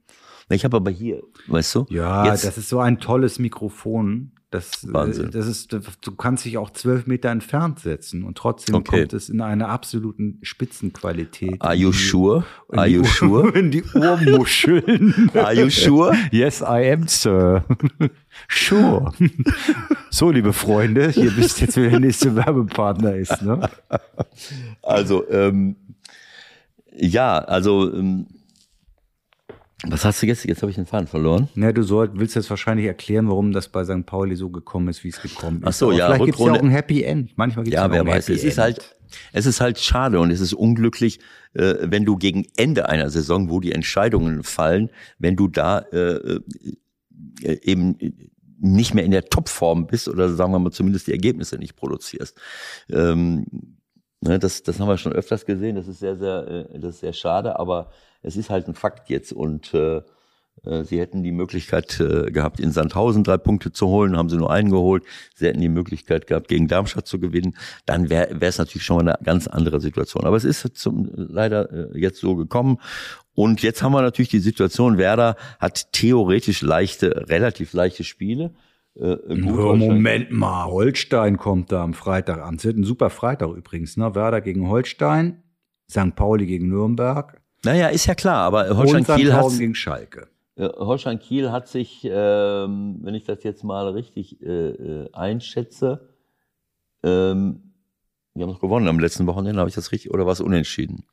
ich 0.49 0.65
habe 0.65 0.77
aber 0.77 0.91
hier, 0.91 1.21
weißt 1.47 1.75
du? 1.75 1.86
Ja, 1.89 2.25
jetzt, 2.25 2.45
das 2.45 2.57
ist 2.57 2.67
so 2.69 2.79
ein 2.79 2.99
tolles 2.99 3.39
Mikrofon. 3.39 4.34
Das, 4.53 4.83
äh, 4.83 4.93
Wahnsinn. 4.93 5.31
das 5.31 5.47
ist, 5.47 5.73
du 5.73 6.11
kannst 6.15 6.45
dich 6.45 6.59
auch 6.59 6.69
zwölf 6.69 7.07
Meter 7.07 7.29
entfernt 7.29 7.79
setzen 7.79 8.23
und 8.23 8.37
trotzdem 8.37 8.75
Okay. 8.75 8.99
kommt 8.99 9.13
es 9.13 9.27
in 9.29 9.41
einer 9.41 9.69
absoluten 9.69 10.37
Spitzenqualität. 10.43 11.59
Are 11.59 11.73
you 11.73 11.91
sure? 11.91 12.45
Are 12.69 12.85
you 12.87 13.03
sure? 13.03 13.49
In 13.57 13.71
die 13.71 13.83
Ohrmuscheln. 13.95 15.31
Are 15.33 15.53
you 15.53 15.69
sure? 15.71 16.15
Yes, 16.31 16.61
I 16.61 16.91
am, 16.91 17.07
Sir. 17.07 17.65
Sure. 18.47 19.11
So, 20.09 20.31
liebe 20.31 20.53
Freunde, 20.53 21.09
hier 21.09 21.35
wisst 21.37 21.59
ihr 21.61 21.65
jetzt, 21.65 21.77
wer 21.77 21.89
der 21.91 21.99
nächste 21.99 22.35
Werbepartner 22.35 23.15
ist. 23.15 23.41
Ne? 23.43 23.69
Also, 24.81 25.27
ähm, 25.29 25.75
ja, 26.95 27.37
also, 27.39 27.93
ähm, 27.93 28.25
was 29.88 30.05
hast 30.05 30.21
du 30.21 30.25
jetzt? 30.27 30.45
Jetzt 30.45 30.61
habe 30.61 30.69
ich 30.69 30.75
den 30.75 30.86
Faden 30.86 31.07
verloren. 31.07 31.49
Ja, 31.55 31.71
du 31.71 31.84
soll, 31.84 32.11
willst 32.13 32.36
jetzt 32.36 32.49
wahrscheinlich 32.49 32.86
erklären, 32.86 33.27
warum 33.27 33.51
das 33.51 33.69
bei 33.69 33.84
St. 33.84 34.05
Pauli 34.05 34.36
so 34.36 34.49
gekommen 34.49 34.88
ist, 34.88 35.03
wie 35.03 35.09
es 35.09 35.21
gekommen 35.21 35.57
ist. 35.57 35.67
Ach 35.67 35.73
so, 35.73 35.88
Aber 35.88 35.97
ja, 35.97 36.05
Vielleicht 36.07 36.25
gibt 36.25 36.39
es 36.39 36.45
ja 36.45 36.51
auch 36.53 36.61
ein 36.61 36.69
Happy 36.69 37.03
End. 37.03 37.31
Manchmal 37.38 37.65
gibt 37.65 37.75
es 37.75 37.79
Ja, 37.79 37.88
auch 37.88 37.91
wer 37.91 38.01
ein 38.01 38.07
weiß. 38.07 38.27
Happy 38.27 38.38
Es 38.38 38.43
ist 38.43 38.57
End. 38.57 38.63
halt, 38.63 38.95
es 39.34 39.45
ist 39.45 39.61
halt 39.61 39.79
schade 39.79 40.19
und 40.19 40.31
es 40.31 40.39
ist 40.39 40.53
unglücklich, 40.53 41.19
äh, 41.53 41.75
wenn 41.81 42.05
du 42.05 42.17
gegen 42.17 42.45
Ende 42.57 42.88
einer 42.89 43.09
Saison, 43.09 43.49
wo 43.49 43.59
die 43.59 43.71
Entscheidungen 43.73 44.43
fallen, 44.43 44.89
wenn 45.19 45.36
du 45.36 45.47
da 45.47 45.79
äh, 45.91 46.39
äh, 47.41 47.59
eben 47.63 47.97
nicht 48.59 48.93
mehr 48.93 49.03
in 49.03 49.11
der 49.11 49.25
Topform 49.25 49.88
bist 49.88 50.07
oder 50.07 50.34
sagen 50.34 50.53
wir 50.53 50.59
mal 50.59 50.71
zumindest 50.71 51.07
die 51.07 51.11
Ergebnisse 51.11 51.57
nicht 51.57 51.75
produzierst. 51.75 52.38
Ähm, 52.89 53.45
ne, 54.24 54.39
das, 54.39 54.63
das 54.63 54.80
haben 54.80 54.88
wir 54.88 54.97
schon 54.97 55.13
öfters 55.13 55.45
gesehen. 55.45 55.76
Das 55.76 55.88
ist 55.88 55.99
sehr, 55.99 56.17
sehr, 56.17 56.47
äh, 56.47 56.80
das 56.80 56.95
ist 56.95 56.99
sehr 57.01 57.13
schade, 57.13 57.59
aber 57.59 57.91
es 58.21 58.36
ist 58.38 58.49
halt 58.49 58.67
ein 58.67 58.76
Fakt 58.76 59.09
jetzt 59.09 59.34
und 59.34 59.74
äh, 59.74 60.01
äh, 60.65 60.84
Sie 60.84 60.99
hätten 60.99 61.24
die 61.24 61.32
Möglichkeit 61.32 61.99
äh, 61.99 62.32
gehabt, 62.32 62.59
in 62.59 62.71
Sandhausen 62.71 63.24
drei 63.24 63.38
Punkte 63.38 63.71
zu 63.71 63.88
holen, 63.88 64.17
haben 64.17 64.30
sie 64.30 64.38
nur 64.38 64.51
einen 64.51 64.69
geholt. 64.69 65.03
Sie 65.36 65.47
hätten 65.47 65.61
die 65.61 65.69
Möglichkeit 65.69 66.28
gehabt, 66.28 66.47
gegen 66.47 66.67
Darmstadt 66.67 67.07
zu 67.07 67.19
gewinnen. 67.19 67.55
Dann 67.86 68.09
wäre 68.09 68.38
es 68.39 68.57
natürlich 68.57 68.84
schon 68.84 68.97
mal 68.97 69.13
eine 69.13 69.24
ganz 69.24 69.47
andere 69.47 69.80
Situation. 69.80 70.26
Aber 70.26 70.38
es 70.38 70.45
ist 70.45 70.78
zum, 70.78 71.09
leider 71.15 71.71
äh, 71.71 71.99
jetzt 71.99 72.19
so 72.19 72.36
gekommen. 72.36 72.80
Und 73.36 73.63
jetzt 73.63 73.82
haben 73.82 73.93
wir 73.93 74.01
natürlich 74.01 74.30
die 74.30 74.39
Situation, 74.39 74.97
Werder 74.97 75.36
hat 75.59 75.91
theoretisch 75.91 76.61
leichte, 76.61 77.28
relativ 77.30 77.74
leichte 77.74 78.03
Spiele. 78.03 78.51
Äh, 78.95 79.15
gut, 79.17 79.29
Ja, 79.29 79.55
wahrscheinlich- 79.57 79.89
Moment 79.89 80.31
mal, 80.31 80.65
Holstein 80.65 81.37
kommt 81.37 81.71
da 81.71 81.83
am 81.83 81.93
Freitag 81.93 82.39
an. 82.41 82.55
Es 82.55 82.65
wird 82.65 82.77
ein 82.77 82.83
super 82.83 83.09
Freitag 83.09 83.49
übrigens. 83.55 83.97
Ne? 83.97 84.13
Werder 84.15 84.41
gegen 84.41 84.69
Holstein, 84.69 85.41
St. 85.89 86.15
Pauli 86.15 86.45
gegen 86.45 86.69
Nürnberg 86.69 87.41
Naja, 87.65 87.87
ist 87.87 88.05
ja 88.05 88.13
klar, 88.15 88.43
aber 88.43 88.69
Holstein 88.77 89.05
Kiel 89.05 89.33
hat 89.33 89.49
gegen 89.57 89.73
Schalke. 89.75 90.27
Äh, 90.55 90.67
Holstein 90.77 91.17
Kiel 91.19 91.51
hat 91.51 91.67
sich, 91.67 92.01
ähm, 92.09 92.99
wenn 93.01 93.15
ich 93.15 93.23
das 93.23 93.43
jetzt 93.43 93.63
mal 93.63 93.87
richtig 93.89 94.41
äh, 94.43 94.69
äh, 94.69 95.09
einschätze, 95.13 96.09
ähm, 97.03 97.73
wir 98.35 98.43
haben 98.43 98.51
noch 98.51 98.59
gewonnen 98.59 98.87
am 98.87 98.99
letzten 98.99 99.25
Wochenende, 99.27 99.59
habe 99.59 99.69
ich 99.69 99.75
das 99.75 99.91
richtig, 99.91 100.11
oder 100.11 100.25
war 100.25 100.33
es 100.33 100.41
unentschieden? 100.41 101.05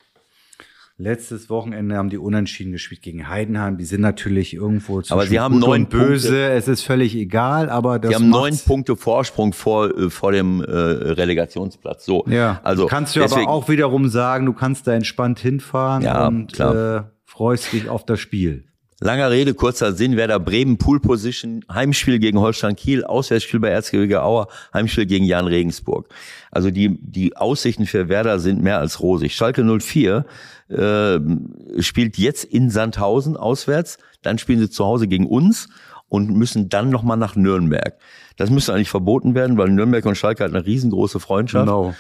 Letztes 1.01 1.49
Wochenende 1.49 1.97
haben 1.97 2.11
die 2.11 2.19
Unentschieden 2.19 2.73
gespielt 2.73 3.01
gegen 3.01 3.27
Heidenheim. 3.27 3.79
Die 3.79 3.87
sind 3.87 4.03
natürlich 4.03 4.53
irgendwo 4.53 5.01
zwischen 5.01 5.15
Aber 5.15 5.27
sie 5.27 5.41
haben 5.41 5.55
gut 5.55 5.63
neun 5.63 5.87
böse. 5.87 6.29
Punkte. 6.29 6.51
Es 6.51 6.69
ist 6.69 6.83
völlig 6.83 7.15
egal, 7.15 7.71
aber 7.71 7.99
das 7.99 8.11
Die 8.11 8.15
haben 8.17 8.29
neun 8.29 8.59
Punkte 8.59 8.97
Vorsprung 8.97 9.55
vor, 9.55 9.97
äh, 9.97 10.11
vor 10.11 10.33
dem 10.33 10.61
äh, 10.61 10.71
Relegationsplatz. 10.71 12.05
So, 12.05 12.27
Ja, 12.29 12.61
also 12.65 12.87
kannst 12.87 13.17
du 13.17 13.21
deswegen, 13.21 13.47
aber 13.47 13.51
auch 13.51 13.71
wiederum 13.71 14.09
sagen, 14.09 14.45
du 14.45 14.53
kannst 14.53 14.87
da 14.87 14.93
entspannt 14.93 15.39
hinfahren 15.41 16.03
Ja, 16.03 16.29
und 16.29 16.53
klar. 16.53 16.97
Äh, 16.99 17.03
freust 17.25 17.73
dich 17.73 17.89
auf 17.89 18.05
das 18.05 18.21
Spiel. 18.21 18.65
Langer 19.01 19.31
Rede, 19.31 19.55
kurzer 19.55 19.95
Sinn, 19.95 20.17
Werder 20.17 20.39
Bremen, 20.39 20.77
Pool 20.77 21.01
Position, 21.01 21.65
Heimspiel 21.73 22.19
gegen 22.19 22.39
Holstein 22.39 22.77
Kiel, 22.77 23.03
Auswärtsspiel 23.03 23.59
bei 23.59 23.71
Erzgebirge 23.71 24.23
Aue, 24.23 24.47
Heimspiel 24.75 25.07
gegen 25.07 25.25
Jan 25.25 25.47
Regensburg. 25.47 26.09
Also 26.51 26.71
die, 26.71 26.99
die 27.01 27.35
Aussichten 27.35 27.87
für 27.87 28.11
Werder 28.11 28.39
sind 28.39 28.63
mehr 28.63 28.79
als 28.79 29.01
rosig. 29.01 29.35
Schalke 29.35 29.65
04 29.65 30.27
äh, 30.69 31.19
spielt 31.81 32.19
jetzt 32.19 32.45
in 32.45 32.69
Sandhausen 32.69 33.39
auswärts, 33.39 33.97
dann 34.21 34.37
spielen 34.37 34.59
sie 34.61 34.69
zu 34.69 34.85
Hause 34.85 35.09
gegen 35.09 35.27
uns 35.27 35.69
und 36.11 36.31
müssen 36.31 36.69
dann 36.69 36.91
nochmal 36.91 37.17
nach 37.17 37.37
Nürnberg. 37.37 37.97
Das 38.37 38.51
müsste 38.51 38.75
eigentlich 38.75 38.91
verboten 38.91 39.35
werden, 39.35 39.57
weil 39.57 39.71
Nürnberg 39.71 40.05
und 40.05 40.17
Schalke 40.17 40.45
hat 40.45 40.55
eine 40.55 40.67
riesengroße 40.67 41.21
Freundschaft. 41.21 41.67
Genau. 41.67 41.95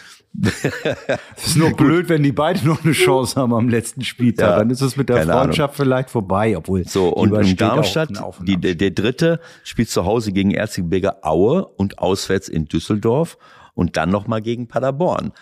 Es 1.37 1.47
ist 1.49 1.57
nur 1.57 1.70
blöd, 1.76 2.09
wenn 2.09 2.22
die 2.22 2.33
beiden 2.33 2.66
noch 2.66 2.85
eine 2.85 2.93
Chance 2.93 3.39
haben 3.41 3.53
am 3.53 3.68
letzten 3.68 4.03
Spieltag. 4.05 4.51
Ja, 4.51 4.59
Dann 4.59 4.70
ist 4.70 4.81
es 4.81 4.97
mit 4.97 5.09
der 5.09 5.24
Freundschaft 5.26 5.76
vielleicht 5.76 6.11
vorbei, 6.11 6.57
obwohl 6.57 6.87
So, 6.87 7.09
und, 7.09 7.35
auch 7.35 7.57
Darmstadt, 7.57 8.11
die, 8.43 8.57
der, 8.57 8.74
der 8.76 8.91
dritte, 8.93 9.41
spielt 9.64 9.91
zu 9.91 10.05
Hause 10.05 10.33
gegen 10.33 10.53
Erzgebirge 10.53 11.24
Aue 11.24 11.66
und 11.66 11.99
auswärts 11.99 12.49
in 12.49 12.66
Düsseldorf 12.66 13.39
und 13.74 13.97
dann 13.97 14.11
nochmal 14.11 14.41
gegen 14.41 14.68
Paderborn. 14.68 15.33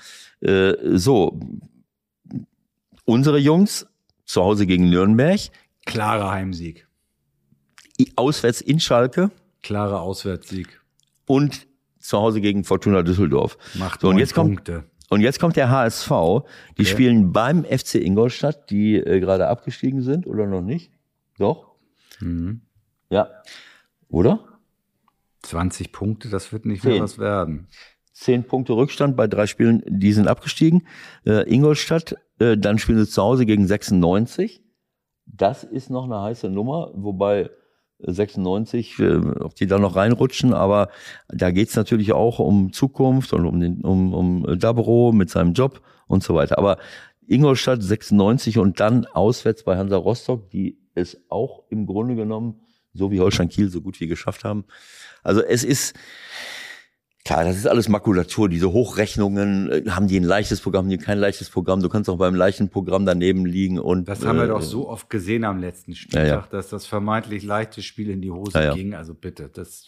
Äh, 0.41 0.73
so, 0.97 1.39
unsere 3.05 3.39
Jungs 3.39 3.87
zu 4.25 4.43
Hause 4.43 4.67
gegen 4.67 4.89
Nürnberg, 4.89 5.41
Klarer 5.85 6.31
Heimsieg. 6.31 6.87
auswärts 8.17 8.61
in 8.61 8.81
Schalke 8.81 9.31
Klarer 9.63 10.01
Auswärtssieg. 10.01 10.81
und 11.27 11.68
zu 12.09 12.19
Hause 12.19 12.41
gegen 12.41 12.65
Fortuna 12.65 13.03
Düsseldorf. 13.03 13.59
Macht 13.75 14.01
so, 14.01 14.09
und 14.09 14.19
jetzt 14.19 14.35
kommt, 14.35 14.55
Punkte. 14.55 14.85
und 15.11 15.21
jetzt 15.21 15.39
kommt 15.39 15.57
der 15.57 15.69
HSV. 15.71 16.11
Die 16.79 16.87
spielen 16.87 17.33
beim 17.33 17.65
FC 17.65 17.97
Ingolstadt, 17.97 18.71
die 18.71 18.97
äh, 18.97 19.21
gerade 19.21 19.47
abgestiegen 19.47 20.01
sind 20.01 20.27
oder 20.27 20.47
noch 20.47 20.63
nicht? 20.63 20.91
Doch? 21.39 21.75
Mhm. 22.21 22.63
Ja. 23.11 23.29
Oder? 24.09 24.41
20 25.43 25.93
Punkte, 25.93 26.31
das 26.31 26.51
wird 26.51 26.65
nicht 26.65 26.83
Zehn. 26.83 26.93
mehr 26.93 27.03
was 27.03 27.19
werden. 27.19 27.69
Zehn 28.13 28.43
Punkte 28.43 28.73
Rückstand 28.73 29.15
bei 29.15 29.27
drei 29.27 29.47
Spielen, 29.47 29.83
die 29.87 30.13
sind 30.13 30.29
abgestiegen. 30.29 30.87
Äh, 31.27 31.43
Ingolstadt, 31.53 32.17
äh, 32.39 32.57
dann 32.57 32.79
spielen 32.79 32.99
sie 32.99 33.09
zu 33.09 33.23
Hause 33.23 33.45
gegen 33.45 33.67
96. 33.67 34.65
Das 35.27 35.63
ist 35.63 35.91
noch 35.91 36.05
eine 36.05 36.23
heiße 36.23 36.49
Nummer, 36.49 36.91
wobei 36.95 37.51
96, 38.01 38.99
äh, 38.99 39.17
ob 39.41 39.55
die 39.55 39.67
da 39.67 39.79
noch 39.79 39.97
reinrutschen, 39.97 40.55
aber 40.55 40.89
da 41.29 41.51
geht's 41.51 41.77
natürlich 41.77 42.13
auch 42.13 42.39
um 42.39 42.73
Zukunft 42.73 43.33
und 43.33 43.47
um, 43.47 43.61
den, 43.61 43.81
um, 43.83 44.15
um 44.15 44.59
Dabro 44.59 45.13
mit 45.13 45.31
seinem 45.31 45.53
Job 45.53 45.81
und 46.07 46.23
so 46.23 46.35
weiter. 46.35 46.59
Aber 46.59 46.79
Ingolstadt 47.27 47.83
96 47.83 48.59
und 48.59 48.81
dann 48.81 49.05
auswärts 49.07 49.65
bei 49.65 49.77
Hansa 49.77 49.97
Rostock, 49.97 50.51
die 50.51 50.79
es 50.95 51.21
auch 51.29 51.65
im 51.69 51.87
Grunde 51.87 52.15
genommen, 52.15 52.61
so 52.95 53.11
wie 53.11 53.21
Holstein 53.21 53.49
Kiel, 53.49 53.69
so 53.69 53.81
gut 53.81 54.01
wie 54.01 54.07
geschafft 54.07 54.45
haben. 54.45 54.65
Also 55.23 55.43
es 55.43 55.65
ist, 55.65 55.95
Klar, 57.29 57.45
das 57.45 57.59
ist 57.59 57.67
alles 57.67 57.91
Makulatur. 57.91 58.49
Diese 58.49 58.73
Hochrechnungen, 58.73 59.71
äh, 59.71 59.91
haben 59.91 60.09
die 60.09 60.19
ein 60.19 60.25
leichtes 60.25 60.63
Programm, 60.63 60.87
haben 60.87 60.91
die 60.91 60.97
kein 60.97 61.19
leichtes 61.19 61.51
Programm. 61.51 61.83
Du 61.83 61.91
kannst 61.91 62.09
auch 62.09 62.17
beim 62.17 62.35
leichten 62.35 62.71
Programm 62.71 63.05
daneben 63.05 63.45
liegen 63.45 63.79
und. 63.79 64.09
Das 64.09 64.25
haben 64.25 64.39
wir 64.39 64.47
äh, 64.47 64.49
doch 64.49 64.63
so 64.63 64.89
oft 64.89 65.11
gesehen 65.11 65.45
am 65.45 65.59
letzten 65.61 65.95
Spieltag, 65.95 66.27
Ja, 66.27 66.35
ja. 66.37 66.49
dass 66.51 66.71
das 66.71 66.87
vermeintlich 66.87 67.45
leichte 67.45 67.83
Spiel 67.83 68.09
in 68.09 68.23
die 68.23 68.31
Hose 68.31 68.53
Ja, 68.55 68.65
ja. 68.65 68.75
ging. 68.75 68.95
Also 68.95 69.13
bitte, 69.13 69.51
das 69.53 69.85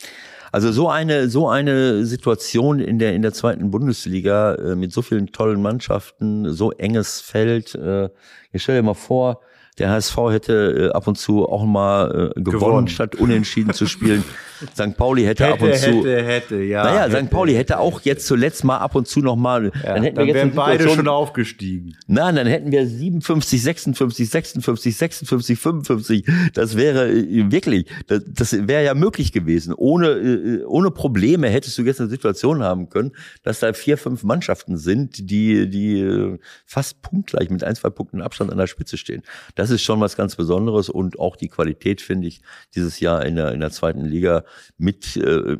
Also 0.52 0.70
so 0.70 0.90
eine, 0.90 1.30
so 1.30 1.48
eine 1.48 2.04
Situation 2.04 2.78
in 2.78 2.98
der, 2.98 3.14
in 3.14 3.22
der 3.22 3.32
zweiten 3.32 3.70
Bundesliga, 3.70 4.56
äh, 4.56 4.76
mit 4.76 4.92
so 4.92 5.00
vielen 5.00 5.28
tollen 5.28 5.62
Mannschaften, 5.62 6.52
so 6.52 6.72
enges 6.72 7.22
Feld, 7.22 7.74
äh, 7.74 8.10
ich 8.52 8.64
stell 8.64 8.76
dir 8.76 8.82
mal 8.82 8.92
vor, 8.92 9.40
der 9.78 9.90
HSV 9.90 10.16
hätte 10.30 10.90
äh, 10.92 10.96
ab 10.96 11.06
und 11.06 11.16
zu 11.16 11.48
auch 11.48 11.64
mal 11.64 12.32
äh, 12.36 12.40
gewonnen, 12.40 12.60
Gewonnen. 12.60 12.88
statt 12.88 13.14
unentschieden 13.14 13.72
zu 13.72 13.86
spielen. 13.86 14.24
St. 14.74 14.96
Pauli 14.96 15.24
hätte, 15.24 15.48
ab 15.48 15.62
und 15.62 15.74
zu. 15.74 16.04
hätte, 16.06 16.22
hätte, 16.22 16.56
ja. 16.62 16.84
naja, 16.84 17.04
hätte, 17.04 17.24
St. 17.24 17.30
Pauli 17.30 17.54
hätte 17.54 17.78
auch 17.78 18.00
jetzt 18.02 18.26
zuletzt 18.26 18.64
mal 18.64 18.78
ab 18.78 18.94
und 18.94 19.08
zu 19.08 19.20
noch 19.20 19.36
mal. 19.36 19.72
Ja, 19.82 19.94
dann 19.94 20.02
hätten 20.02 20.18
wir 20.18 20.26
jetzt 20.26 20.34
wären 20.34 20.54
beide 20.54 20.88
schon 20.88 21.08
aufgestiegen. 21.08 21.96
Nein, 22.06 22.36
dann 22.36 22.46
hätten 22.46 22.70
wir 22.70 22.86
57, 22.86 23.62
56, 23.62 24.28
56, 24.28 24.96
56, 24.96 25.58
55. 25.58 26.24
Das 26.52 26.76
wäre 26.76 27.10
äh, 27.10 27.50
wirklich, 27.50 27.86
das, 28.06 28.22
das 28.26 28.68
wäre 28.68 28.84
ja 28.84 28.94
möglich 28.94 29.32
gewesen. 29.32 29.74
Ohne, 29.74 30.08
äh, 30.08 30.64
ohne 30.64 30.90
Probleme 30.90 31.48
hättest 31.48 31.78
du 31.78 31.82
jetzt 31.82 32.00
eine 32.00 32.10
Situation 32.10 32.62
haben 32.62 32.88
können, 32.88 33.12
dass 33.42 33.60
da 33.60 33.72
vier, 33.72 33.96
fünf 33.96 34.24
Mannschaften 34.24 34.76
sind, 34.76 35.30
die, 35.30 35.70
die 35.70 36.00
äh, 36.00 36.38
fast 36.66 37.02
punktgleich 37.02 37.50
mit 37.50 37.64
ein, 37.64 37.74
zwei 37.74 37.90
Punkten 37.90 38.20
Abstand 38.20 38.50
an 38.50 38.58
der 38.58 38.66
Spitze 38.66 38.96
stehen. 38.96 39.22
Das 39.54 39.69
ist 39.70 39.82
schon 39.82 40.00
was 40.00 40.16
ganz 40.16 40.36
Besonderes 40.36 40.88
und 40.88 41.18
auch 41.18 41.36
die 41.36 41.48
Qualität, 41.48 42.00
finde 42.00 42.28
ich, 42.28 42.40
dieses 42.74 43.00
Jahr 43.00 43.24
in 43.24 43.36
der, 43.36 43.52
in 43.52 43.60
der 43.60 43.70
zweiten 43.70 44.04
Liga 44.04 44.44
mit, 44.78 45.16
äh, 45.16 45.56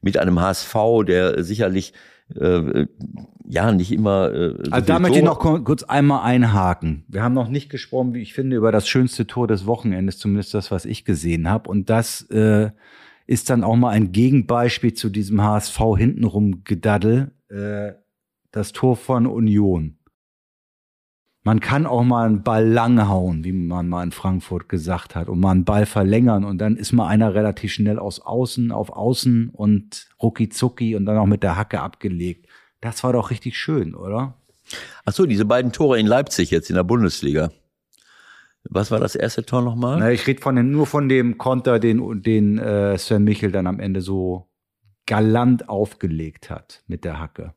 mit 0.00 0.16
einem 0.18 0.40
HSV, 0.40 0.74
der 1.06 1.42
sicherlich 1.44 1.92
äh, 2.34 2.86
ja 3.48 3.70
nicht 3.72 3.92
immer 3.92 4.32
äh, 4.32 4.48
so 4.64 4.70
Also 4.72 4.86
da 4.86 4.98
möchte 4.98 5.18
ich 5.18 5.24
noch 5.24 5.38
kur- 5.38 5.62
kurz 5.62 5.84
einmal 5.84 6.24
einhaken. 6.24 7.04
Wir 7.08 7.22
haben 7.22 7.34
noch 7.34 7.48
nicht 7.48 7.70
gesprochen, 7.70 8.14
wie 8.14 8.22
ich 8.22 8.34
finde, 8.34 8.56
über 8.56 8.72
das 8.72 8.88
schönste 8.88 9.26
Tor 9.26 9.46
des 9.46 9.64
Wochenendes, 9.66 10.18
zumindest 10.18 10.52
das, 10.54 10.70
was 10.72 10.84
ich 10.84 11.04
gesehen 11.04 11.48
habe. 11.48 11.70
Und 11.70 11.88
das 11.88 12.22
äh, 12.30 12.70
ist 13.28 13.48
dann 13.50 13.62
auch 13.62 13.76
mal 13.76 13.90
ein 13.90 14.10
Gegenbeispiel 14.12 14.94
zu 14.94 15.08
diesem 15.08 15.40
HSV 15.42 15.78
hintenrum 15.96 16.64
Gedaddel. 16.64 17.30
Äh, 17.48 17.92
das 18.50 18.72
Tor 18.72 18.96
von 18.96 19.26
Union. 19.26 19.98
Man 21.46 21.60
kann 21.60 21.86
auch 21.86 22.02
mal 22.02 22.26
einen 22.26 22.42
Ball 22.42 22.66
lang 22.66 23.06
hauen, 23.06 23.44
wie 23.44 23.52
man 23.52 23.88
mal 23.88 24.02
in 24.02 24.10
Frankfurt 24.10 24.68
gesagt 24.68 25.14
hat, 25.14 25.28
und 25.28 25.38
mal 25.38 25.52
einen 25.52 25.64
Ball 25.64 25.86
verlängern 25.86 26.42
und 26.42 26.58
dann 26.58 26.76
ist 26.76 26.90
mal 26.90 27.06
einer 27.06 27.34
relativ 27.34 27.72
schnell 27.72 28.00
aus 28.00 28.18
Außen 28.18 28.72
auf 28.72 28.90
Außen 28.90 29.50
und 29.50 30.08
rucki 30.20 30.48
zucki 30.48 30.96
und 30.96 31.06
dann 31.06 31.16
auch 31.18 31.26
mit 31.26 31.44
der 31.44 31.56
Hacke 31.56 31.82
abgelegt. 31.82 32.48
Das 32.80 33.04
war 33.04 33.12
doch 33.12 33.30
richtig 33.30 33.56
schön, 33.56 33.94
oder? 33.94 34.34
Ach 35.04 35.12
so, 35.12 35.24
diese 35.24 35.44
beiden 35.44 35.70
Tore 35.70 36.00
in 36.00 36.08
Leipzig 36.08 36.50
jetzt 36.50 36.68
in 36.68 36.74
der 36.74 36.82
Bundesliga. 36.82 37.52
Was 38.64 38.90
war 38.90 38.98
das 38.98 39.14
erste 39.14 39.46
Tor 39.46 39.62
nochmal? 39.62 40.00
Na, 40.00 40.10
ich 40.10 40.26
rede 40.26 40.42
von 40.42 40.56
den, 40.56 40.72
nur 40.72 40.88
von 40.88 41.08
dem 41.08 41.38
Konter, 41.38 41.78
den, 41.78 42.22
den 42.22 42.58
äh, 42.58 42.98
Sven 42.98 43.22
Michel 43.22 43.52
dann 43.52 43.68
am 43.68 43.78
Ende 43.78 44.00
so 44.00 44.48
galant 45.06 45.68
aufgelegt 45.68 46.50
hat 46.50 46.82
mit 46.88 47.04
der 47.04 47.20
Hacke. 47.20 47.54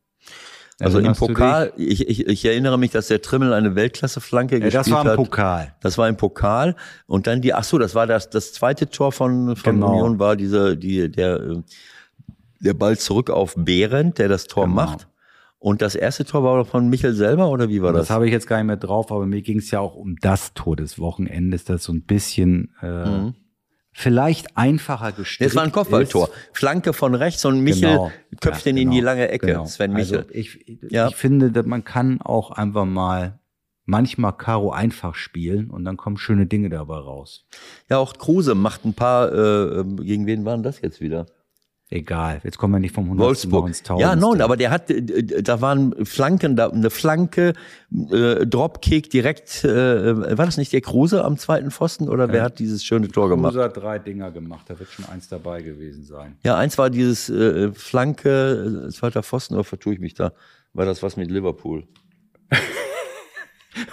Also 0.80 1.00
im 1.00 1.14
Pokal, 1.14 1.74
ich, 1.78 2.08
ich, 2.08 2.28
ich 2.28 2.46
erinnere 2.46 2.78
mich, 2.78 2.92
dass 2.92 3.08
der 3.08 3.22
Trimmel 3.22 3.54
eine 3.54 3.76
Weltklasse-Flanke? 3.76 4.56
Ja, 4.56 4.60
gespielt 4.66 4.80
das 4.86 4.92
war 4.92 5.02
im 5.04 5.08
hat. 5.10 5.16
Pokal. 5.18 5.76
Das 5.82 5.98
war 5.98 6.08
im 6.08 6.16
Pokal. 6.18 6.76
Und 7.08 7.28
dann 7.28 7.42
die, 7.42 7.54
ach 7.54 7.64
so, 7.66 7.78
das 7.78 7.96
war 7.96 8.08
das, 8.08 8.30
das 8.30 8.54
zweite 8.54 8.90
Tor 8.90 9.12
von, 9.12 9.56
von 9.56 9.76
Genau. 9.76 9.92
Union 9.92 10.20
war 10.20 10.36
diese, 10.36 10.78
die, 10.78 11.12
der, 11.12 11.40
äh, 11.42 11.62
der 12.62 12.74
Ball 12.74 12.98
zurück 12.98 13.30
auf 13.30 13.56
Behrendt, 13.58 14.18
der 14.20 14.28
das 14.30 14.46
Tor 14.48 14.64
Genau. 14.66 14.76
macht. 14.76 15.08
Und 15.62 15.82
das 15.82 15.96
erste 15.96 16.24
Tor 16.24 16.44
war 16.44 16.58
doch 16.64 16.68
von 16.70 16.88
Michel 16.88 17.14
selber, 17.14 17.50
oder 17.50 17.68
wie 17.68 17.82
war 17.82 17.92
Das 17.92 18.04
das? 18.08 18.10
habe 18.12 18.26
ich 18.28 18.32
jetzt 18.32 18.48
gar 18.48 18.58
nicht 18.58 18.68
mehr 18.68 18.78
drauf, 18.78 19.12
aber 19.12 19.26
mir 19.26 19.42
ging 19.42 19.58
es 19.60 19.72
ja 19.72 19.82
auch 19.82 19.96
um 19.96 20.16
das 20.22 20.54
Tor 20.54 20.78
des 20.78 21.00
Wochenendes, 21.00 21.66
das 21.66 21.84
so 21.84 21.92
ein 21.92 22.04
bisschen 22.04 22.74
äh, 22.82 23.10
Mhm. 23.10 23.34
Vielleicht 23.92 24.58
einfacher 24.58 25.12
gestrickt 25.12 25.50
Das 25.52 25.56
war 25.56 25.64
ein 25.64 25.72
Kopfballtor. 25.72 26.30
Flanke 26.54 26.94
von 26.94 27.16
rechts 27.16 27.44
und 27.46 27.62
Michel 27.62 27.90
Genau. 27.90 28.12
köpft 28.42 28.66
Ja, 28.66 28.72
den 28.72 28.78
in 28.78 28.92
die 28.92 28.98
genau. 28.98 29.06
lange 29.12 29.28
Ecke. 29.30 29.48
Genau. 29.48 29.66
Sven 29.66 29.94
Michel. 29.94 30.20
Also 30.20 30.30
ich, 30.32 30.66
Ja. 30.90 31.08
ich 31.08 31.16
finde, 31.16 31.52
dass 31.52 31.66
man 31.66 31.84
kann 31.84 32.22
auch 32.22 32.52
einfach 32.52 32.86
mal 32.86 33.40
manchmal 33.86 34.34
Karo 34.38 34.72
einfach 34.72 35.16
spielen 35.16 35.72
und 35.72 35.84
dann 35.84 35.98
kommen 35.98 36.18
schöne 36.18 36.46
Dinge 36.46 36.70
dabei 36.70 36.98
raus. 36.98 37.48
Ja, 37.90 37.98
auch 37.98 38.14
Kruse 38.14 38.54
macht 38.54 38.86
ein 38.86 38.94
paar, 38.94 39.34
äh, 39.34 39.80
ähm, 39.80 39.98
gegen 39.98 40.28
wen 40.28 40.46
waren 40.46 40.62
das 40.62 40.82
jetzt 40.82 41.02
wieder? 41.02 41.26
Egal, 41.92 42.40
jetzt 42.44 42.60
kommen 42.60 42.74
wir 42.74 42.80
nicht 42.80 42.94
vom 42.94 43.06
100. 43.06 43.26
Wolfsburg. 43.26 43.72
Ja, 43.98 44.16
nein, 44.16 44.42
aber 44.42 44.58
der 44.58 44.70
hat, 44.70 44.92
äh, 44.92 45.42
da 45.42 45.60
waren 45.60 46.06
Flanken, 46.06 46.56
da 46.56 46.70
eine 46.70 46.92
Flanke, 46.92 47.54
äh, 48.12 48.46
Dropkick 48.46 49.10
direkt, 49.10 49.64
äh, 49.64 50.38
war 50.38 50.46
das 50.46 50.58
nicht 50.58 50.72
der 50.72 50.82
Kruse 50.82 51.26
am 51.26 51.38
zweiten 51.38 51.72
Pfosten 51.72 52.08
oder 52.08 52.32
wer 52.32 52.44
hat 52.44 52.60
dieses 52.60 52.84
schöne 52.84 53.08
Tor 53.08 53.28
gemacht? 53.28 53.54
Kruse 53.54 53.64
hat 53.64 53.78
drei 53.78 53.98
Dinger 53.98 54.30
gemacht, 54.30 54.66
da 54.68 54.78
wird 54.78 54.92
schon 54.92 55.06
eins 55.06 55.30
dabei 55.30 55.64
gewesen 55.64 56.04
sein. 56.04 56.38
Ja, 56.44 56.58
eins 56.58 56.78
war 56.78 56.92
dieses 56.92 57.28
äh, 57.28 57.72
Flanke, 57.72 58.86
äh, 58.88 58.92
zweiter 58.92 59.24
Pfosten, 59.24 59.56
oder 59.56 59.64
vertue 59.64 59.96
ich 59.96 60.00
mich 60.00 60.14
da? 60.14 60.34
War 60.74 60.86
das 60.86 61.02
was 61.02 61.18
mit 61.18 61.32
Liverpool? 61.32 61.88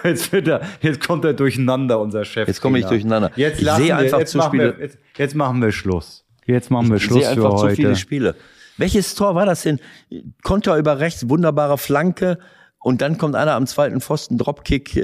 Jetzt, 0.05 0.33
wird 0.33 0.49
er, 0.49 0.63
jetzt 0.81 1.07
kommt 1.07 1.25
er 1.25 1.35
durcheinander, 1.35 2.01
unser 2.01 2.25
Chef. 2.25 2.49
Jetzt 2.49 2.61
komme 2.61 2.79
ich 2.79 2.87
durcheinander. 2.87 3.31
Jetzt, 3.37 3.61
ich 3.61 3.71
sehe 3.71 3.87
wir, 3.87 3.97
einfach 3.97 4.19
jetzt, 4.19 4.33
zu 4.33 4.39
machen 4.39 4.49
Spiele. 4.49 4.77
wir, 4.77 4.83
jetzt, 4.85 4.99
jetzt 5.17 5.35
machen 5.35 5.63
wir 5.63 5.71
Schluss. 5.71 6.26
Jetzt 6.47 6.71
machen 6.71 6.89
wir 6.89 6.97
Ich 6.97 7.05
Schluss 7.05 7.25
sehe 7.25 7.35
für 7.35 7.45
einfach 7.45 7.57
zu 7.57 7.63
heute. 7.65 7.77
viele 7.77 7.97
Spiele. 7.97 8.35
Welches 8.77 9.15
Tor 9.15 9.35
war 9.35 9.47
das 9.47 9.63
denn? 9.63 9.81
Konter 10.43 10.77
über 10.77 10.99
rechts, 11.01 11.29
wunderbare 11.29 11.79
Flanke. 11.79 12.39
Und 12.79 13.01
dann 13.01 13.19
kommt 13.19 13.35
einer 13.35 13.53
am 13.55 13.67
zweiten 13.67 14.01
Pfosten, 14.01 14.39
Dropkick 14.39 14.97
äh, 14.97 15.01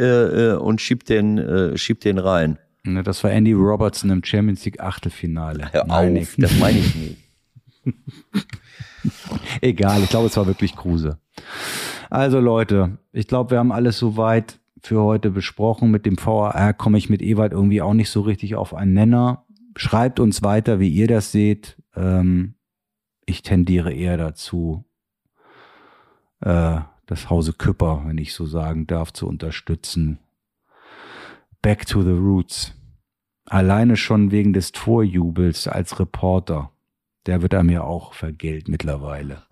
äh, 0.50 0.54
und 0.56 0.80
schiebt 0.80 1.08
den, 1.08 1.38
äh, 1.38 1.76
schiebt 1.76 2.04
den 2.04 2.18
rein. 2.18 2.58
Ne, 2.84 3.02
Das 3.02 3.24
war 3.24 3.30
Andy 3.30 3.52
Robertson 3.52 4.10
im 4.10 4.22
Champions 4.22 4.64
League 4.64 4.80
Achtelfinale. 4.80 5.72
Hör 5.72 5.84
Nein, 5.86 6.18
auf, 6.18 6.34
das 6.36 6.58
meine 6.58 6.78
ich 6.78 6.94
nicht. 6.94 7.16
Egal, 9.60 10.02
ich 10.02 10.10
glaube, 10.10 10.26
es 10.26 10.36
war 10.36 10.46
wirklich 10.46 10.76
Kruse. 10.76 11.18
Also 12.10 12.38
Leute, 12.40 12.98
ich 13.12 13.26
glaube, 13.26 13.50
wir 13.52 13.58
haben 13.58 13.72
alles 13.72 13.98
soweit 13.98 14.60
für 14.82 15.00
heute 15.02 15.30
besprochen. 15.30 15.90
Mit 15.90 16.06
dem 16.06 16.16
VAR 16.18 16.74
komme 16.74 16.98
ich 16.98 17.08
mit 17.08 17.22
Ewald 17.22 17.52
irgendwie 17.52 17.82
auch 17.82 17.94
nicht 17.94 18.10
so 18.10 18.20
richtig 18.20 18.54
auf 18.54 18.74
einen 18.74 18.92
Nenner. 18.92 19.44
Schreibt 19.76 20.20
uns 20.20 20.42
weiter, 20.42 20.80
wie 20.80 20.88
ihr 20.88 21.08
das 21.08 21.32
seht. 21.32 21.76
Ähm, 21.94 22.54
ich 23.26 23.42
tendiere 23.42 23.92
eher 23.92 24.16
dazu, 24.16 24.84
äh, 26.40 26.80
das 27.06 27.30
Hause 27.30 27.52
Küpper, 27.52 28.02
wenn 28.06 28.18
ich 28.18 28.34
so 28.34 28.46
sagen 28.46 28.86
darf, 28.86 29.12
zu 29.12 29.26
unterstützen. 29.26 30.18
Back 31.60 31.86
to 31.86 32.02
the 32.02 32.10
roots. 32.10 32.74
Alleine 33.46 33.96
schon 33.96 34.30
wegen 34.30 34.52
des 34.52 34.72
Torjubels 34.72 35.68
als 35.68 35.98
Reporter. 35.98 36.70
Der 37.26 37.42
wird 37.42 37.54
einem 37.54 37.70
ja 37.70 37.84
auch 37.84 38.14
vergelt 38.14 38.68
mittlerweile. 38.68 39.42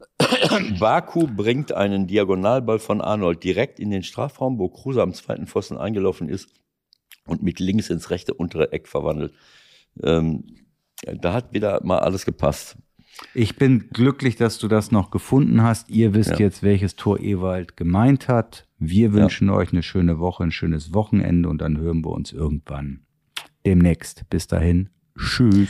Baku 0.80 1.26
bringt 1.26 1.72
einen 1.72 2.06
Diagonalball 2.06 2.78
von 2.78 3.00
Arnold 3.00 3.44
direkt 3.44 3.78
in 3.78 3.90
den 3.90 4.02
Strafraum, 4.02 4.58
wo 4.58 4.68
Kruse 4.68 5.02
am 5.02 5.12
zweiten 5.12 5.46
Pfosten 5.46 5.78
eingelaufen 5.78 6.28
ist 6.28 6.48
und 7.26 7.42
mit 7.42 7.60
links 7.60 7.90
ins 7.90 8.10
rechte 8.10 8.34
untere 8.34 8.72
Eck 8.72 8.88
verwandelt. 8.88 9.34
Ähm, 10.02 10.44
da 11.20 11.32
hat 11.32 11.52
wieder 11.52 11.80
mal 11.84 11.98
alles 11.98 12.24
gepasst. 12.26 12.76
Ich 13.34 13.56
bin 13.56 13.90
glücklich, 13.92 14.36
dass 14.36 14.58
du 14.58 14.68
das 14.68 14.92
noch 14.92 15.10
gefunden 15.10 15.62
hast. 15.62 15.90
Ihr 15.90 16.14
wisst 16.14 16.30
Ja. 16.32 16.38
jetzt, 16.38 16.62
welches 16.62 16.96
Tor 16.96 17.20
Ewald 17.20 17.76
gemeint 17.76 18.28
hat. 18.28 18.66
Wir 18.78 19.12
wünschen 19.12 19.50
euch 19.50 19.72
eine 19.72 19.82
schöne 19.82 20.18
Woche, 20.18 20.42
ein 20.44 20.52
schönes 20.52 20.94
Wochenende 20.94 21.48
und 21.48 21.60
dann 21.60 21.76
hören 21.78 22.02
wir 22.04 22.10
uns 22.12 22.32
irgendwann 22.32 23.00
demnächst. 23.66 24.24
Bis 24.30 24.46
dahin. 24.46 24.88
Tschüss. 25.18 25.68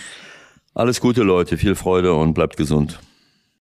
Alles 0.74 1.00
Gute, 1.00 1.22
Leute, 1.24 1.56
viel 1.56 1.74
Freude 1.74 2.14
und 2.14 2.34
bleibt 2.34 2.56
gesund. 2.56 3.00